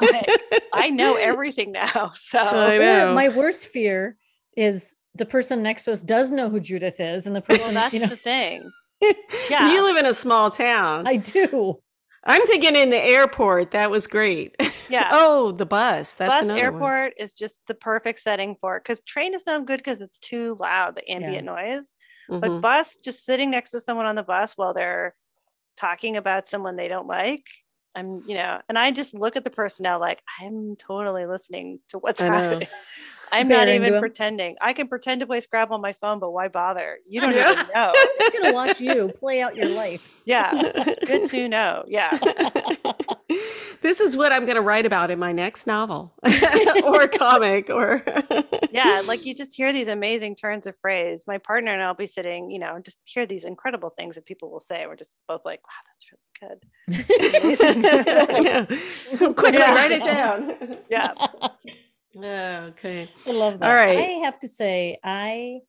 like, 0.02 0.28
I 0.74 0.90
know 0.90 1.16
everything 1.16 1.72
now. 1.72 2.12
So 2.16 2.40
I 2.40 2.78
know. 2.80 3.14
My 3.14 3.30
worst 3.30 3.68
fear 3.68 4.18
is 4.58 4.96
the 5.14 5.26
person 5.26 5.62
next 5.62 5.86
to 5.86 5.92
us 5.92 6.02
does 6.02 6.32
know 6.32 6.50
who 6.50 6.60
Judith 6.60 7.00
is, 7.00 7.28
and 7.28 7.36
the 7.36 7.44
well, 7.48 7.60
person, 7.60 7.74
that's 7.76 7.94
you 7.94 8.00
know, 8.00 8.08
the 8.08 8.16
thing. 8.16 8.72
Yeah. 9.50 9.72
you 9.74 9.84
live 9.84 9.98
in 9.98 10.06
a 10.08 10.14
small 10.14 10.50
town. 10.50 11.06
I 11.06 11.18
do. 11.18 11.80
I'm 12.26 12.46
thinking 12.48 12.76
in 12.76 12.90
the 12.90 13.04
airport. 13.04 13.72
That 13.72 13.92
was 13.92 14.08
great. 14.08 14.56
Yeah. 14.88 15.10
oh, 15.14 15.52
the 15.52 15.66
bus. 15.66 16.14
That's 16.14 16.30
Bus 16.32 16.42
another 16.44 16.72
one. 16.72 16.84
airport 16.84 17.14
is 17.18 17.34
just 17.34 17.60
the 17.66 17.74
perfect 17.74 18.20
setting 18.20 18.56
for 18.62 18.78
it 18.78 18.84
because 18.84 19.00
train 19.00 19.34
is 19.34 19.44
not 19.48 19.66
good 19.66 19.78
because 19.80 20.00
it's 20.00 20.20
too 20.20 20.56
loud, 20.60 20.96
the 20.96 21.12
ambient 21.12 21.46
noise. 21.48 21.92
But 22.30 22.52
Mhm. 22.52 22.62
bus, 22.62 22.96
just 22.98 23.26
sitting 23.26 23.50
next 23.50 23.72
to 23.72 23.80
someone 23.80 24.06
on 24.06 24.14
the 24.14 24.22
bus 24.22 24.54
while 24.56 24.76
they're 24.76 25.16
talking 25.76 26.18
about 26.18 26.48
someone 26.48 26.76
they 26.76 26.88
don't 26.88 27.08
like. 27.08 27.46
I'm, 27.96 28.22
you 28.28 28.36
know, 28.36 28.62
and 28.70 28.78
I 28.78 28.92
just 28.92 29.16
look 29.16 29.36
at 29.36 29.44
the 29.44 29.50
person 29.50 29.82
now 29.84 30.00
like 30.00 30.22
I'm 30.40 30.76
totally 30.76 31.26
listening 31.26 31.80
to 31.90 31.98
what's 31.98 32.22
happening. 32.22 32.68
I'm 33.32 33.48
not 33.48 33.66
Very 33.66 33.76
into 33.78 33.88
even 33.88 33.96
'em. 33.96 34.02
pretending. 34.02 34.56
I 34.62 34.74
can 34.74 34.88
pretend 34.88 35.22
to 35.22 35.28
play 35.28 35.42
Scrabble 35.42 35.76
on 35.76 35.82
my 35.82 35.94
phone, 35.94 36.20
but 36.20 36.32
why 36.32 36.48
bother? 36.48 36.98
You 37.08 37.22
don't 37.22 37.36
know. 37.36 37.52
even 37.52 37.68
know. 37.76 37.94
I'm 37.96 38.08
just 38.18 38.34
gonna 38.38 38.54
watch 38.54 38.80
you 38.82 39.12
play 39.20 39.42
out 39.42 39.56
your 39.56 39.70
life. 39.70 40.14
Yeah. 40.26 40.52
Good 41.06 41.30
to 41.30 41.48
know. 41.56 41.84
Yeah. 41.88 42.18
this 43.82 44.00
is 44.02 44.18
what 44.18 44.32
I'm 44.32 44.46
going 44.46 44.56
to 44.56 44.62
write 44.62 44.86
about 44.86 45.12
in 45.12 45.20
my 45.20 45.32
next 45.32 45.68
novel 45.68 46.14
or 46.84 47.08
comic 47.08 47.70
or 47.70 48.04
yeah 48.72 49.02
like 49.06 49.26
you 49.26 49.34
just 49.36 49.56
hear 49.56 49.72
these 49.74 49.88
amazing 49.88 50.36
turns 50.36 50.66
of 50.68 50.76
phrase 50.78 51.26
my 51.28 51.38
partner 51.38 51.72
and 51.74 51.82
i'll 51.84 51.94
be 51.94 52.08
sitting 52.08 52.50
you 52.50 52.60
know 52.60 52.80
just 52.84 52.98
hear 53.06 53.26
these 53.26 53.46
incredible 53.46 53.90
things 53.90 54.16
that 54.16 54.26
people 54.26 54.50
will 54.52 54.60
say 54.60 54.86
we're 54.88 54.96
just 54.96 55.18
both 55.28 55.46
like 55.46 55.62
wow 55.68 55.74
that's 55.88 56.12
really 56.12 56.22
good 56.42 56.60
Yeah. 58.46 58.66
Quickly 59.34 59.60
Yeah. 59.60 59.76
write 59.76 59.92
it 59.92 60.04
down. 60.04 60.56
yeah 60.90 61.14
okay. 62.18 63.10
I 63.26 63.32
love 63.32 63.60
that. 63.60 63.70
All 63.70 63.76
right. 63.76 63.98
I 63.98 64.02
have 64.26 64.40
to 64.40 64.48
say, 64.48 64.98
I 65.04 65.60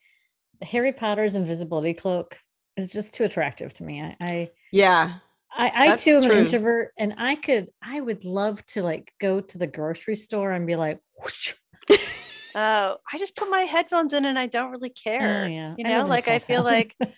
Harry 0.63 0.93
Potter's 0.93 1.35
invisibility 1.35 1.95
cloak 1.95 2.39
is 2.77 2.91
just 2.91 3.15
too 3.15 3.25
attractive 3.25 3.73
to 3.75 3.85
me. 3.85 4.03
I 4.03 4.17
I 4.21 4.51
Yeah. 4.73 5.15
I, 5.59 5.73
I 5.75 5.89
That's 5.89 6.05
too 6.05 6.17
am 6.17 6.23
true. 6.25 6.33
an 6.33 6.39
introvert, 6.39 6.93
and 6.99 7.15
I 7.17 7.35
could 7.37 7.71
I 7.83 8.01
would 8.01 8.25
love 8.25 8.65
to 8.67 8.83
like 8.83 9.13
go 9.21 9.41
to 9.41 9.59
the 9.59 9.67
grocery 9.67 10.17
store 10.17 10.53
and 10.53 10.67
be 10.67 10.77
like, 10.77 11.01
whoosh. 11.23 11.55
oh 12.57 12.97
i 13.13 13.19
just 13.19 13.37
put 13.37 13.51
my 13.51 13.61
headphones 13.61 14.13
in 14.13 14.25
and 14.25 14.39
i 14.39 14.47
don't 14.47 14.71
really 14.71 14.91
oh, 14.91 15.01
care 15.05 15.45
Oh, 15.45 15.47
yeah. 15.47 15.75
you 15.77 15.85
know 15.85 16.01
in 16.01 16.07
a 16.07 16.09
like 16.09 16.27
i 16.27 16.39
feel 16.39 16.65
like 16.65 16.95
if 17.01 17.09
i'm 17.09 17.15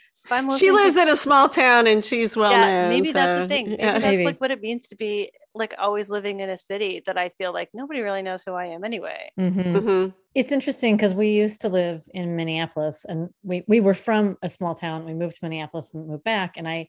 She 0.59 0.71
lives 0.71 0.95
to, 0.97 1.03
in 1.03 1.09
a 1.09 1.17
small 1.17 1.49
town 1.49 1.87
and 1.87 2.05
she's 2.05 2.37
well 2.37 2.51
yeah 2.53 2.83
known. 2.83 2.89
maybe 2.91 3.13
that's 3.13 3.41
the 3.41 3.49
thing 3.49 3.71
maybe 3.71 3.83
yeah. 3.83 3.93
that's 3.93 4.05
Maybe. 4.05 4.25
like 4.25 4.41
what 4.41 4.51
it 4.51 4.61
means 4.61 4.89
to 4.89 4.97
be 4.97 5.31
like 5.55 5.75
always 5.79 6.09
living 6.09 6.41
in 6.41 6.51
a 6.51 6.59
city 6.59 7.03
that 7.07 7.17
i 7.17 7.29
feel 7.31 7.53
like 7.53 7.69
nobody 7.73 8.01
really 8.01 8.23
knows 8.23 8.43
who 8.45 8.53
i 8.53 8.67
am 8.67 8.85
anyway 8.85 9.31
Mhm. 9.39 9.55
Mhm. 9.73 10.15
It's 10.35 10.53
interesting 10.53 10.97
because 10.97 11.15
we 11.15 11.31
used 11.31 11.61
to 11.63 11.69
live 11.69 12.03
in 12.15 12.37
Minneapolis, 12.37 13.05
and 13.05 13.31
we 13.43 13.65
we 13.67 13.81
were 13.81 13.95
from 13.95 14.37
a 14.43 14.49
small 14.49 14.75
town. 14.75 15.05
We 15.05 15.15
moved 15.15 15.37
to 15.37 15.45
Minneapolis 15.45 15.95
and 15.95 16.07
moved 16.07 16.23
back, 16.25 16.57
and 16.57 16.69
I 16.69 16.89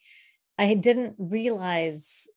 I 0.58 0.76
didn't 0.76 1.16
realize 1.18 2.28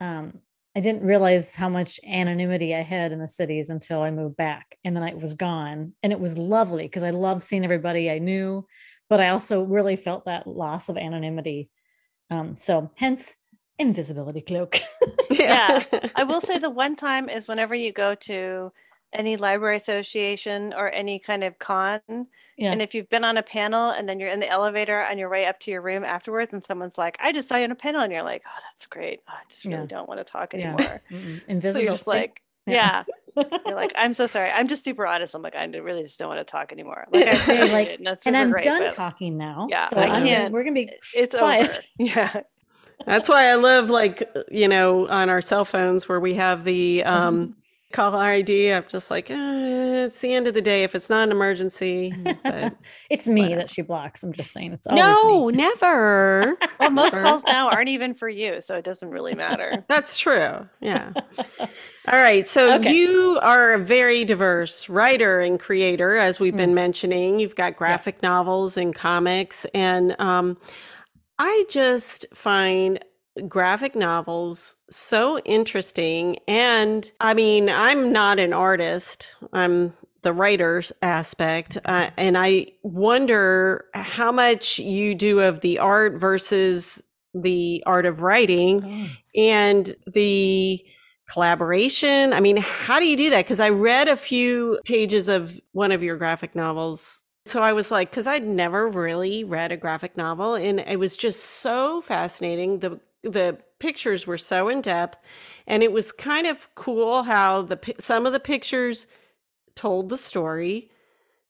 um, 0.00 0.38
I 0.74 0.80
didn't 0.80 1.02
realize 1.02 1.54
how 1.54 1.68
much 1.68 2.00
anonymity 2.06 2.74
I 2.74 2.80
had 2.82 3.12
in 3.12 3.18
the 3.18 3.28
cities 3.28 3.68
until 3.68 4.00
I 4.00 4.10
moved 4.10 4.36
back, 4.36 4.78
and 4.84 4.96
then 4.96 5.02
I 5.02 5.12
was 5.14 5.34
gone, 5.34 5.92
and 6.02 6.12
it 6.12 6.20
was 6.20 6.38
lovely 6.38 6.84
because 6.84 7.02
I 7.02 7.10
loved 7.10 7.42
seeing 7.42 7.64
everybody 7.64 8.10
I 8.10 8.18
knew, 8.18 8.66
but 9.12 9.20
I 9.20 9.28
also 9.28 9.60
really 9.62 9.96
felt 9.96 10.24
that 10.24 10.46
loss 10.46 10.88
of 10.88 10.96
anonymity. 10.96 11.68
Um, 12.30 12.56
so 12.56 12.90
hence 12.94 13.34
invisibility 13.78 14.40
cloak. 14.40 14.80
Yeah. 15.30 15.82
I 16.16 16.24
will 16.24 16.40
say 16.40 16.56
the 16.58 16.70
one 16.70 16.96
time 16.96 17.28
is 17.28 17.46
whenever 17.46 17.74
you 17.74 17.92
go 17.92 18.14
to 18.14 18.72
any 19.12 19.36
library 19.36 19.76
association 19.76 20.72
or 20.72 20.90
any 20.90 21.18
kind 21.18 21.44
of 21.44 21.58
con, 21.58 22.00
yeah. 22.56 22.72
and 22.72 22.80
if 22.80 22.94
you've 22.94 23.10
been 23.10 23.24
on 23.24 23.36
a 23.36 23.42
panel 23.42 23.90
and 23.90 24.08
then 24.08 24.18
you're 24.18 24.30
in 24.30 24.40
the 24.40 24.48
elevator 24.48 25.02
on 25.02 25.18
your 25.18 25.28
way 25.28 25.44
up 25.44 25.58
to 25.60 25.70
your 25.70 25.82
room 25.82 26.04
afterwards, 26.04 26.54
and 26.54 26.64
someone's 26.64 26.96
like, 26.96 27.18
"I 27.20 27.32
just 27.32 27.48
saw 27.48 27.56
you 27.56 27.64
on 27.64 27.70
a 27.70 27.74
panel," 27.74 28.00
and 28.00 28.10
you're 28.12 28.22
like, 28.22 28.42
"Oh, 28.46 28.60
that's 28.70 28.86
great. 28.86 29.20
Oh, 29.28 29.32
I 29.34 29.42
just 29.50 29.64
really 29.66 29.80
Yeah. 29.80 29.86
don't 29.86 30.08
want 30.08 30.20
to 30.20 30.24
talk 30.24 30.54
anymore." 30.54 31.02
Mm-mm. 31.10 31.40
So 31.40 31.44
Invisible. 31.48 31.82
you're 31.82 31.92
just 31.92 32.06
like, 32.06 32.42
Yeah. 32.66 33.04
yeah. 33.36 33.44
You're 33.66 33.74
like, 33.74 33.92
I'm 33.96 34.12
so 34.12 34.26
sorry. 34.26 34.50
I'm 34.50 34.68
just 34.68 34.84
super 34.84 35.06
honest. 35.06 35.34
I'm 35.34 35.42
like, 35.42 35.56
I 35.56 35.64
really 35.64 36.02
just 36.02 36.18
don't 36.18 36.28
want 36.28 36.46
to 36.46 36.50
talk 36.50 36.70
anymore. 36.72 37.06
Like, 37.10 37.28
I 37.48 37.64
like 37.72 37.88
it, 37.88 37.98
and, 37.98 38.06
that's 38.06 38.26
and 38.26 38.36
i'm 38.36 38.50
great, 38.50 38.64
done 38.64 38.82
but 38.82 38.94
talking 38.94 39.38
now. 39.38 39.66
Yeah, 39.70 39.88
so 39.88 39.96
I 39.96 40.08
I'm 40.08 40.24
can't. 40.24 40.52
we're 40.52 40.62
gonna 40.64 40.74
be 40.74 40.90
It's 41.14 41.34
quiet. 41.34 41.70
over. 41.70 41.80
Yeah. 41.98 42.42
That's 43.06 43.28
why 43.28 43.46
I 43.46 43.54
love 43.54 43.90
like 43.90 44.28
you 44.50 44.68
know 44.68 45.08
on 45.08 45.28
our 45.28 45.40
cell 45.40 45.64
phones 45.64 46.08
where 46.08 46.20
we 46.20 46.34
have 46.34 46.64
the 46.64 47.02
um 47.04 47.56
call 47.92 48.16
ID. 48.16 48.72
I'm 48.72 48.84
just 48.88 49.10
like, 49.10 49.30
eh, 49.30 50.04
it's 50.04 50.18
the 50.20 50.32
end 50.32 50.46
of 50.46 50.54
the 50.54 50.62
day. 50.62 50.82
If 50.82 50.94
it's 50.94 51.08
not 51.08 51.24
an 51.24 51.32
emergency, 51.32 52.12
but 52.42 52.74
it's 53.10 53.28
me 53.28 53.42
whatever. 53.42 53.60
that 53.60 53.70
she 53.70 53.82
blocks. 53.82 54.22
I'm 54.22 54.32
just 54.32 54.52
saying 54.52 54.72
it's 54.72 54.86
no, 54.86 55.48
never. 55.50 56.56
well, 56.80 56.90
most 56.90 57.14
calls 57.14 57.44
now 57.44 57.70
aren't 57.70 57.88
even 57.90 58.14
for 58.14 58.28
you, 58.28 58.60
so 58.60 58.76
it 58.76 58.84
doesn't 58.84 59.10
really 59.10 59.34
matter. 59.34 59.84
That's 59.88 60.18
true. 60.18 60.68
Yeah. 60.80 61.12
All 62.08 62.18
right. 62.18 62.46
So 62.46 62.74
okay. 62.74 62.92
you 62.92 63.38
are 63.42 63.74
a 63.74 63.78
very 63.78 64.24
diverse 64.24 64.88
writer 64.88 65.40
and 65.40 65.60
creator, 65.60 66.16
as 66.16 66.40
we've 66.40 66.54
mm. 66.54 66.58
been 66.58 66.74
mentioning. 66.74 67.38
You've 67.38 67.56
got 67.56 67.76
graphic 67.76 68.18
yeah. 68.22 68.28
novels 68.28 68.76
and 68.76 68.94
comics, 68.94 69.66
and 69.74 70.16
um, 70.18 70.56
I 71.38 71.64
just 71.68 72.26
find 72.34 73.02
graphic 73.48 73.94
novels 73.94 74.76
so 74.90 75.38
interesting. 75.40 76.38
And 76.46 77.10
I 77.20 77.34
mean, 77.34 77.68
I'm 77.68 78.12
not 78.12 78.38
an 78.38 78.52
artist, 78.52 79.36
I'm 79.52 79.94
the 80.22 80.32
writer's 80.32 80.92
aspect. 81.02 81.78
Uh, 81.84 82.10
and 82.16 82.38
I 82.38 82.66
wonder 82.82 83.86
how 83.94 84.30
much 84.30 84.78
you 84.78 85.14
do 85.14 85.40
of 85.40 85.60
the 85.62 85.80
art 85.80 86.14
versus 86.20 87.02
the 87.34 87.82
art 87.86 88.06
of 88.06 88.22
writing 88.22 89.10
and 89.34 89.94
the 90.06 90.84
collaboration. 91.28 92.32
I 92.32 92.40
mean, 92.40 92.58
how 92.58 93.00
do 93.00 93.06
you 93.06 93.16
do 93.16 93.30
that? 93.30 93.44
Because 93.44 93.58
I 93.58 93.70
read 93.70 94.06
a 94.06 94.16
few 94.16 94.78
pages 94.84 95.28
of 95.28 95.60
one 95.72 95.90
of 95.90 96.02
your 96.02 96.16
graphic 96.16 96.54
novels 96.54 97.24
so 97.44 97.60
I 97.60 97.72
was 97.72 97.90
like, 97.90 98.10
because 98.10 98.26
I'd 98.26 98.46
never 98.46 98.88
really 98.88 99.42
read 99.42 99.72
a 99.72 99.76
graphic 99.76 100.16
novel, 100.16 100.54
and 100.54 100.78
it 100.78 100.98
was 100.98 101.16
just 101.16 101.42
so 101.42 102.00
fascinating. 102.00 102.78
The 102.78 103.00
the 103.22 103.58
pictures 103.78 104.26
were 104.26 104.38
so 104.38 104.68
in 104.68 104.80
depth 104.80 105.18
and 105.66 105.82
it 105.82 105.92
was 105.92 106.12
kind 106.12 106.46
of 106.46 106.72
cool 106.74 107.24
how 107.24 107.62
the 107.62 107.78
some 107.98 108.26
of 108.26 108.32
the 108.32 108.40
pictures 108.40 109.06
told 109.74 110.08
the 110.08 110.16
story 110.16 110.90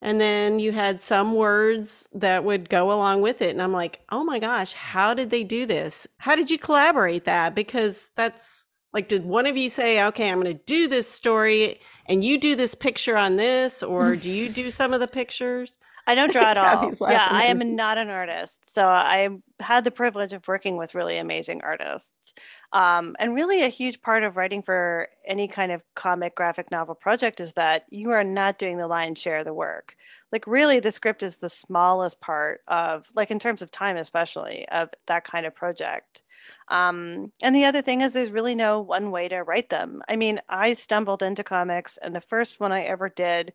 and 0.01 0.21
then 0.21 0.59
you 0.59 0.73
had 0.73 1.01
some 1.01 1.35
words 1.35 2.09
that 2.13 2.43
would 2.45 2.69
go 2.69 2.91
along 2.91 3.21
with 3.21 3.43
it 3.43 3.51
and 3.51 3.63
i'm 3.63 3.73
like 3.73 4.01
oh 4.11 4.25
my 4.25 4.39
gosh 4.39 4.73
how 4.73 5.15
did 5.15 5.31
they 5.31 5.45
do 5.45 5.67
this? 5.67 6.07
How 6.19 6.35
did 6.35 6.51
you 6.51 6.59
collaborate 6.59 7.25
that? 7.25 7.55
Because 7.55 8.11
that's 8.17 8.67
like 8.93 9.09
did 9.09 9.25
one 9.25 9.47
of 9.47 9.57
you 9.57 9.69
say 9.69 10.05
okay 10.05 10.31
i'm 10.31 10.41
going 10.41 10.57
to 10.57 10.65
do 10.65 10.89
this 10.89 11.09
story 11.09 11.81
and 12.07 12.25
you 12.25 12.39
do 12.39 12.55
this 12.55 12.75
picture 12.75 13.17
on 13.17 13.37
this 13.37 13.83
or 13.83 14.17
do 14.17 14.31
you 14.31 14.49
do 14.49 14.71
some 14.71 14.93
of 14.93 15.01
the 15.01 15.09
pictures 15.09 15.77
I 16.07 16.15
don't 16.15 16.33
draw 16.33 16.45
at 16.45 16.59
all. 16.59 16.91
Yeah, 17.09 17.29
I 17.31 17.47
am 17.47 17.77
not 17.77 17.99
an 17.99 18.11
artist. 18.11 18.73
So 18.73 18.87
I 18.87 19.29
had 19.61 19.85
the 19.85 19.91
privilege 19.91 20.33
of 20.33 20.47
working 20.49 20.77
with 20.77 20.95
really 20.95 21.19
amazing 21.19 21.63
artists. 21.63 22.35
Um, 22.73 23.17
and 23.19 23.35
really, 23.35 23.63
a 23.63 23.69
huge 23.69 24.01
part 24.01 24.23
of 24.25 24.37
writing 24.37 24.63
for 24.63 25.09
any 25.27 25.47
kind 25.47 25.71
of 25.71 25.83
comic 25.95 26.35
graphic 26.35 26.71
novel 26.71 26.95
project 26.95 27.41
is 27.41 27.53
that 27.53 27.85
you 27.91 28.11
are 28.11 28.25
not 28.25 28.59
doing 28.59 28.79
the 28.79 28.89
lion's 28.89 29.19
share 29.19 29.39
of 29.39 29.45
the 29.45 29.55
work. 29.55 29.97
Like, 30.33 30.47
really, 30.47 30.81
the 30.81 30.91
script 30.91 31.23
is 31.23 31.37
the 31.37 31.51
smallest 31.51 32.21
part 32.21 32.63
of, 32.67 33.07
like, 33.15 33.31
in 33.31 33.39
terms 33.39 33.61
of 33.61 33.71
time, 33.71 33.97
especially, 33.99 34.67
of 34.69 34.89
that 35.07 35.25
kind 35.25 35.45
of 35.45 35.55
project. 35.55 36.23
Um, 36.69 37.31
and 37.43 37.55
the 37.55 37.67
other 37.67 37.83
thing 37.83 38.01
is, 38.01 38.15
there's 38.15 38.31
really 38.31 38.55
no 38.55 38.81
one 38.81 39.11
way 39.11 39.29
to 39.29 39.43
write 39.43 39.69
them. 39.69 40.03
I 40.09 40.17
mean, 40.17 40.41
I 40.49 40.73
stumbled 40.73 41.23
into 41.23 41.45
comics, 41.45 41.99
and 41.99 42.17
the 42.17 42.21
first 42.23 42.59
one 42.59 42.73
I 42.73 42.85
ever 42.85 43.11
did 43.11 43.53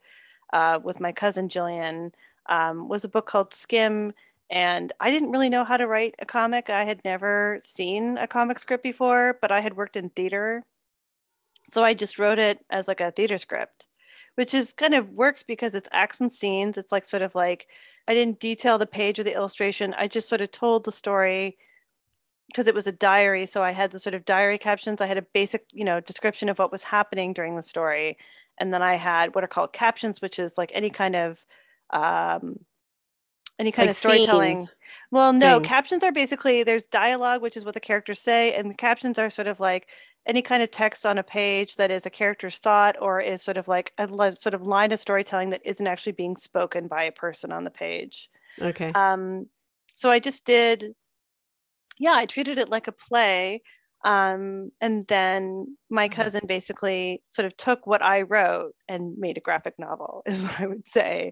uh, 0.53 0.79
with 0.83 0.99
my 0.99 1.11
cousin 1.11 1.49
Jillian 1.49 2.11
um, 2.49 2.87
was 2.87 3.03
a 3.03 3.09
book 3.09 3.27
called 3.27 3.53
Skim. 3.53 4.13
And 4.49 4.93
I 4.99 5.11
didn't 5.11 5.31
really 5.31 5.49
know 5.49 5.63
how 5.63 5.77
to 5.77 5.87
write 5.87 6.15
a 6.19 6.25
comic. 6.25 6.69
I 6.69 6.85
had 6.85 7.03
never 7.03 7.59
seen 7.63 8.17
a 8.17 8.27
comic 8.27 8.59
script 8.59 8.83
before, 8.83 9.37
but 9.41 9.51
I 9.51 9.59
had 9.59 9.75
worked 9.75 9.97
in 9.97 10.09
theater. 10.09 10.63
So 11.69 11.83
I 11.83 11.93
just 11.93 12.17
wrote 12.17 12.39
it 12.39 12.59
as 12.69 12.87
like 12.87 13.01
a 13.01 13.11
theater 13.11 13.37
script, 13.37 13.87
which 14.35 14.53
is 14.53 14.71
kind 14.73 14.93
of 14.93 15.09
works 15.09 15.43
because 15.43 15.75
it's 15.75 15.89
acts 15.91 16.21
and 16.21 16.31
scenes. 16.31 16.77
It's 16.77 16.93
like 16.93 17.05
sort 17.05 17.23
of 17.23 17.35
like 17.35 17.67
I 18.07 18.13
didn't 18.13 18.39
detail 18.39 18.77
the 18.77 18.85
page 18.85 19.19
or 19.19 19.23
the 19.23 19.35
illustration. 19.35 19.93
I 19.97 20.07
just 20.07 20.29
sort 20.29 20.41
of 20.41 20.51
told 20.51 20.85
the 20.85 20.93
story 20.93 21.57
because 22.47 22.67
it 22.67 22.75
was 22.75 22.87
a 22.87 22.93
diary. 22.93 23.45
So 23.45 23.61
I 23.63 23.71
had 23.71 23.91
the 23.91 23.99
sort 23.99 24.13
of 24.13 24.23
diary 24.23 24.57
captions. 24.57 25.01
I 25.01 25.07
had 25.07 25.17
a 25.17 25.25
basic, 25.33 25.65
you 25.73 25.83
know, 25.83 25.99
description 25.99 26.47
of 26.47 26.57
what 26.57 26.71
was 26.71 26.83
happening 26.83 27.33
during 27.33 27.57
the 27.57 27.63
story. 27.63 28.17
And 28.57 28.73
then 28.73 28.81
I 28.81 28.95
had 28.95 29.35
what 29.35 29.43
are 29.43 29.47
called 29.47 29.73
captions, 29.73 30.21
which 30.21 30.39
is 30.39 30.57
like 30.57 30.71
any 30.73 30.89
kind 30.89 31.15
of 31.15 31.45
um, 31.89 32.59
any 33.59 33.71
kind 33.71 33.87
like 33.87 33.91
of 33.91 33.97
storytelling. 33.97 34.57
Scenes. 34.57 34.75
Well, 35.11 35.33
no, 35.33 35.59
captions 35.59 36.03
are 36.03 36.11
basically 36.11 36.63
there's 36.63 36.85
dialogue, 36.85 37.41
which 37.41 37.57
is 37.57 37.65
what 37.65 37.73
the 37.73 37.79
characters 37.79 38.19
say, 38.19 38.53
and 38.53 38.69
the 38.69 38.75
captions 38.75 39.17
are 39.17 39.29
sort 39.29 39.47
of 39.47 39.59
like 39.59 39.87
any 40.27 40.41
kind 40.41 40.61
of 40.61 40.69
text 40.69 41.05
on 41.05 41.17
a 41.17 41.23
page 41.23 41.77
that 41.77 41.89
is 41.89 42.05
a 42.05 42.09
character's 42.09 42.57
thought 42.57 42.97
or 43.01 43.21
is 43.21 43.41
sort 43.41 43.57
of 43.57 43.67
like 43.67 43.93
a 43.97 44.33
sort 44.33 44.53
of 44.53 44.61
line 44.61 44.91
of 44.91 44.99
storytelling 44.99 45.49
that 45.51 45.61
isn't 45.63 45.87
actually 45.87 46.11
being 46.11 46.35
spoken 46.35 46.87
by 46.87 47.03
a 47.03 47.11
person 47.11 47.51
on 47.51 47.63
the 47.63 47.71
page. 47.71 48.29
Okay. 48.61 48.91
Um, 48.93 49.47
so 49.95 50.09
I 50.09 50.19
just 50.19 50.45
did, 50.45 50.93
yeah, 51.97 52.13
I 52.13 52.25
treated 52.25 52.57
it 52.57 52.69
like 52.69 52.87
a 52.87 52.91
play. 52.91 53.63
Um, 54.03 54.71
and 54.79 55.07
then 55.07 55.77
my 55.89 56.07
mm-hmm. 56.07 56.21
cousin 56.21 56.41
basically 56.47 57.23
sort 57.27 57.45
of 57.45 57.57
took 57.57 57.87
what 57.87 58.01
I 58.01 58.21
wrote 58.21 58.75
and 58.87 59.17
made 59.17 59.37
a 59.37 59.41
graphic 59.41 59.75
novel, 59.77 60.23
is 60.25 60.41
what 60.41 60.59
I 60.59 60.67
would 60.67 60.87
say. 60.87 61.31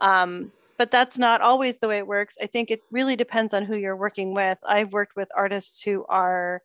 Um, 0.00 0.52
but 0.76 0.90
that's 0.90 1.18
not 1.18 1.42
always 1.42 1.78
the 1.78 1.88
way 1.88 1.98
it 1.98 2.06
works. 2.06 2.36
I 2.42 2.46
think 2.46 2.70
it 2.70 2.80
really 2.90 3.14
depends 3.14 3.52
on 3.52 3.64
who 3.64 3.76
you're 3.76 3.96
working 3.96 4.34
with. 4.34 4.58
I've 4.64 4.92
worked 4.92 5.14
with 5.14 5.28
artists 5.36 5.82
who 5.82 6.06
are 6.08 6.62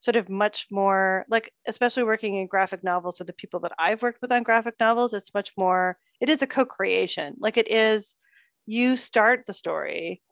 sort 0.00 0.16
of 0.16 0.28
much 0.28 0.68
more 0.70 1.26
like, 1.28 1.52
especially 1.66 2.04
working 2.04 2.36
in 2.36 2.46
graphic 2.46 2.82
novels. 2.82 3.18
So 3.18 3.24
the 3.24 3.32
people 3.32 3.60
that 3.60 3.72
I've 3.78 4.00
worked 4.00 4.22
with 4.22 4.32
on 4.32 4.42
graphic 4.42 4.76
novels, 4.80 5.12
it's 5.12 5.34
much 5.34 5.52
more, 5.56 5.98
it 6.20 6.30
is 6.30 6.40
a 6.40 6.46
co 6.46 6.64
creation. 6.64 7.34
Like 7.38 7.56
it 7.56 7.70
is, 7.70 8.16
you 8.64 8.96
start 8.96 9.44
the 9.46 9.52
story 9.52 10.22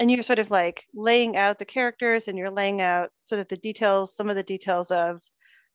and 0.00 0.10
you're 0.10 0.22
sort 0.22 0.38
of 0.38 0.50
like 0.50 0.86
laying 0.94 1.36
out 1.36 1.58
the 1.58 1.64
characters 1.64 2.28
and 2.28 2.38
you're 2.38 2.50
laying 2.50 2.80
out 2.80 3.10
sort 3.24 3.40
of 3.40 3.48
the 3.48 3.56
details, 3.56 4.14
some 4.14 4.30
of 4.30 4.36
the 4.36 4.42
details 4.42 4.90
of 4.90 5.20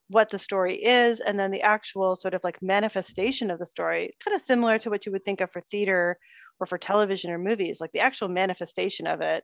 what 0.09 0.29
the 0.29 0.39
story 0.39 0.75
is 0.75 1.19
and 1.19 1.39
then 1.39 1.51
the 1.51 1.61
actual 1.61 2.15
sort 2.15 2.33
of 2.33 2.43
like 2.43 2.61
manifestation 2.61 3.49
of 3.49 3.59
the 3.59 3.65
story 3.65 4.11
kind 4.23 4.35
of 4.35 4.41
similar 4.41 4.77
to 4.77 4.89
what 4.89 5.05
you 5.05 5.11
would 5.11 5.25
think 5.25 5.41
of 5.41 5.51
for 5.51 5.61
theater 5.61 6.17
or 6.59 6.67
for 6.67 6.77
television 6.77 7.31
or 7.31 7.37
movies. 7.37 7.79
Like 7.81 7.91
the 7.93 7.99
actual 7.99 8.29
manifestation 8.29 9.07
of 9.07 9.21
it 9.21 9.43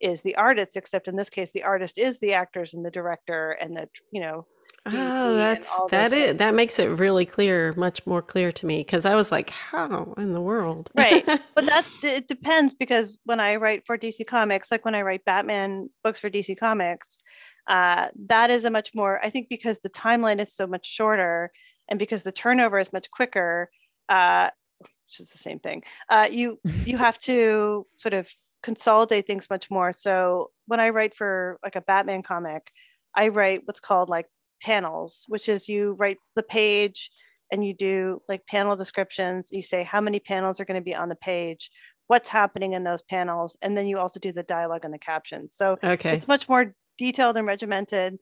is 0.00 0.20
the 0.20 0.34
artist 0.36 0.76
except 0.76 1.08
in 1.08 1.16
this 1.16 1.30
case 1.30 1.52
the 1.52 1.62
artist 1.62 1.96
is 1.96 2.18
the 2.18 2.32
actors 2.32 2.74
and 2.74 2.84
the 2.84 2.90
director 2.90 3.52
and 3.52 3.76
the 3.76 3.88
you 4.10 4.20
know 4.20 4.44
oh 4.86 5.34
that's 5.36 5.80
that 5.90 6.12
it 6.12 6.38
that 6.38 6.54
makes 6.54 6.78
it 6.78 6.86
really 6.86 7.24
clear 7.24 7.72
much 7.76 8.04
more 8.06 8.20
clear 8.20 8.50
to 8.50 8.66
me 8.66 8.78
because 8.78 9.04
i 9.04 9.14
was 9.14 9.30
like 9.30 9.50
how 9.50 10.12
in 10.16 10.32
the 10.32 10.40
world? 10.40 10.90
Right. 10.96 11.24
But 11.54 11.66
that 11.66 11.84
it 12.02 12.26
depends 12.26 12.74
because 12.74 13.18
when 13.24 13.38
i 13.38 13.56
write 13.56 13.86
for 13.86 13.96
dc 13.96 14.26
comics 14.26 14.70
like 14.70 14.84
when 14.84 14.94
i 14.94 15.02
write 15.02 15.24
batman 15.24 15.88
books 16.02 16.18
for 16.18 16.30
dc 16.30 16.56
comics 16.58 17.22
uh, 17.68 18.08
that 18.26 18.50
is 18.50 18.64
a 18.64 18.70
much 18.70 18.92
more 18.94 19.24
i 19.24 19.30
think 19.30 19.48
because 19.48 19.78
the 19.80 19.90
timeline 19.90 20.40
is 20.40 20.52
so 20.52 20.66
much 20.66 20.86
shorter 20.86 21.52
and 21.88 21.98
because 21.98 22.24
the 22.24 22.32
turnover 22.32 22.78
is 22.78 22.92
much 22.92 23.10
quicker 23.10 23.70
uh, 24.08 24.50
which 24.80 25.20
is 25.20 25.28
the 25.28 25.38
same 25.38 25.60
thing 25.60 25.82
uh, 26.08 26.26
you 26.30 26.58
you 26.84 26.96
have 26.96 27.18
to 27.18 27.86
sort 27.96 28.14
of 28.14 28.28
consolidate 28.62 29.26
things 29.26 29.50
much 29.50 29.70
more. 29.70 29.92
So 29.92 30.50
when 30.66 30.80
i 30.80 30.90
write 30.90 31.14
for 31.14 31.58
like 31.62 31.76
a 31.76 31.80
batman 31.80 32.22
comic 32.22 32.72
i 33.14 33.28
write 33.28 33.62
what's 33.64 33.80
called 33.80 34.08
like 34.08 34.26
panels 34.62 35.24
which 35.28 35.48
is 35.48 35.68
you 35.68 35.92
write 35.98 36.18
the 36.36 36.42
page 36.42 37.10
and 37.50 37.64
you 37.64 37.74
do 37.74 38.22
like 38.30 38.46
panel 38.46 38.76
descriptions. 38.76 39.50
You 39.52 39.60
say 39.60 39.82
how 39.82 40.00
many 40.00 40.18
panels 40.18 40.58
are 40.58 40.64
going 40.64 40.80
to 40.80 40.84
be 40.84 40.94
on 40.94 41.10
the 41.10 41.16
page 41.16 41.70
what's 42.06 42.28
happening 42.28 42.72
in 42.72 42.84
those 42.84 43.02
panels 43.02 43.56
and 43.62 43.76
then 43.76 43.86
you 43.86 43.98
also 43.98 44.20
do 44.20 44.32
the 44.32 44.42
dialogue 44.42 44.84
and 44.84 44.92
the 44.92 44.98
captions 44.98 45.54
so 45.56 45.78
okay. 45.82 46.16
it's 46.16 46.28
much 46.28 46.46
more 46.48 46.74
detailed 46.98 47.36
and 47.38 47.46
regimented 47.46 48.18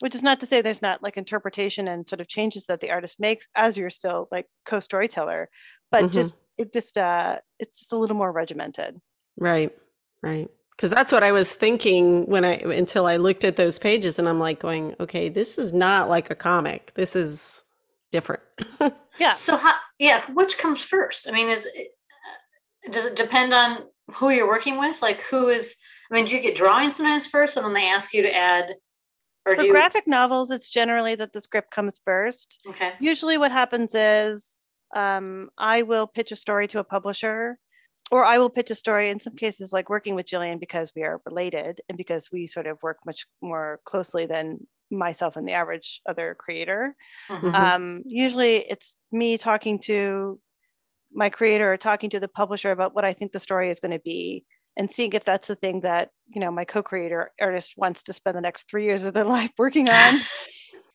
which 0.00 0.14
is 0.14 0.22
not 0.22 0.40
to 0.40 0.46
say 0.46 0.60
there's 0.60 0.82
not 0.82 1.02
like 1.02 1.16
interpretation 1.16 1.86
and 1.86 2.08
sort 2.08 2.20
of 2.20 2.26
changes 2.26 2.64
that 2.66 2.80
the 2.80 2.90
artist 2.90 3.20
makes 3.20 3.46
as 3.54 3.76
you're 3.76 3.90
still 3.90 4.26
like 4.32 4.46
co-storyteller 4.64 5.48
but 5.90 6.04
mm-hmm. 6.04 6.14
just 6.14 6.34
it 6.58 6.72
just 6.72 6.98
uh 6.98 7.38
it's 7.58 7.78
just 7.78 7.92
a 7.92 7.96
little 7.96 8.16
more 8.16 8.32
regimented. 8.32 9.00
Right 9.38 9.74
right 10.22 10.50
because 10.80 10.90
that's 10.90 11.12
what 11.12 11.22
i 11.22 11.32
was 11.32 11.52
thinking 11.52 12.26
when 12.26 12.44
i 12.44 12.54
until 12.54 13.06
i 13.06 13.16
looked 13.16 13.44
at 13.44 13.56
those 13.56 13.78
pages 13.78 14.18
and 14.18 14.28
i'm 14.28 14.38
like 14.38 14.60
going 14.60 14.94
okay 14.98 15.28
this 15.28 15.58
is 15.58 15.72
not 15.72 16.08
like 16.08 16.30
a 16.30 16.34
comic 16.34 16.92
this 16.94 17.14
is 17.14 17.64
different 18.12 18.42
yeah 19.18 19.36
so 19.38 19.56
how 19.56 19.74
yeah 19.98 20.22
which 20.32 20.58
comes 20.58 20.82
first 20.82 21.28
i 21.28 21.30
mean 21.30 21.48
is 21.48 21.66
it, 21.74 21.88
does 22.90 23.04
it 23.04 23.14
depend 23.14 23.52
on 23.52 23.78
who 24.14 24.30
you're 24.30 24.48
working 24.48 24.78
with 24.78 25.00
like 25.02 25.20
who 25.22 25.48
is 25.48 25.76
I 26.10 26.16
mean, 26.16 26.24
do 26.24 26.34
you 26.34 26.40
get 26.40 26.56
drawing 26.56 26.92
sometimes 26.92 27.26
first, 27.26 27.56
and 27.56 27.64
then 27.64 27.72
they 27.72 27.88
ask 27.88 28.12
you 28.12 28.22
to 28.22 28.34
add? 28.34 28.74
Or 29.46 29.54
For 29.54 29.68
graphic 29.68 30.06
novels, 30.06 30.50
it's 30.50 30.68
generally 30.68 31.14
that 31.14 31.32
the 31.32 31.40
script 31.40 31.70
comes 31.70 32.00
first. 32.04 32.58
Okay. 32.68 32.92
Usually, 33.00 33.38
what 33.38 33.52
happens 33.52 33.94
is 33.94 34.56
um, 34.94 35.50
I 35.56 35.82
will 35.82 36.06
pitch 36.06 36.32
a 36.32 36.36
story 36.36 36.66
to 36.68 36.80
a 36.80 36.84
publisher, 36.84 37.58
or 38.10 38.24
I 38.24 38.38
will 38.38 38.50
pitch 38.50 38.70
a 38.70 38.74
story. 38.74 39.10
In 39.10 39.20
some 39.20 39.36
cases, 39.36 39.72
like 39.72 39.88
working 39.88 40.14
with 40.14 40.26
Jillian 40.26 40.58
because 40.58 40.92
we 40.94 41.02
are 41.02 41.20
related 41.24 41.80
and 41.88 41.96
because 41.96 42.30
we 42.32 42.46
sort 42.46 42.66
of 42.66 42.82
work 42.82 42.98
much 43.06 43.26
more 43.40 43.80
closely 43.84 44.26
than 44.26 44.66
myself 44.90 45.36
and 45.36 45.46
the 45.46 45.52
average 45.52 46.00
other 46.06 46.34
creator. 46.38 46.96
Mhm. 47.28 47.54
Um, 47.54 48.02
usually 48.04 48.56
it's 48.68 48.96
me 49.12 49.38
talking 49.38 49.78
to 49.80 50.40
my 51.12 51.30
creator 51.30 51.72
or 51.72 51.76
talking 51.76 52.10
to 52.10 52.20
the 52.20 52.28
publisher 52.28 52.70
about 52.70 52.94
what 52.94 53.04
I 53.04 53.12
think 53.12 53.32
the 53.32 53.40
story 53.40 53.70
is 53.70 53.80
going 53.80 53.92
to 53.92 54.00
be 54.00 54.44
and 54.76 54.90
seeing 54.90 55.12
if 55.12 55.24
that's 55.24 55.48
the 55.48 55.56
thing 55.56 55.80
that, 55.80 56.10
you 56.28 56.40
know, 56.40 56.50
my 56.50 56.64
co-creator 56.64 57.32
artist 57.40 57.74
wants 57.76 58.04
to 58.04 58.12
spend 58.12 58.36
the 58.36 58.40
next 58.40 58.68
three 58.68 58.84
years 58.84 59.04
of 59.04 59.14
their 59.14 59.24
life 59.38 59.52
working 59.58 59.88
on. 59.88 60.20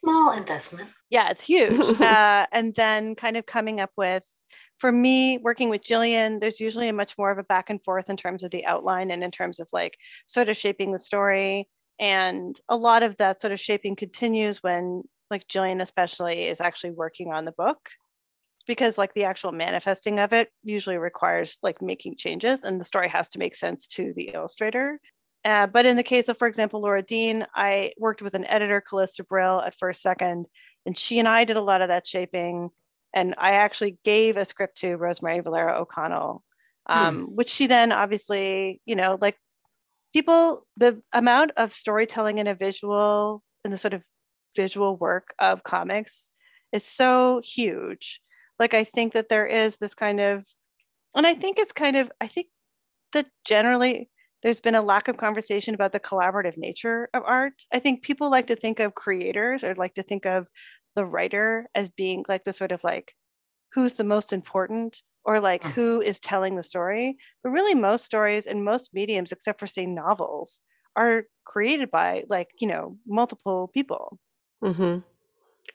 Small 0.04 0.32
investment. 0.32 0.90
yeah, 1.10 1.30
it's 1.30 1.44
huge. 1.44 1.80
uh, 2.02 2.46
and 2.52 2.74
then 2.76 3.16
kind 3.16 3.38
of 3.38 3.46
coming 3.46 3.80
up 3.80 3.92
with, 3.98 4.28
for 4.80 4.92
me, 4.92 5.38
working 5.38 5.70
with 5.70 5.84
Jillian, 5.84 6.40
there's 6.40 6.60
usually 6.60 6.90
a 6.90 6.94
much 6.94 7.18
more 7.18 7.32
of 7.32 7.38
a 7.38 7.44
back 7.44 7.70
and 7.70 7.84
forth 7.84 8.10
in 8.10 8.18
terms 8.18 8.44
of 8.44 8.52
the 8.52 8.66
outline 8.66 9.12
and 9.12 9.24
in 9.24 9.32
terms 9.32 9.60
of 9.60 9.70
like 9.72 9.98
sort 10.28 10.50
of 10.50 10.58
shaping 10.58 10.92
the 10.92 11.00
story. 11.00 11.68
And 11.98 12.60
a 12.68 12.76
lot 12.76 13.04
of 13.04 13.16
that 13.18 13.40
sort 13.40 13.54
of 13.54 13.60
shaping 13.60 13.96
continues 13.96 14.62
when 14.62 15.04
like 15.32 15.48
Jillian 15.48 15.82
especially 15.82 16.48
is 16.48 16.62
actually 16.62 16.92
working 16.92 17.32
on 17.32 17.46
the 17.46 17.54
book 17.54 17.90
because 18.68 18.98
like 18.98 19.14
the 19.14 19.24
actual 19.24 19.52
manifesting 19.52 20.20
of 20.20 20.34
it 20.34 20.50
usually 20.64 20.98
requires 20.98 21.58
like 21.62 21.82
making 21.82 22.16
changes 22.18 22.64
and 22.64 22.80
the 22.80 22.86
story 22.86 23.08
has 23.08 23.28
to 23.30 23.40
make 23.40 23.56
sense 23.56 23.88
to 23.88 24.14
the 24.16 24.32
illustrator 24.34 25.00
uh, 25.46 25.68
but 25.68 25.86
in 25.86 25.96
the 25.96 26.04
case 26.04 26.28
of 26.28 26.38
for 26.38 26.48
example 26.48 26.82
laura 26.82 27.02
dean 27.02 27.46
i 27.56 27.92
worked 27.98 28.22
with 28.22 28.34
an 28.34 28.46
editor 28.46 28.82
Calista 28.82 29.24
Brill 29.24 29.62
at 29.62 29.78
first 29.78 30.02
second 30.02 30.48
and 30.86 30.98
she 30.98 31.20
and 31.20 31.28
i 31.28 31.44
did 31.44 31.58
a 31.58 31.62
lot 31.62 31.82
of 31.82 31.88
that 31.88 32.06
shaping 32.06 32.70
and 33.14 33.34
i 33.38 33.52
actually 33.52 33.98
gave 34.04 34.38
a 34.38 34.46
script 34.46 34.78
to 34.78 34.96
rosemary 34.96 35.40
Valero 35.40 35.82
o'connell 35.82 36.44
um, 36.88 37.36
which 37.36 37.50
she 37.50 37.66
then 37.68 37.92
obviously 37.92 38.82
you 38.86 38.96
know 38.96 39.18
like 39.20 39.38
people 40.14 40.66
the 40.78 41.02
amount 41.14 41.52
of 41.58 41.74
storytelling 41.74 42.38
in 42.38 42.48
a 42.48 42.56
visual 42.56 43.44
in 43.66 43.72
the 43.72 43.78
sort 43.78 43.94
of 43.94 44.02
visual 44.56 44.96
work 44.96 45.34
of 45.40 45.64
comics 45.64 46.32
is 46.72 46.84
so 46.84 47.42
huge. 47.44 48.22
Like 48.58 48.74
i 48.74 48.86
think 48.86 49.14
that 49.14 49.28
there 49.28 49.46
is 49.46 49.76
this 49.78 49.94
kind 49.94 50.22
of 50.22 50.46
and 51.14 51.28
i 51.28 51.34
think 51.34 51.60
it's 51.60 51.74
kind 51.74 51.98
of 51.98 52.10
i 52.22 52.28
think 52.28 52.48
that 53.12 53.28
generally 53.44 54.10
there's 54.46 54.62
been 54.62 54.76
a 54.76 54.82
lack 54.84 55.10
of 55.10 55.18
conversation 55.18 55.76
about 55.76 55.92
the 55.92 56.00
collaborative 56.00 56.58
nature 56.58 57.10
of 57.16 57.24
art 57.26 57.66
i 57.74 57.80
think 57.80 58.04
people 58.04 58.32
like 58.32 58.48
to 58.48 58.56
think 58.56 58.80
of 58.80 58.96
creators 58.96 59.64
or 59.66 59.76
like 59.76 59.96
to 59.96 60.04
think 60.04 60.26
of 60.26 60.48
the 60.96 61.06
writer 61.06 61.68
as 61.76 61.90
being 61.90 62.24
like 62.30 62.46
the 62.46 62.54
sort 62.54 62.72
of 62.72 62.84
like 62.86 63.16
who's 63.74 63.96
the 63.96 64.04
most 64.06 64.32
important 64.32 65.02
or 65.26 65.40
like 65.42 65.64
Mm. 65.64 65.74
who 65.74 66.02
is 66.02 66.20
telling 66.20 66.56
the 66.56 66.64
story 66.64 67.18
but 67.44 67.50
really 67.50 67.76
most 67.76 68.06
stories 68.06 68.48
and 68.48 68.64
most 68.64 68.94
mediums 68.94 69.32
except 69.34 69.60
for 69.60 69.68
say 69.68 69.86
novels 69.88 70.62
are 70.96 71.24
created 71.46 71.92
by 71.92 72.24
like 72.30 72.50
you 72.62 72.68
know 72.68 72.98
multiple 73.08 73.70
people 73.74 74.20
Mm-hmm. 74.64 75.00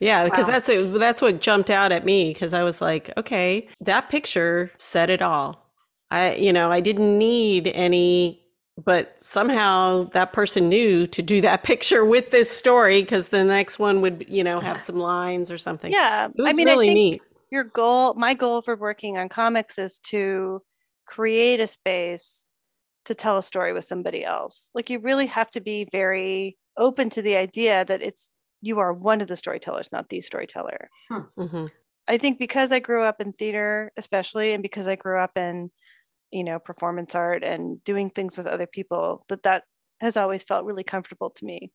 Yeah, 0.01 0.25
because 0.25 0.47
Wow. 0.47 0.53
that's. 0.59 0.99
That's 0.99 1.21
what 1.23 1.41
jumped 1.41 1.71
out 1.71 1.93
at 1.93 2.05
me 2.05 2.33
because 2.33 2.55
I 2.55 2.62
was 2.62 2.81
like, 2.81 3.12
okay, 3.18 3.68
that 3.83 4.09
picture 4.09 4.71
said 4.79 5.11
it 5.11 5.23
all. 5.23 5.71
I, 6.11 6.35
you 6.37 6.53
know, 6.53 6.73
I 6.73 6.81
didn't 6.81 7.18
need 7.18 7.68
any, 7.68 8.39
but 8.85 9.20
somehow 9.20 10.05
that 10.11 10.33
person 10.33 10.68
knew 10.68 11.07
to 11.09 11.22
do 11.22 11.41
that 11.41 11.62
picture 11.64 12.05
with 12.05 12.31
this 12.31 12.51
story 12.51 13.03
because 13.03 13.28
the 13.28 13.45
next 13.45 13.78
one 13.78 14.01
would, 14.01 14.26
you 14.28 14.45
know, 14.45 14.61
have 14.61 14.81
some 14.81 14.97
lines 14.99 15.51
or 15.51 15.59
something. 15.59 15.93
yeah. 15.93 16.26
It 16.26 16.33
was 16.37 16.49
i 16.49 16.53
mean 16.53 16.66
really 16.66 16.91
i 16.91 16.95
think 16.95 17.12
neat. 17.12 17.22
your 17.51 17.64
goal 17.64 18.14
my 18.14 18.35
goal 18.35 18.62
for 18.62 18.76
working 18.76 19.18
on 19.18 19.28
comics 19.28 19.78
is 19.78 19.99
to 20.11 20.62
create 21.07 21.61
a 21.61 21.66
space 21.66 22.49
to 23.07 23.14
tell 23.14 23.39
a 23.39 23.43
story 23.43 23.72
with 23.72 23.85
somebody 23.85 24.24
else. 24.24 24.70
Like 24.74 24.91
you 24.91 24.99
really 24.99 25.26
have 25.26 25.51
to 25.53 25.61
be 25.61 25.89
very 25.91 26.57
open 26.76 27.11
to 27.11 27.22
the 27.22 27.37
idea 27.37 27.85
that 27.87 28.03
it's 28.03 28.33
you 28.61 28.78
are 28.78 28.93
one 28.93 29.20
of 29.20 29.26
the 29.26 29.37
storytellers 29.37 29.89
not 29.93 30.09
the 30.09 30.20
storyteller. 30.20 30.89
Hmm. 31.09 31.66
I 32.09 32.18
think 32.18 32.39
because 32.39 32.72
i 32.72 32.78
grew 32.78 33.03
up 33.03 33.20
in 33.20 33.33
theater 33.33 33.93
especially 33.97 34.53
and 34.53 34.62
because 34.62 34.89
i 34.89 34.97
grew 34.97 35.18
up 35.18 35.37
in 35.37 35.70
you 36.31 36.45
know 36.45 36.59
performance 36.59 37.14
art 37.14 37.43
and 37.43 37.83
doing 37.85 38.11
things 38.11 38.37
with 38.37 38.47
other 38.47 38.66
people 38.66 39.24
that 39.28 39.43
that 39.43 39.64
has 40.01 40.16
always 40.16 40.43
felt 40.43 40.64
really 40.64 40.85
comfortable 40.85 41.31
to 41.31 41.45
me 41.45 41.70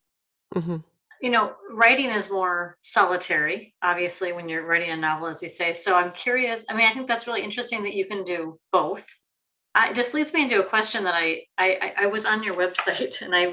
hmm 0.54 0.78
you 1.22 1.30
know, 1.30 1.54
writing 1.72 2.10
is 2.10 2.30
more 2.30 2.78
solitary, 2.82 3.74
obviously, 3.82 4.34
when 4.34 4.50
you're 4.50 4.66
writing 4.66 4.92
a 4.92 4.98
novel, 4.98 5.28
as 5.28 5.42
you 5.42 5.50
say. 5.50 5.74
So 5.74 5.96
I'm 5.96 6.12
curious. 6.12 6.66
I 6.70 6.76
mean, 6.76 6.88
I 6.88 6.94
think 6.94 7.08
that's 7.08 7.28
really 7.28 7.42
interesting 7.42 7.84
that 7.84 7.96
you 7.96 8.06
can 8.06 8.24
do 8.24 8.60
both. 8.72 9.08
I, 9.76 9.92
this 9.92 10.14
leads 10.14 10.34
me 10.34 10.44
into 10.44 10.62
a 10.62 10.66
question 10.66 11.04
that 11.04 11.14
I, 11.14 11.42
I 11.58 11.94
I- 12.00 12.08
was 12.08 12.26
on 12.26 12.44
your 12.44 12.56
website 12.56 13.22
and 13.22 13.36
I 13.36 13.52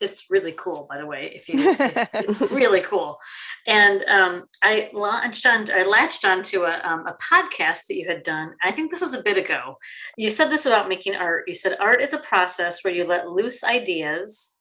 it's 0.00 0.28
really 0.28 0.52
cool 0.52 0.86
by 0.90 0.98
the 0.98 1.06
way 1.06 1.32
if 1.34 1.48
you 1.48 1.54
it- 1.70 2.08
it's 2.14 2.40
really 2.40 2.80
cool. 2.80 3.18
And 3.66 4.04
um, 4.08 4.46
I 4.62 4.90
launched 4.92 5.46
on 5.46 5.66
I 5.72 5.84
latched 5.84 6.24
onto 6.24 6.64
a 6.64 6.80
um, 6.84 7.06
a 7.06 7.16
podcast 7.22 7.86
that 7.86 7.96
you 7.96 8.08
had 8.08 8.24
done 8.24 8.52
I 8.62 8.72
think 8.72 8.90
this 8.90 9.00
was 9.00 9.14
a 9.14 9.22
bit 9.22 9.38
ago. 9.38 9.76
You 10.16 10.30
said 10.30 10.50
this 10.50 10.66
about 10.66 10.88
making 10.88 11.14
art. 11.14 11.44
You 11.46 11.54
said 11.54 11.76
art 11.78 12.02
is 12.02 12.12
a 12.12 12.18
process 12.18 12.82
where 12.82 12.92
you 12.94 13.04
let 13.04 13.30
loose 13.30 13.62
ideas 13.62 14.52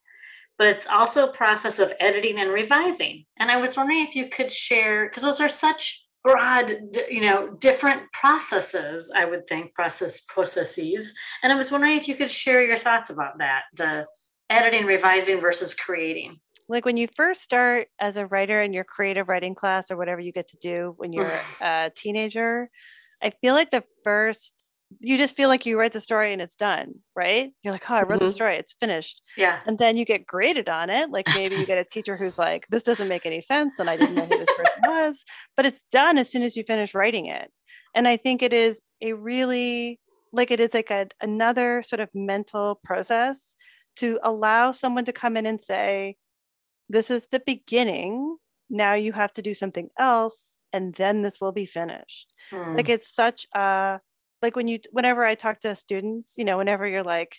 but 0.60 0.68
it's 0.68 0.88
also 0.88 1.30
a 1.30 1.34
process 1.34 1.80
of 1.80 1.94
editing 2.02 2.38
and 2.38 2.52
revising. 2.52 3.24
And 3.38 3.50
I 3.50 3.56
was 3.56 3.78
wondering 3.78 4.02
if 4.06 4.14
you 4.14 4.28
could 4.28 4.52
share, 4.52 5.08
because 5.08 5.24
those 5.24 5.40
are 5.40 5.48
such 5.48 6.06
broad, 6.24 6.76
you 7.10 7.22
know, 7.22 7.52
different 7.60 8.04
processes, 8.12 9.12
I 9.16 9.26
would 9.26 9.48
think, 9.48 9.74
process 9.74 10.22
processes. 10.22 11.14
And 11.44 11.52
I 11.52 11.56
was 11.56 11.72
wondering 11.72 11.98
if 11.98 12.08
you 12.08 12.16
could 12.16 12.32
share 12.32 12.62
your 12.62 12.78
thoughts 12.78 13.10
about 13.10 13.38
that, 13.40 13.64
the 13.76 14.06
editing, 14.50 14.86
revising 14.86 15.40
versus 15.40 15.74
creating. 15.74 16.40
like 16.68 16.86
when 16.86 16.98
you 16.98 17.08
first 17.16 17.42
start 17.42 17.88
as 18.00 18.18
a 18.18 18.26
writer 18.28 18.62
in 18.62 18.74
your 18.74 18.84
creative 18.84 19.28
writing 19.30 19.56
class 19.56 19.90
or 19.92 19.98
whatever 19.98 20.22
you 20.22 20.32
get 20.32 20.48
to 20.50 20.58
do 20.58 20.94
when 20.98 21.14
you're 21.14 21.32
a 21.62 21.92
teenager 21.96 22.70
i 23.22 23.30
feel 23.42 23.54
like 23.54 23.70
the 23.72 23.84
first 24.04 24.54
you 25.02 25.18
just 25.18 25.36
feel 25.36 25.50
like 25.50 25.66
you 25.66 25.78
write 25.78 25.92
the 25.92 26.00
story 26.00 26.34
and 26.34 26.42
it's 26.42 26.56
done 26.56 26.94
right? 27.16 27.52
You're 27.64 27.74
like 27.74 27.90
oh 27.92 27.96
i 27.96 28.04
wrote 28.04 28.20
the 28.22 28.26
Mhm. 28.28 28.34
story. 28.34 28.56
It's 28.56 28.74
finished. 28.80 29.22
Yeah. 29.38 29.60
and 29.66 29.78
then 29.78 29.98
you 29.98 30.06
get 30.06 30.26
graded 30.26 30.68
on 30.70 30.90
it. 30.90 31.10
Like 31.12 31.28
maybe 31.36 31.56
you 31.56 31.66
get 31.66 31.78
a 31.78 31.84
teacher 31.84 32.16
who's 32.18 32.38
like 32.40 32.66
this 32.70 32.84
doesn't 32.84 33.08
make 33.08 33.26
any 33.26 33.42
sense 33.42 33.78
and 33.80 33.90
i 33.90 33.96
didn't 33.98 34.16
know 34.16 34.26
who 34.26 34.38
this 34.38 34.50
person 34.58 34.82
was. 34.88 35.24
But 35.56 35.66
it's 35.66 35.84
done 35.92 36.18
as 36.18 36.30
soon 36.32 36.42
as 36.44 36.56
you 36.58 36.64
finish 36.64 36.94
writing 36.96 37.26
it. 37.28 37.52
And 37.96 38.08
i 38.08 38.18
think 38.18 38.42
it 38.42 38.54
is 38.54 38.82
a 39.02 39.14
really 39.14 40.00
like 40.34 40.52
it 40.52 40.60
is 40.60 40.74
like 40.74 40.92
a, 40.92 41.08
another 41.22 41.82
sort 41.84 42.00
of 42.00 42.10
mental 42.14 42.80
process 42.84 43.56
to 43.98 44.20
allow 44.24 44.72
someone 44.72 45.06
to 45.06 45.14
come 45.14 45.36
in 45.38 45.46
and 45.46 45.62
say 45.62 46.16
this 46.90 47.12
is 47.12 47.28
the 47.28 47.42
beginning. 47.46 48.38
Now 48.70 48.94
you 48.94 49.12
have 49.14 49.34
to 49.34 49.42
do 49.42 49.54
something 49.54 49.90
else 50.00 50.56
and 50.74 50.94
then 50.96 51.22
this 51.24 51.40
will 51.42 51.52
be 51.52 51.66
finished. 51.66 52.34
Hmm. 52.52 52.76
like 52.76 52.90
it's 52.90 53.14
such 53.14 53.46
a 53.56 54.00
like 54.42 54.56
when 54.56 54.68
you 54.68 54.80
whenever 54.92 55.24
i 55.24 55.36
talk 55.36 55.60
to 55.60 55.76
students 55.76 56.34
you 56.38 56.46
know 56.46 56.58
whenever 56.58 56.88
you're 56.88 57.04
like 57.04 57.38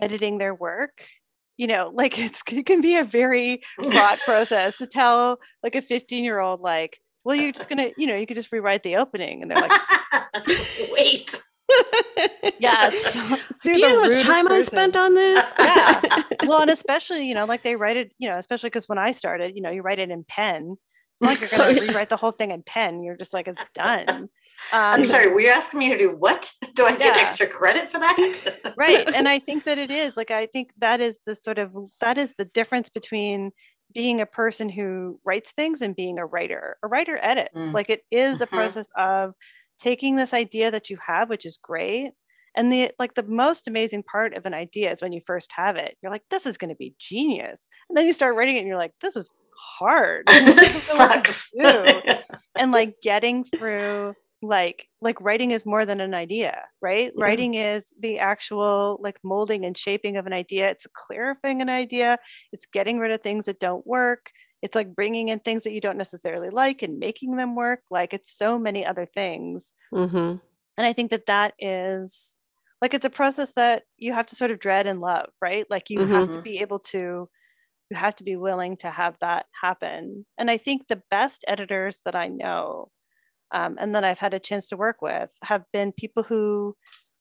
editing 0.00 0.38
their 0.38 0.54
work 0.54 1.06
you 1.56 1.66
know 1.66 1.90
like 1.94 2.18
it's 2.18 2.42
it 2.50 2.66
can 2.66 2.80
be 2.80 2.96
a 2.96 3.04
very 3.04 3.62
fraught 3.82 4.18
process 4.24 4.76
to 4.78 4.86
tell 4.86 5.38
like 5.62 5.74
a 5.74 5.82
15 5.82 6.24
year 6.24 6.38
old 6.40 6.60
like 6.60 6.98
well 7.24 7.36
you're 7.36 7.52
just 7.52 7.68
gonna 7.68 7.90
you 7.96 8.06
know 8.06 8.16
you 8.16 8.26
could 8.26 8.36
just 8.36 8.50
rewrite 8.52 8.82
the 8.82 8.96
opening 8.96 9.42
and 9.42 9.50
they're 9.50 9.58
like 9.60 9.80
Wait. 10.92 11.40
yeah 12.58 12.90
it's, 12.92 13.04
it's 13.04 13.60
Do 13.62 13.70
you 13.70 13.78
know 13.80 13.88
how 13.90 13.94
much 14.00 14.08
rudest 14.08 14.26
time 14.26 14.50
I 14.50 14.60
spent 14.62 14.96
on 14.96 15.14
this? 15.14 15.52
Yeah. 15.58 16.00
well 16.46 16.62
and 16.62 16.70
especially 16.70 17.28
you 17.28 17.34
know 17.34 17.44
like 17.44 17.62
they 17.62 17.76
write 17.76 17.96
it 17.96 18.12
you 18.18 18.28
know 18.28 18.38
especially 18.38 18.70
because 18.70 18.88
when 18.88 18.98
i 18.98 19.12
started 19.12 19.54
you 19.54 19.62
know 19.62 19.70
you 19.70 19.82
write 19.82 20.00
it 20.00 20.10
in 20.10 20.24
pen 20.24 20.72
it's 20.72 21.20
not 21.22 21.28
like 21.30 21.40
you're 21.40 21.50
Oh, 21.52 21.58
going 21.64 21.76
to 21.76 21.82
yeah. 21.84 21.88
rewrite 21.92 22.08
the 22.08 22.16
whole 22.16 22.32
thing 22.32 22.50
in 22.50 22.62
pen 22.64 23.04
you're 23.04 23.16
just 23.16 23.32
like 23.32 23.46
it's 23.46 23.62
done 23.74 24.28
I'm 24.72 25.00
Um, 25.00 25.06
sorry, 25.06 25.28
were 25.28 25.40
you 25.40 25.48
asking 25.48 25.78
me 25.80 25.88
to 25.90 25.98
do 25.98 26.10
what? 26.10 26.50
Do 26.74 26.84
I 26.86 26.90
get 26.96 27.16
Yeah. 27.16 27.22
extra 27.22 27.46
credit 27.46 27.90
for 27.90 27.98
that? 27.98 28.72
right 28.76 29.06
and 29.14 29.28
i 29.28 29.38
think 29.38 29.64
that 29.64 29.78
it 29.78 29.90
is 29.90 30.16
like 30.16 30.30
i 30.30 30.46
think 30.46 30.70
that 30.78 31.00
is 31.00 31.18
the 31.26 31.34
sort 31.34 31.58
of 31.58 31.74
that 32.00 32.16
is 32.16 32.34
the 32.38 32.44
difference 32.44 32.88
between 32.88 33.50
being 33.92 34.20
a 34.20 34.26
person 34.26 34.68
who 34.68 35.18
writes 35.24 35.50
things 35.50 35.82
and 35.82 35.96
being 35.96 36.18
a 36.18 36.24
writer 36.24 36.76
a 36.84 36.86
writer 36.86 37.18
edits 37.20 37.50
Mm. 37.56 37.74
like 37.74 37.90
it 37.90 38.02
is 38.12 38.40
a 38.40 38.46
Mhm. 38.46 38.50
process 38.50 38.88
of 38.96 39.34
taking 39.80 40.14
this 40.16 40.32
idea 40.32 40.70
that 40.70 40.88
you 40.88 40.96
have 41.04 41.28
which 41.28 41.44
is 41.44 41.58
great 41.60 42.12
and 42.54 42.72
the 42.72 42.92
like 42.98 43.14
the 43.14 43.24
most 43.24 43.66
amazing 43.66 44.04
part 44.04 44.34
of 44.34 44.46
an 44.46 44.54
idea 44.54 44.90
is 44.92 45.02
when 45.02 45.12
you 45.12 45.20
first 45.26 45.50
have 45.52 45.74
it 45.76 45.96
you're 46.00 46.12
like 46.12 46.24
this 46.30 46.46
is 46.46 46.56
going 46.56 46.70
to 46.70 46.76
be 46.76 46.94
genius 46.98 47.66
and 47.88 47.96
then 47.98 48.06
you 48.06 48.12
start 48.12 48.36
writing 48.36 48.54
it 48.56 48.60
and 48.60 48.68
you're 48.68 48.76
like 48.76 48.94
this 49.00 49.16
is 49.16 49.28
hard 49.78 50.24
I 50.28 50.38
it 50.38 50.46
don't 50.46 50.56
know 50.56 50.62
what 50.62 51.24
to 51.24 51.26
sucks. 51.26 51.50
and 52.56 52.70
like 52.72 52.94
getting 53.02 53.42
through 53.44 54.14
like 54.42 54.88
like 55.02 55.20
writing 55.20 55.50
is 55.50 55.66
more 55.66 55.84
than 55.84 56.00
an 56.00 56.14
idea 56.14 56.64
right? 56.82 57.12
Yeah. 57.14 57.20
writing 57.20 57.54
is 57.54 57.92
the 58.00 58.18
actual 58.18 58.98
like 59.02 59.18
molding 59.22 59.64
and 59.66 59.76
shaping 59.76 60.16
of 60.16 60.26
an 60.26 60.32
idea. 60.32 60.70
It's 60.70 60.86
clarifying 60.94 61.60
an 61.62 61.68
idea. 61.68 62.18
It's 62.52 62.66
getting 62.66 62.98
rid 62.98 63.10
of 63.12 63.20
things 63.20 63.44
that 63.46 63.60
don't 63.60 63.86
work. 63.86 64.30
It's 64.62 64.74
like 64.74 64.94
bringing 64.94 65.28
in 65.28 65.40
things 65.40 65.64
that 65.64 65.72
you 65.72 65.80
don't 65.80 65.98
necessarily 65.98 66.50
like 66.50 66.82
and 66.82 66.98
making 66.98 67.36
them 67.36 67.54
work. 67.54 67.80
Like 67.90 68.14
it's 68.14 68.32
so 68.36 68.58
many 68.58 68.84
other 68.84 69.06
things. 69.06 69.72
Hmm 69.92 70.40
and 70.76 70.86
i 70.86 70.92
think 70.92 71.10
that 71.10 71.26
that 71.26 71.54
is 71.58 72.36
like 72.80 72.94
it's 72.94 73.04
a 73.04 73.10
process 73.10 73.52
that 73.54 73.84
you 73.96 74.12
have 74.12 74.26
to 74.26 74.36
sort 74.36 74.50
of 74.50 74.58
dread 74.58 74.86
and 74.86 75.00
love 75.00 75.28
right? 75.42 75.66
Like 75.70 75.90
you 75.90 76.06
have 76.06 76.30
to 76.30 76.38
Mhm. 76.38 76.42
be 76.42 76.58
able 76.60 76.78
to 76.78 77.28
you 77.90 77.96
have 77.96 78.16
to 78.16 78.24
be 78.24 78.36
willing 78.36 78.76
to 78.78 78.90
have 78.90 79.16
that 79.20 79.46
happen. 79.60 80.26
And 80.38 80.50
I 80.50 80.58
think 80.58 80.88
the 80.88 81.02
best 81.10 81.44
editors 81.48 82.00
that 82.06 82.16
I 82.16 82.28
know 82.28 82.90
um, 83.52 83.76
and 83.78 83.94
that 83.94 84.04
I've 84.04 84.18
had 84.18 84.34
a 84.34 84.40
chance 84.40 84.68
to 84.68 84.76
work 84.76 85.02
with 85.02 85.32
have 85.42 85.64
been 85.72 85.92
people 85.92 86.22
who 86.22 86.76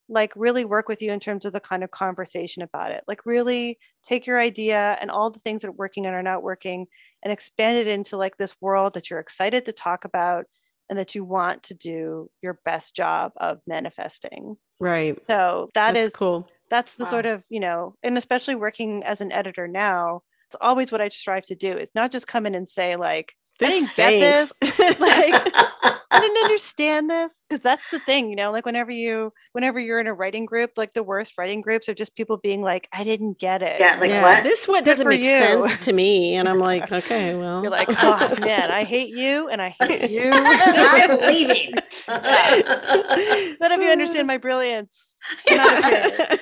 like 0.10 0.34
really 0.36 0.66
work 0.66 0.88
with 0.88 1.02
you 1.02 1.12
in 1.12 1.20
terms 1.20 1.46
of 1.46 1.54
the 1.54 1.60
kind 1.60 1.84
of 1.84 1.92
conversation 1.92 2.64
about 2.64 2.92
it. 2.92 3.04
Like 3.08 3.26
really 3.26 3.78
take 4.04 4.26
your 4.26 4.40
idea 4.40 4.98
and 5.00 5.12
all 5.12 5.30
the 5.30 5.40
things 5.40 5.62
that 5.62 5.70
are 5.70 5.74
working 5.74 6.06
and 6.06 6.16
are 6.16 6.24
not 6.24 6.42
working 6.42 6.88
and 7.24 7.32
expand 7.32 7.78
it 7.78 7.88
into 7.88 8.18
like 8.18 8.36
this 8.38 8.56
world 8.60 8.96
that 8.96 9.10
you're 9.10 9.20
excited 9.20 9.66
to 9.66 9.72
talk 9.72 10.06
about 10.06 10.46
and 10.90 10.98
that 10.98 11.14
you 11.14 11.24
want 11.24 11.62
to 11.64 11.76
do 11.76 12.30
your 12.42 12.60
best 12.66 12.96
job 12.96 13.32
of 13.38 13.60
manifesting. 13.68 14.58
Right. 14.80 15.18
So 15.28 15.70
that 15.76 15.94
That's 15.94 16.08
is 16.08 16.14
cool. 16.14 16.50
That's 16.72 16.94
the 16.94 17.04
Wow. 17.04 17.10
sort 17.12 17.26
of, 17.28 17.46
you 17.50 17.60
know, 17.60 17.96
and 18.02 18.18
especially 18.18 18.56
working 18.56 19.04
as 19.04 19.22
an 19.22 19.32
editor 19.32 19.68
now, 19.68 20.22
it's 20.48 20.58
always 20.60 20.92
what 20.92 21.02
I 21.02 21.10
strive 21.10 21.46
to 21.46 21.56
do 21.56 21.78
is 21.78 21.92
not 21.94 22.12
just 22.12 22.28
come 22.28 22.48
in 22.48 22.56
and 22.56 22.68
say 22.68 22.96
like, 22.96 23.34
This 23.60 23.92
didn't 23.94 24.18
get 24.20 24.48
stinks. 24.48 25.00
like 25.00 25.54
I 26.20 26.28
didn't 26.28 26.44
understand 26.44 27.10
this 27.10 27.42
because 27.48 27.62
that's 27.62 27.90
the 27.92 28.00
thing, 28.00 28.30
you 28.30 28.36
know, 28.36 28.52
like 28.52 28.66
whenever 28.66 28.92
you 28.92 29.32
whenever 29.54 29.80
you're 29.80 30.00
in 30.00 30.08
a 30.08 30.14
writing 30.14 30.46
group, 30.46 30.72
like 30.78 30.94
the 30.94 31.04
worst 31.04 31.38
writing 31.38 31.62
groups 31.62 31.88
are 31.90 31.94
just 31.94 32.16
people 32.16 32.38
being 32.38 32.62
like, 32.62 32.88
I 32.94 33.04
didn't 33.04 33.40
get 33.40 33.62
it. 33.62 33.80
Yeah, 33.80 33.98
like 34.00 34.10
yeah, 34.10 34.22
what? 34.22 34.44
this 34.44 34.68
what 34.68 34.86
doesn't 34.86 35.08
make 35.08 35.22
you. 35.22 35.26
sense 35.40 35.86
to 35.86 35.94
me. 35.94 36.36
And 36.36 36.48
I'm 36.50 36.60
like, 36.60 36.92
okay, 36.92 37.36
well. 37.36 37.62
You're 37.62 37.72
like, 37.72 37.90
oh 37.90 38.36
man, 38.40 38.72
I 38.72 38.84
hate 38.84 39.10
you 39.14 39.48
and 39.50 39.62
I 39.62 39.70
hate 39.80 40.10
you. 40.12 40.22
I'm 40.34 41.20
leaving. 41.22 41.74
None 42.08 43.72
of 43.72 43.82
you 43.82 43.90
understand 43.90 44.28
my 44.28 44.38
brilliance. 44.38 45.16
None 45.50 45.84
of 45.84 45.92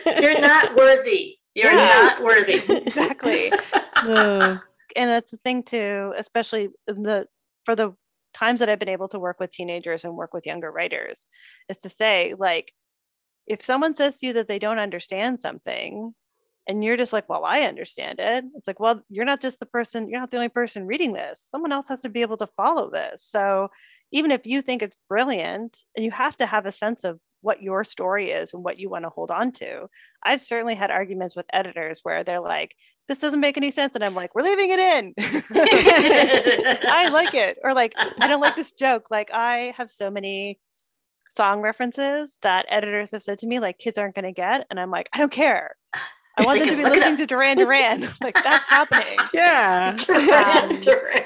you. 0.06 0.14
You're 0.22 0.42
not 0.42 0.76
worthy. 0.76 1.38
You're 1.56 1.72
Yeah. 1.72 2.10
not 2.18 2.24
worthy. 2.24 2.62
exactly. 2.70 3.52
And 4.96 5.10
that's 5.10 5.32
the 5.32 5.38
thing 5.38 5.64
too, 5.64 6.14
especially 6.16 6.70
the 6.88 7.28
for 7.66 7.76
the 7.76 7.94
times 8.38 8.60
that 8.60 8.70
I've 8.70 8.80
been 8.80 8.98
able 8.98 9.08
to 9.10 9.20
work 9.20 9.40
with 9.40 9.52
teenagers 9.52 10.04
and 10.04 10.16
work 10.16 10.34
with 10.34 10.46
younger 10.46 10.72
writers, 10.72 11.26
is 11.70 11.78
to 11.80 11.90
say, 11.90 12.36
like, 12.38 12.72
if 13.48 13.64
someone 13.64 13.96
says 13.96 14.20
to 14.20 14.28
you 14.28 14.34
that 14.34 14.48
they 14.48 14.60
don't 14.60 14.80
understand 14.80 15.40
something, 15.40 16.14
and 16.70 16.84
you're 16.84 16.98
just 16.98 17.14
like, 17.14 17.30
well, 17.30 17.46
I 17.46 17.62
understand 17.62 18.20
it. 18.20 18.44
It's 18.56 18.68
like, 18.68 18.80
well, 18.80 19.02
you're 19.10 19.32
not 19.32 19.42
just 19.42 19.60
the 19.60 19.66
person, 19.66 20.10
you're 20.10 20.20
not 20.20 20.32
the 20.32 20.38
only 20.38 20.50
person 20.50 20.86
reading 20.86 21.14
this. 21.14 21.42
Someone 21.50 21.72
else 21.72 21.88
has 21.88 22.02
to 22.02 22.10
be 22.10 22.22
able 22.22 22.38
to 22.38 22.50
follow 22.58 22.92
this. 22.92 23.24
So 23.24 23.70
even 24.12 24.32
if 24.32 24.46
you 24.46 24.62
think 24.62 24.82
it's 24.82 24.96
brilliant, 25.08 25.84
and 25.96 26.04
you 26.04 26.12
have 26.12 26.36
to 26.38 26.46
have 26.46 26.66
a 26.66 26.72
sense 26.72 27.06
of 27.06 27.20
what 27.42 27.62
your 27.62 27.84
story 27.84 28.32
is 28.32 28.54
and 28.54 28.64
what 28.64 28.80
you 28.80 28.90
want 28.90 29.06
to 29.06 29.10
hold 29.10 29.32
on 29.32 29.52
to. 29.54 29.88
I've 30.24 30.42
certainly 30.42 30.76
had 30.76 30.92
arguments 30.92 31.36
with 31.36 31.46
editors 31.54 32.00
where 32.04 32.24
they're 32.24 32.40
like, 32.42 32.76
this 33.08 33.18
doesn't 33.20 33.40
make 33.40 33.58
any 33.58 33.72
sense. 33.72 33.96
And 33.96 34.04
I'm 34.04 34.14
like, 34.16 34.36
we're 34.36 34.44
leaving 34.44 34.70
it 34.72 34.80
in. 34.80 35.14
I 36.90 37.10
like 37.12 37.34
it. 37.34 37.58
Or 37.64 37.74
like, 37.74 37.94
I 37.98 38.28
don't 38.28 38.42
like 38.42 38.56
this 38.56 38.72
joke. 38.72 39.08
Like, 39.10 39.32
I 39.34 39.74
have 39.78 39.90
so 39.90 40.10
many 40.10 40.60
song 41.30 41.62
references 41.62 42.38
that 42.42 42.66
editors 42.70 43.12
have 43.12 43.24
said 43.24 43.38
to 43.40 43.48
me, 43.48 43.60
like, 43.60 43.78
kids 43.78 43.98
aren't 43.98 44.16
going 44.16 44.26
to 44.26 44.32
get. 44.32 44.66
And 44.70 44.80
I'm 44.80 44.92
like, 44.92 45.10
I 45.14 45.18
don't 45.20 45.32
care. 45.32 45.76
I 46.40 46.46
want 46.46 46.60
them 46.60 46.70
to 46.70 46.76
be 46.76 46.84
listening 46.90 47.18
to 47.18 47.26
Duran 47.26 47.58
Duran. 47.58 48.02
like, 48.22 48.36
that's 48.44 48.66
happening. 48.68 49.18
yeah. 49.34 49.96
Duran, 49.98 50.72
Um, 50.72 50.80
Duran. 50.82 51.24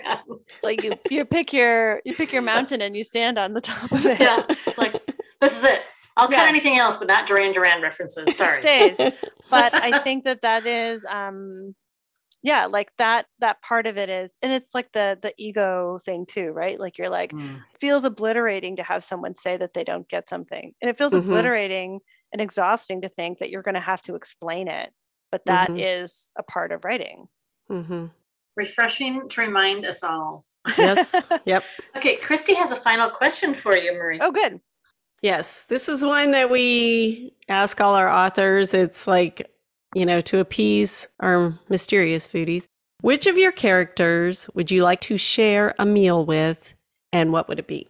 So 0.64 0.70
you 0.70 0.94
you 1.10 1.26
pick 1.26 1.54
your 1.54 2.02
you 2.06 2.14
pick 2.14 2.32
your 2.32 2.44
mountain 2.44 2.82
and 2.82 2.96
you 2.96 3.04
stand 3.04 3.40
on 3.40 3.54
the 3.54 3.62
top 3.62 3.92
of 3.92 4.06
it. 4.06 4.20
Yeah, 4.20 4.46
like 4.78 4.96
this 5.42 5.58
is 5.58 5.64
it. 5.64 5.82
I'll 6.18 6.28
cut 6.28 6.44
Yeah. 6.44 6.50
anything 6.50 6.78
else, 6.78 6.98
but 6.98 7.08
not 7.08 7.28
Duran 7.28 7.52
Duran 7.54 7.82
references. 7.82 8.26
Sorry. 8.38 8.62
stays. 8.62 8.98
but 9.50 9.74
I 9.76 10.00
think 10.04 10.26
that 10.26 10.42
that 10.42 10.66
is 10.66 11.06
um 11.10 11.76
yeah, 12.44 12.66
like 12.66 12.92
that 12.98 13.28
that 13.40 13.62
part 13.62 13.86
of 13.86 13.98
it 13.98 14.10
is 14.10 14.36
and 14.42 14.52
it's 14.52 14.74
like 14.74 14.92
the 14.94 15.18
the 15.22 15.34
ego 15.38 16.00
thing 16.04 16.26
too, 16.26 16.50
right? 16.52 16.80
Like 16.80 16.98
you're 16.98 17.10
like 17.10 17.32
Mm. 17.34 17.62
feels 17.80 18.04
obliterating 18.06 18.76
to 18.78 18.84
have 18.84 19.04
someone 19.04 19.36
say 19.36 19.58
that 19.58 19.74
they 19.74 19.84
don't 19.84 20.08
get 20.10 20.28
something. 20.30 20.74
And 20.82 20.90
it 20.90 20.98
feels 20.98 21.14
Mhm. 21.14 21.20
obliterating 21.20 22.00
and 22.32 22.42
exhausting 22.42 23.02
to 23.02 23.10
think 23.10 23.40
that 23.40 23.50
you're 23.50 23.62
going 23.64 23.76
to 23.76 23.80
have 23.82 24.02
to 24.04 24.16
explain 24.16 24.68
it. 24.68 24.92
But 25.32 25.46
that 25.46 25.78
is 25.78 26.32
Mhm. 26.36 26.40
a 26.40 26.44
part 26.44 26.72
of 26.72 26.84
writing. 26.86 27.28
hmm 27.68 28.08
Refreshing 28.56 29.30
to 29.30 29.42
remind 29.42 29.86
us 29.86 30.04
all. 30.04 30.46
Yes. 30.78 31.16
Yep. 31.46 31.64
Okay, 31.98 32.18
Christy 32.18 32.54
has 32.54 32.72
a 32.72 32.76
final 32.76 33.10
question 33.10 33.54
for 33.54 33.78
you, 33.78 33.94
Marie. 33.94 34.20
oh 34.22 34.32
good. 34.32 34.60
Yes. 35.22 35.66
This 35.66 35.88
is 35.88 36.04
one 36.04 36.32
that 36.32 36.50
we 36.50 37.34
ask 37.48 37.80
all 37.80 37.96
our 37.96 38.10
authors. 38.10 38.74
It's 38.74 39.08
like, 39.08 39.52
you 39.94 40.06
know, 40.06 40.22
to 40.22 40.40
appease 40.40 41.08
our 41.20 41.58
mysterious 41.70 42.28
foodies. 42.28 42.68
Which 43.02 43.28
of 43.28 43.38
your 43.38 43.52
characters 43.52 44.50
would 44.54 44.72
you 44.72 44.84
like 44.84 45.02
to 45.02 45.18
share 45.18 45.74
a 45.80 45.86
meal 45.86 46.24
with, 46.24 46.76
and 47.12 47.32
what 47.32 47.48
would 47.48 47.58
it 47.58 47.68
be? 47.68 47.88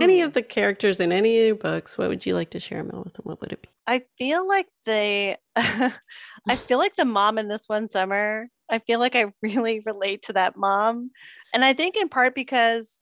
Any 0.00 0.20
of 0.20 0.34
the 0.34 0.42
characters 0.42 1.00
in 1.00 1.10
any 1.10 1.40
of 1.40 1.46
your 1.46 1.54
books, 1.56 1.98
what 1.98 2.08
would 2.08 2.24
you 2.24 2.34
like 2.36 2.50
to 2.50 2.60
share 2.60 2.80
a 2.80 2.84
meal 2.84 3.02
with, 3.04 3.16
and 3.16 3.24
what 3.24 3.40
would 3.40 3.50
it 3.50 3.60
be? 3.60 3.68
I 3.88 4.02
feel 4.16 4.46
like 4.46 4.68
they 4.86 5.36
I 5.56 6.56
feel 6.56 6.78
like 6.78 6.94
the 6.94 7.04
mom 7.04 7.38
in 7.38 7.48
this 7.48 7.68
one 7.68 7.88
summer, 7.88 8.48
I 8.70 8.78
feel 8.78 9.00
like 9.00 9.16
I 9.16 9.32
really 9.42 9.82
relate 9.84 10.22
to 10.24 10.34
that 10.34 10.56
mom. 10.56 11.10
And 11.52 11.64
I 11.64 11.72
think 11.72 11.96
in 11.96 12.08
part 12.08 12.36
because 12.36 13.00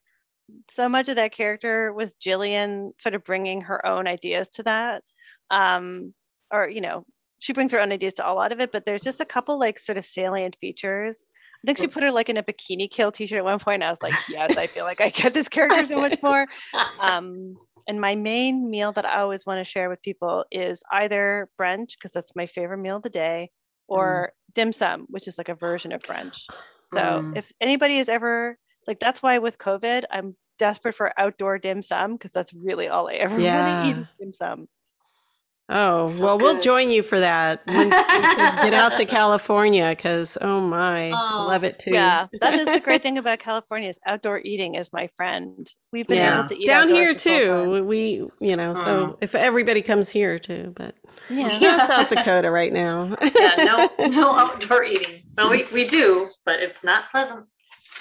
so 0.69 0.87
much 0.89 1.09
of 1.09 1.15
that 1.15 1.31
character 1.31 1.93
was 1.93 2.15
Jillian 2.15 2.91
sort 3.01 3.15
of 3.15 3.23
bringing 3.23 3.61
her 3.61 3.85
own 3.85 4.07
ideas 4.07 4.49
to 4.51 4.63
that. 4.63 5.03
Um, 5.49 6.13
or, 6.51 6.69
you 6.69 6.81
know, 6.81 7.05
she 7.39 7.53
brings 7.53 7.71
her 7.71 7.79
own 7.79 7.91
ideas 7.91 8.15
to 8.15 8.29
a 8.29 8.33
lot 8.33 8.51
of 8.51 8.59
it, 8.59 8.71
but 8.71 8.85
there's 8.85 9.01
just 9.01 9.19
a 9.21 9.25
couple 9.25 9.57
like 9.59 9.79
sort 9.79 9.97
of 9.97 10.05
salient 10.05 10.57
features. 10.61 11.27
I 11.63 11.67
think 11.67 11.77
she 11.77 11.87
put 11.87 12.03
her 12.03 12.11
like 12.11 12.29
in 12.29 12.37
a 12.37 12.43
bikini 12.43 12.89
kill 12.89 13.11
t-shirt 13.11 13.37
at 13.37 13.43
one 13.43 13.59
point. 13.59 13.83
I 13.83 13.89
was 13.89 14.01
like, 14.01 14.15
yes, 14.29 14.57
I 14.57 14.67
feel 14.67 14.83
like 14.85 15.01
I 15.01 15.09
get 15.09 15.33
this 15.33 15.47
character 15.47 15.85
so 15.85 15.99
much 15.99 16.17
more. 16.21 16.47
Um, 16.99 17.55
and 17.87 17.99
my 17.99 18.15
main 18.15 18.69
meal 18.69 18.91
that 18.91 19.05
I 19.05 19.21
always 19.21 19.43
want 19.43 19.57
to 19.57 19.63
share 19.63 19.89
with 19.89 20.03
people 20.03 20.45
is 20.51 20.83
either 20.91 21.49
brunch, 21.59 21.93
because 21.93 22.11
that's 22.11 22.35
my 22.35 22.45
favorite 22.45 22.77
meal 22.77 22.97
of 22.97 23.01
the 23.01 23.09
day, 23.09 23.49
or 23.87 24.33
dim 24.53 24.71
sum, 24.71 25.07
which 25.09 25.27
is 25.27 25.39
like 25.39 25.49
a 25.49 25.55
version 25.55 25.91
of 25.91 26.01
brunch. 26.01 26.45
So 26.93 26.99
Mm. 27.01 27.37
if 27.37 27.51
anybody 27.59 27.97
is 27.97 28.07
ever 28.07 28.55
like, 28.85 28.99
that's 28.99 29.23
why 29.23 29.39
with 29.39 29.57
COVID, 29.57 30.03
I'm 30.11 30.35
desperate 30.61 30.93
for 30.93 31.11
outdoor 31.19 31.57
dim 31.57 31.81
sum 31.81 32.13
because 32.13 32.29
that's 32.29 32.53
really 32.53 32.87
all 32.87 33.09
I 33.09 33.15
ever 33.15 33.35
want 33.35 33.67
to 33.67 33.73
eat 33.87 34.05
dim 34.19 34.31
sum. 34.33 34.67
Oh, 35.69 36.05
So 36.05 36.23
well, 36.23 36.37
we'll 36.37 36.59
join 36.59 36.91
you 36.91 37.01
for 37.01 37.19
that 37.19 37.65
once 37.67 37.95
we 37.95 38.35
can 38.35 38.61
get 38.61 38.73
out 38.75 38.95
to 38.97 39.05
California 39.05 39.89
because, 39.95 40.37
oh 40.41 40.59
my, 40.61 41.13
Oh, 41.13 41.45
love 41.47 41.63
it 41.63 41.79
too. 41.79 41.91
Yeah, 41.91 42.27
that 42.41 42.53
is 42.55 42.65
the 42.65 42.79
great 42.83 43.01
thing 43.01 43.17
about 43.17 43.39
California 43.39 43.89
is 43.89 43.99
outdoor 44.05 44.41
eating 44.43 44.75
is 44.75 44.93
my 44.93 45.07
friend. 45.15 45.67
We've 45.91 46.05
been 46.05 46.17
Yeah. 46.17 46.39
able 46.39 46.49
to 46.49 46.59
eat 46.59 46.65
Down 46.67 46.89
here 46.89 47.13
this 47.13 47.23
time. 47.23 47.39
too. 47.41 47.83
We, 47.85 48.27
you 48.39 48.55
know, 48.55 48.75
so 48.75 49.17
if 49.21 49.33
everybody 49.33 49.81
comes 49.81 50.09
here 50.09 50.37
too, 50.37 50.73
but 50.75 50.93
Yeah. 51.29 51.57
not 51.57 51.87
South 51.87 52.09
Dakota 52.09 52.51
right 52.51 52.71
now. 52.73 53.15
yeah, 53.39 53.55
no, 53.63 53.89
no 54.09 54.35
outdoor 54.35 54.83
eating. 54.83 55.23
Well, 55.37 55.49
we, 55.49 55.65
we 55.73 55.87
do, 55.87 56.27
but 56.45 56.59
it's 56.59 56.83
not 56.83 57.09
pleasant. 57.09 57.45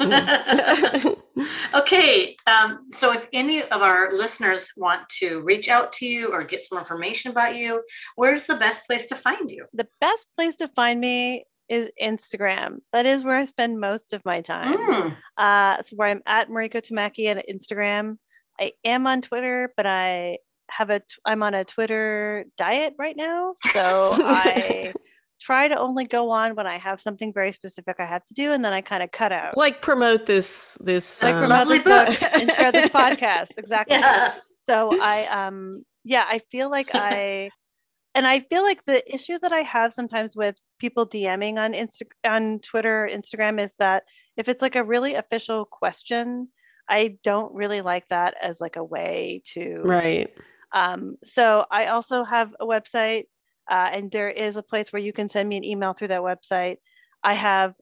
okay, 1.75 2.37
um, 2.47 2.87
so 2.91 3.13
if 3.13 3.29
any 3.33 3.63
of 3.63 3.83
our 3.83 4.13
listeners 4.15 4.69
want 4.77 5.09
to 5.09 5.41
reach 5.43 5.69
out 5.69 5.93
to 5.95 6.07
you 6.07 6.33
or 6.33 6.43
get 6.45 6.65
some 6.65 6.79
information 6.79 7.31
about 7.31 7.57
you, 7.57 7.83
where's 8.17 8.47
the 8.47 8.57
best 8.57 8.87
place 8.87 9.09
to 9.09 9.15
find 9.15 9.51
you? 9.51 9.67
the 9.73 9.89
best 10.01 10.27
place 10.37 10.57
to 10.57 10.69
find 10.69 11.01
me 11.01 11.45
is 11.69 11.91
Instagram. 12.03 12.79
That 12.93 13.07
is 13.07 13.23
where 13.23 13.37
I 13.37 13.45
spend 13.45 13.79
most 13.81 14.13
of 14.13 14.25
my 14.25 14.41
time. 14.41 14.77
Mm, 14.77 15.17
Uh, 15.37 15.81
so 15.83 15.97
where 15.97 16.09
I'm 16.09 16.23
at 16.27 16.49
Mariko 16.49 16.81
Tamaki 16.83 17.31
on 17.31 17.41
Instagram. 17.49 18.17
I 18.61 18.73
am 18.85 19.07
on 19.07 19.23
Twitter, 19.23 19.73
but 19.77 19.87
I 19.87 20.39
have 20.71 20.91
a 20.91 20.99
t- 21.01 21.07
I'm 21.25 21.43
on 21.43 21.55
a 21.55 21.65
Twitter 21.65 22.45
diet 22.57 22.95
right 22.99 23.17
now. 23.17 23.55
So 23.73 24.11
I 24.21 24.93
try 25.41 25.69
to 25.69 25.79
only 25.79 26.05
go 26.05 26.31
on 26.31 26.55
when 26.55 26.67
I 26.67 26.77
have 26.77 27.01
something 27.01 27.33
very 27.33 27.53
specific 27.53 27.97
I 27.99 28.05
have 28.05 28.25
to 28.27 28.35
do, 28.35 28.53
and 28.53 28.65
then 28.65 28.73
I 28.73 28.81
kind 28.81 29.03
of 29.03 29.11
cut 29.11 29.33
out. 29.33 29.57
like 29.57 29.81
promote 29.83 30.27
this, 30.27 30.79
this, 30.85 31.23
Like 31.23 31.35
um, 31.35 31.41
promote 31.41 31.59
lovely 31.59 31.79
this 31.79 31.85
book 31.85 32.21
book. 32.21 32.33
and 32.41 32.51
share 32.53 32.73
this 32.73 32.91
podcast. 32.91 33.49
Exactly. 33.57 33.97
yeah. 33.99 34.35
so 34.69 34.91
i 35.03 35.27
um 35.27 35.85
yeah 36.05 36.25
i 36.29 36.39
feel 36.51 36.71
like 36.71 36.91
i 36.95 37.51
and 38.15 38.27
i 38.27 38.41
feel 38.41 38.63
like 38.63 38.85
the 38.85 39.03
issue 39.13 39.39
that 39.41 39.53
i 39.53 39.61
have 39.61 39.93
sometimes 39.93 40.37
with 40.37 40.57
people 40.79 41.07
dming 41.07 41.57
on 41.59 41.73
insta 41.73 42.03
on 42.25 42.59
twitter 42.61 43.05
or 43.05 43.09
instagram 43.09 43.61
is 43.61 43.75
that 43.79 44.05
if 44.37 44.49
it's 44.49 44.63
like 44.63 44.77
a 44.77 44.85
really 44.85 45.15
official 45.15 45.65
question 45.65 46.49
i 46.89 47.17
don't 47.23 47.53
really 47.55 47.81
like 47.81 48.07
that 48.09 48.35
as 48.43 48.61
like 48.61 48.77
a 48.77 48.85
way 48.85 49.43
to 49.45 49.81
right. 49.85 50.31
um 50.73 51.17
so 51.25 51.65
i 51.71 51.87
also 51.87 52.25
have 52.25 52.55
a 52.61 52.67
website 52.67 53.25
uh, 53.71 53.89
and 53.93 54.11
there 54.11 54.29
is 54.29 54.57
a 54.59 54.63
place 54.63 54.93
where 54.93 55.01
you 55.01 55.13
can 55.13 55.29
send 55.29 55.49
me 55.49 55.57
an 55.57 55.65
email 55.65 55.93
through 55.95 56.09
that 56.09 56.21
website 56.21 56.77
i 57.23 57.33
have 57.35 57.75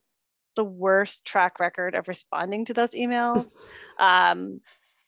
the 0.57 0.65
worst 0.65 1.25
track 1.25 1.59
record 1.61 1.95
of 1.95 2.07
responding 2.09 2.65
to 2.65 2.75
those 2.75 2.93
emails 2.93 3.57
um 3.99 4.61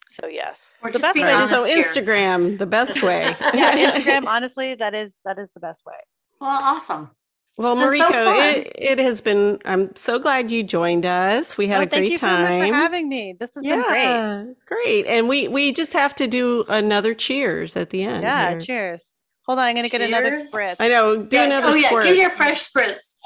so 0.08 0.26
yes 0.26 0.76
Or 0.82 0.90
the 0.90 0.98
just 0.98 1.02
best 1.04 1.14
be 1.14 1.22
way 1.22 1.30
to 1.30 1.36
Right. 1.36 1.48
So 1.48 1.64
here. 1.64 1.84
Instagram, 1.84 2.58
the 2.58 2.66
best 2.66 3.00
way. 3.08 3.26
yeah, 3.54 3.92
Instagram, 4.00 4.26
honestly, 4.36 4.74
that 4.74 4.92
is 4.94 5.14
that 5.24 5.38
is 5.38 5.50
the 5.54 5.60
best 5.60 5.82
way. 5.86 5.94
Well, 6.40 6.50
awesome. 6.60 7.10
Well, 7.58 7.78
It's 7.78 7.98
been 7.98 8.08
so 8.08 8.12
Mariko, 8.12 8.56
it, 8.56 8.72
it 8.76 8.98
has 8.98 9.20
been, 9.20 9.58
I'm 9.64 9.94
so 9.94 10.18
glad 10.18 10.50
you 10.50 10.62
joined 10.64 11.04
us. 11.06 11.56
We 11.58 11.66
had 11.68 11.80
Oh, 11.80 11.84
a 11.84 11.86
thank 11.86 12.02
great 12.02 12.10
you 12.12 12.18
time. 12.18 12.46
so 12.46 12.58
much 12.58 12.68
for 12.70 12.74
having 12.74 13.08
me. 13.08 13.36
This 13.38 13.50
has 13.54 13.62
been 13.62 13.82
great. 13.82 14.54
great. 14.66 15.06
And 15.06 15.28
we, 15.28 15.46
we 15.48 15.70
just 15.72 15.92
have 15.92 16.14
to 16.16 16.26
do 16.26 16.64
another 16.68 17.12
cheers 17.14 17.76
at 17.76 17.90
the 17.90 18.02
end. 18.04 18.22
Yeah, 18.22 18.50
here. 18.50 18.60
cheers. 18.60 19.12
Hold 19.50 19.58
on, 19.58 19.64
I'm 19.64 19.74
gonna 19.74 19.88
get 19.88 20.00
another 20.00 20.30
spritz. 20.30 20.76
I 20.78 20.86
know. 20.86 21.16
Do 21.24 21.36
Yeah, 21.36 21.42
another 21.42 21.70
oh 21.70 21.74
yeah, 21.74 21.88
squirt. 21.88 22.04
give 22.04 22.14
your 22.16 22.30
fresh 22.30 22.70
spritz. 22.72 23.16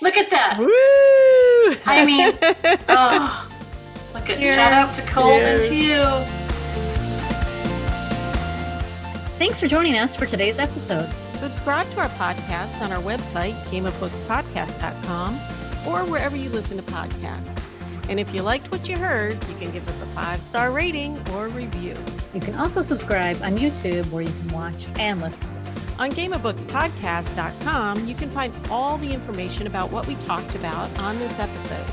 Look 0.00 0.16
at 0.16 0.30
that. 0.30 0.56
Woo! 0.58 1.76
I 1.84 2.02
mean, 2.02 2.32
oh, 2.88 3.50
look 4.14 4.30
at 4.30 4.38
Cheers. 4.38 4.56
shout 4.56 4.72
out 4.72 4.94
to 4.94 5.02
Cold 5.02 5.42
and 5.42 5.62
to 5.64 5.74
you. 5.74 6.02
Thanks 9.38 9.60
for 9.60 9.66
joining 9.66 9.98
us 9.98 10.16
for 10.16 10.24
today's 10.24 10.58
episode. 10.58 11.10
Subscribe 11.34 11.86
to 11.90 12.00
our 12.00 12.08
podcast 12.08 12.80
on 12.80 12.90
our 12.90 13.02
website, 13.02 13.52
gameofbookspodcast.com, 13.64 15.34
or 15.86 16.10
wherever 16.10 16.38
you 16.38 16.48
listen 16.48 16.78
to 16.78 16.82
podcasts. 16.84 17.52
And 18.08 18.18
if 18.18 18.32
you 18.32 18.40
liked 18.40 18.70
what 18.70 18.88
you 18.88 18.96
heard, 18.96 19.34
you 19.46 19.54
can 19.56 19.70
give 19.72 19.86
us 19.90 20.00
a 20.00 20.06
five 20.06 20.42
star 20.42 20.70
rating 20.70 21.18
or 21.34 21.48
review. 21.48 21.94
You 22.32 22.40
can 22.40 22.54
also 22.54 22.80
subscribe 22.80 23.36
on 23.42 23.58
YouTube 23.58 24.10
where 24.10 24.22
you 24.22 24.32
can 24.40 24.48
watch 24.54 24.86
and 24.98 25.20
listen. 25.20 25.50
On 25.98 26.10
gameofbookspodcast.com, 26.10 28.06
you 28.06 28.14
can 28.14 28.28
find 28.30 28.52
all 28.70 28.98
the 28.98 29.10
information 29.10 29.66
about 29.66 29.90
what 29.90 30.06
we 30.06 30.14
talked 30.16 30.54
about 30.54 30.96
on 30.98 31.18
this 31.18 31.38
episode. 31.38 31.86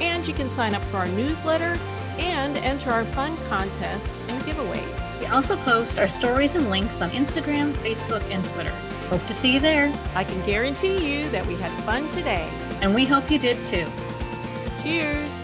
And 0.00 0.26
you 0.26 0.32
can 0.32 0.50
sign 0.50 0.74
up 0.74 0.82
for 0.84 0.96
our 0.98 1.08
newsletter 1.08 1.76
and 2.18 2.56
enter 2.58 2.90
our 2.90 3.04
fun 3.04 3.36
contests 3.48 4.10
and 4.28 4.42
giveaways. 4.42 5.20
We 5.20 5.26
also 5.26 5.56
post 5.56 5.98
our 5.98 6.08
stories 6.08 6.56
and 6.56 6.70
links 6.70 7.02
on 7.02 7.10
Instagram, 7.10 7.72
Facebook, 7.74 8.22
and 8.30 8.42
Twitter. 8.46 8.72
Hope 9.10 9.24
to 9.26 9.34
see 9.34 9.52
you 9.52 9.60
there, 9.60 9.92
I 10.14 10.24
can 10.24 10.44
guarantee 10.46 10.96
you 11.20 11.28
that 11.30 11.46
we 11.46 11.54
had 11.56 11.70
fun 11.84 12.08
today. 12.08 12.48
and 12.80 12.94
we 12.94 13.04
hope 13.04 13.30
you 13.30 13.38
did 13.38 13.64
too. 13.64 13.86
Cheers! 14.82 15.41